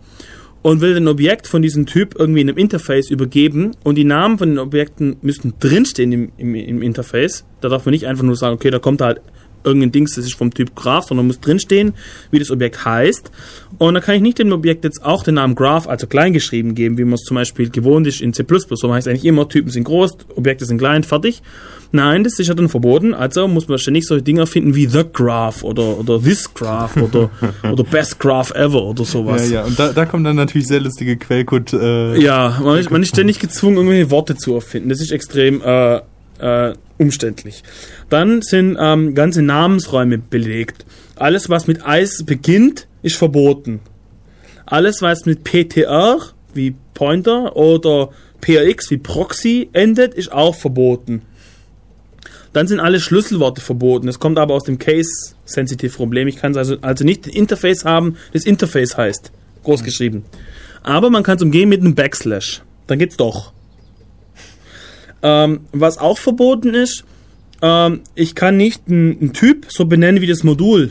[0.61, 4.37] und will ein Objekt von diesem Typ irgendwie in einem Interface übergeben und die Namen
[4.37, 7.43] von den Objekten müssten drinstehen im, im, im Interface.
[7.59, 9.19] Da darf man nicht einfach nur sagen, okay, da kommt halt
[9.65, 11.93] irgendein Dings, das ist vom Typ Graph, sondern muss drinstehen,
[12.31, 13.31] wie das Objekt heißt.
[13.77, 16.75] Und dann kann ich nicht dem Objekt jetzt auch den Namen Graph, also klein geschrieben,
[16.75, 18.43] geben, wie man es zum Beispiel gewohnt ist in C++.
[18.47, 21.41] So heißt eigentlich immer, Typen sind groß, Objekte sind klein, fertig.
[21.91, 23.13] Nein, das ist ja dann verboten.
[23.13, 27.29] Also muss man ständig solche Dinge finden wie The Graph oder, oder This Graph oder,
[27.71, 29.49] oder Best Graph Ever oder Ja, sowas.
[29.49, 31.73] ja, und da, da kommen dann natürlich sehr lustige Quellcode.
[31.73, 34.89] Äh, Ja, man ist, man ist ständig gezwungen, irgendwelche Worte zu erfinden.
[34.89, 36.01] Das ist extrem äh,
[36.39, 37.63] äh, umständlich.
[38.09, 40.85] Dann sind ähm, ganze Namensräume belegt.
[41.15, 43.81] Alles, was mit Eis beginnt, ist verboten.
[44.65, 46.19] Alles, was mit PTR,
[46.55, 48.09] wie Pointer, oder
[48.41, 51.21] PRX, wie Proxy, endet, ist auch verboten.
[52.51, 54.07] Dann sind alle Schlüsselworte verboten.
[54.07, 56.27] Das kommt aber aus dem Case-Sensitive-Problem.
[56.27, 59.31] Ich kann also, also nicht ein Interface haben, das Interface heißt.
[59.63, 60.25] Groß geschrieben.
[60.81, 62.63] Aber man kann es umgehen mit einem Backslash.
[62.87, 63.53] Dann geht's doch.
[65.21, 67.03] Ähm, was auch verboten ist,
[67.61, 70.89] ähm, ich kann nicht einen Typ so benennen wie das Modul.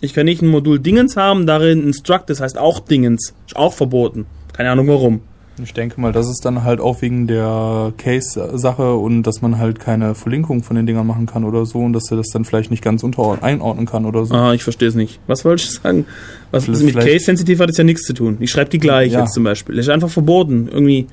[0.00, 3.34] Ich kann nicht ein Modul Dingens haben, darin ein Struct, das heißt auch Dingens.
[3.46, 4.26] Ist auch verboten.
[4.52, 5.20] Keine Ahnung warum.
[5.60, 9.80] Ich denke mal, das ist dann halt auch wegen der Case-Sache und dass man halt
[9.80, 12.70] keine Verlinkung von den Dingern machen kann oder so und dass er das dann vielleicht
[12.70, 14.34] nicht ganz unter einordnen kann oder so.
[14.36, 15.18] Ah, ich verstehe es nicht.
[15.26, 16.06] Was wollte ich sagen?
[16.52, 18.36] Was Vielleicht- mit Case-Sensitiv hat es ja nichts zu tun.
[18.38, 19.20] Ich schreibe die gleich Ja.
[19.22, 19.74] jetzt zum Beispiel.
[19.74, 20.68] Das ist einfach verboten.
[20.70, 21.08] Irgendwie,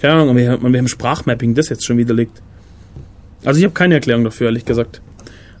[0.00, 2.40] keine Ahnung, wir haben, wir haben Sprachmapping, das jetzt schon wieder liegt.
[3.44, 5.02] Also ich habe keine Erklärung dafür, ehrlich gesagt.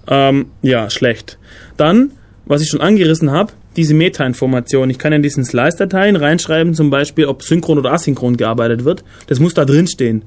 [0.08, 1.38] Ähm, ja, schlecht.
[1.76, 2.12] Dann,
[2.46, 4.90] was ich schon angerissen habe, diese Meta-Information.
[4.90, 9.04] Ich kann in diesen Slice-Dateien reinschreiben, zum Beispiel, ob synchron oder asynchron gearbeitet wird.
[9.26, 10.22] Das muss da drin stehen.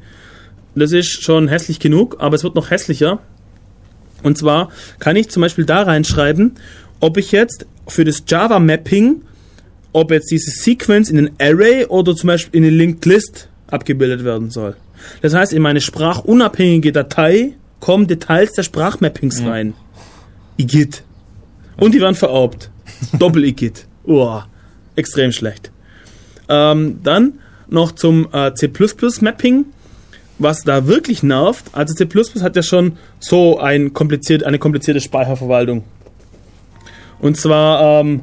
[0.76, 3.20] Das ist schon hässlich genug, aber es wird noch hässlicher.
[4.24, 4.70] Und zwar
[5.00, 6.56] kann ich zum Beispiel da reinschreiben,
[7.00, 9.22] ob ich jetzt für das Java-Mapping,
[9.94, 14.24] ob jetzt diese Sequence in ein Array oder zum Beispiel in eine Linked List abgebildet
[14.24, 14.76] werden soll.
[15.22, 19.74] Das heißt, in meine sprachunabhängige Datei kommen Details der Sprachmappings rein.
[20.58, 21.04] Igitt.
[21.78, 22.70] Und die werden vererbt.
[23.20, 23.86] Doppel-Igitt.
[24.06, 24.48] Uah,
[24.96, 25.72] extrem schlecht.
[26.50, 29.66] Ähm, dann noch zum äh, C++-Mapping
[30.40, 32.08] was da wirklich nervt, also C++
[32.42, 35.84] hat ja schon so ein kompliziert, eine komplizierte Speicherverwaltung.
[37.20, 38.22] Und zwar ähm,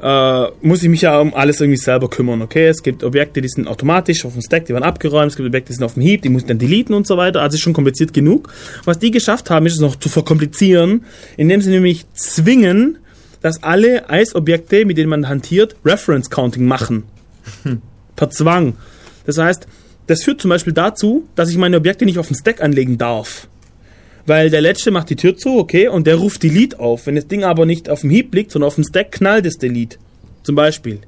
[0.00, 2.68] äh, muss ich mich ja um alles irgendwie selber kümmern, okay?
[2.68, 5.68] Es gibt Objekte, die sind automatisch auf dem Stack, die werden abgeräumt, es gibt Objekte,
[5.68, 7.62] die sind auf dem Heap, die muss ich dann deleten und so weiter, also ist
[7.62, 8.52] schon kompliziert genug.
[8.84, 11.04] Was die geschafft haben, ist es noch zu verkomplizieren,
[11.36, 12.98] indem sie nämlich zwingen,
[13.40, 17.04] dass alle ICE-Objekte, mit denen man hantiert, Reference Counting machen.
[18.16, 18.74] Per Zwang.
[19.26, 19.66] Das heißt,
[20.06, 23.46] das führt zum Beispiel dazu, dass ich meine Objekte nicht auf den Stack anlegen darf.
[24.28, 27.06] Weil der Letzte macht die Tür zu, okay, und der ruft Delete auf.
[27.06, 29.56] Wenn das Ding aber nicht auf dem Heap liegt, sondern auf dem Stack, knallt es
[29.56, 29.96] Delete.
[30.42, 30.98] Zum Beispiel.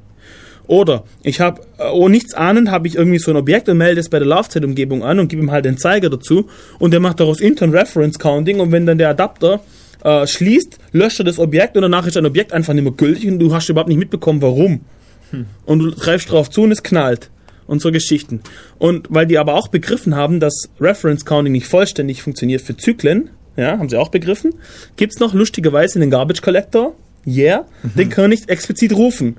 [0.66, 1.60] Oder ich habe,
[1.92, 5.04] oh nichts ahnend, habe ich irgendwie so ein Objekt und melde es bei der Laufzeitumgebung
[5.04, 6.48] an und gebe ihm halt den Zeiger dazu
[6.78, 9.60] und der macht daraus intern Reference Counting und wenn dann der Adapter
[10.02, 13.28] äh, schließt, löscht er das Objekt und danach ist ein Objekt einfach nicht mehr gültig
[13.28, 14.80] und du hast überhaupt nicht mitbekommen, warum.
[15.66, 17.30] Und du greifst drauf zu und es knallt.
[17.70, 18.40] Und so Geschichten.
[18.78, 23.30] Und weil die aber auch begriffen haben, dass Reference Counting nicht vollständig funktioniert für Zyklen,
[23.56, 24.54] ja, haben sie auch begriffen,
[24.96, 29.36] gibt's noch lustigerweise einen Garbage Collector, yeah, den kann man nicht explizit rufen.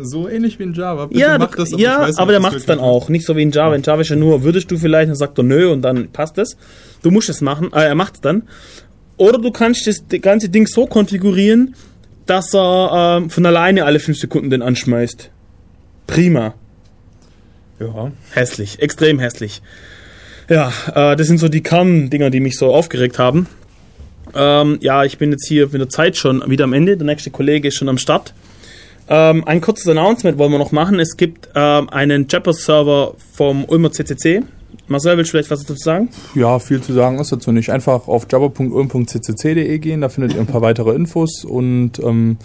[0.00, 1.06] So ähnlich wie in Java.
[1.06, 3.10] Bitte Ja, du, das, ja aber der macht es dann auch.
[3.10, 3.74] Nicht so wie in Java.
[3.74, 6.38] In Java ist ja nur, würdest du vielleicht, dann sagt er nö und dann passt
[6.38, 6.56] es.
[7.02, 8.44] Du musst es machen, äh, er macht es dann.
[9.18, 11.74] Oder du kannst das ganze Ding so konfigurieren,
[12.24, 15.30] dass er ähm, von alleine alle 5 Sekunden den anschmeißt.
[16.06, 16.54] Prima.
[17.82, 18.10] Ja.
[18.32, 19.62] Hässlich, extrem hässlich.
[20.48, 23.46] Ja, äh, das sind so die Kerndinger, die mich so aufgeregt haben.
[24.34, 26.96] Ähm, ja, ich bin jetzt hier mit der Zeit schon wieder am Ende.
[26.96, 28.34] Der nächste Kollege ist schon am Start.
[29.08, 30.98] Ähm, ein kurzes Announcement wollen wir noch machen.
[31.00, 34.42] Es gibt ähm, einen Jappers-Server vom Ulmer CCC.
[34.88, 36.08] Marcel, willst du vielleicht was dazu sagen?
[36.34, 37.70] Ja, viel zu sagen ist dazu nicht.
[37.70, 42.36] Einfach auf java.ulm.ccc.de gehen, da findet ihr ein paar weitere Infos und ähm,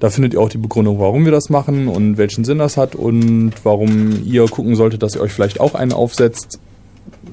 [0.00, 2.94] da findet ihr auch die Begründung, warum wir das machen und welchen Sinn das hat
[2.94, 6.58] und warum ihr gucken solltet, dass ihr euch vielleicht auch einen aufsetzt.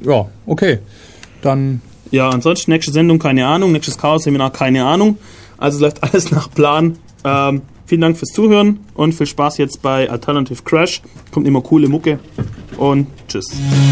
[0.05, 0.79] Ja, okay.
[1.41, 1.81] Dann
[2.11, 5.17] Ja, ansonsten nächste Sendung keine Ahnung, nächstes Chaos-Seminar keine Ahnung.
[5.57, 6.97] Also läuft alles nach Plan.
[7.23, 11.01] Ähm, vielen Dank fürs Zuhören und viel Spaß jetzt bei Alternative Crash.
[11.31, 12.19] Kommt immer coole Mucke
[12.77, 13.47] und tschüss.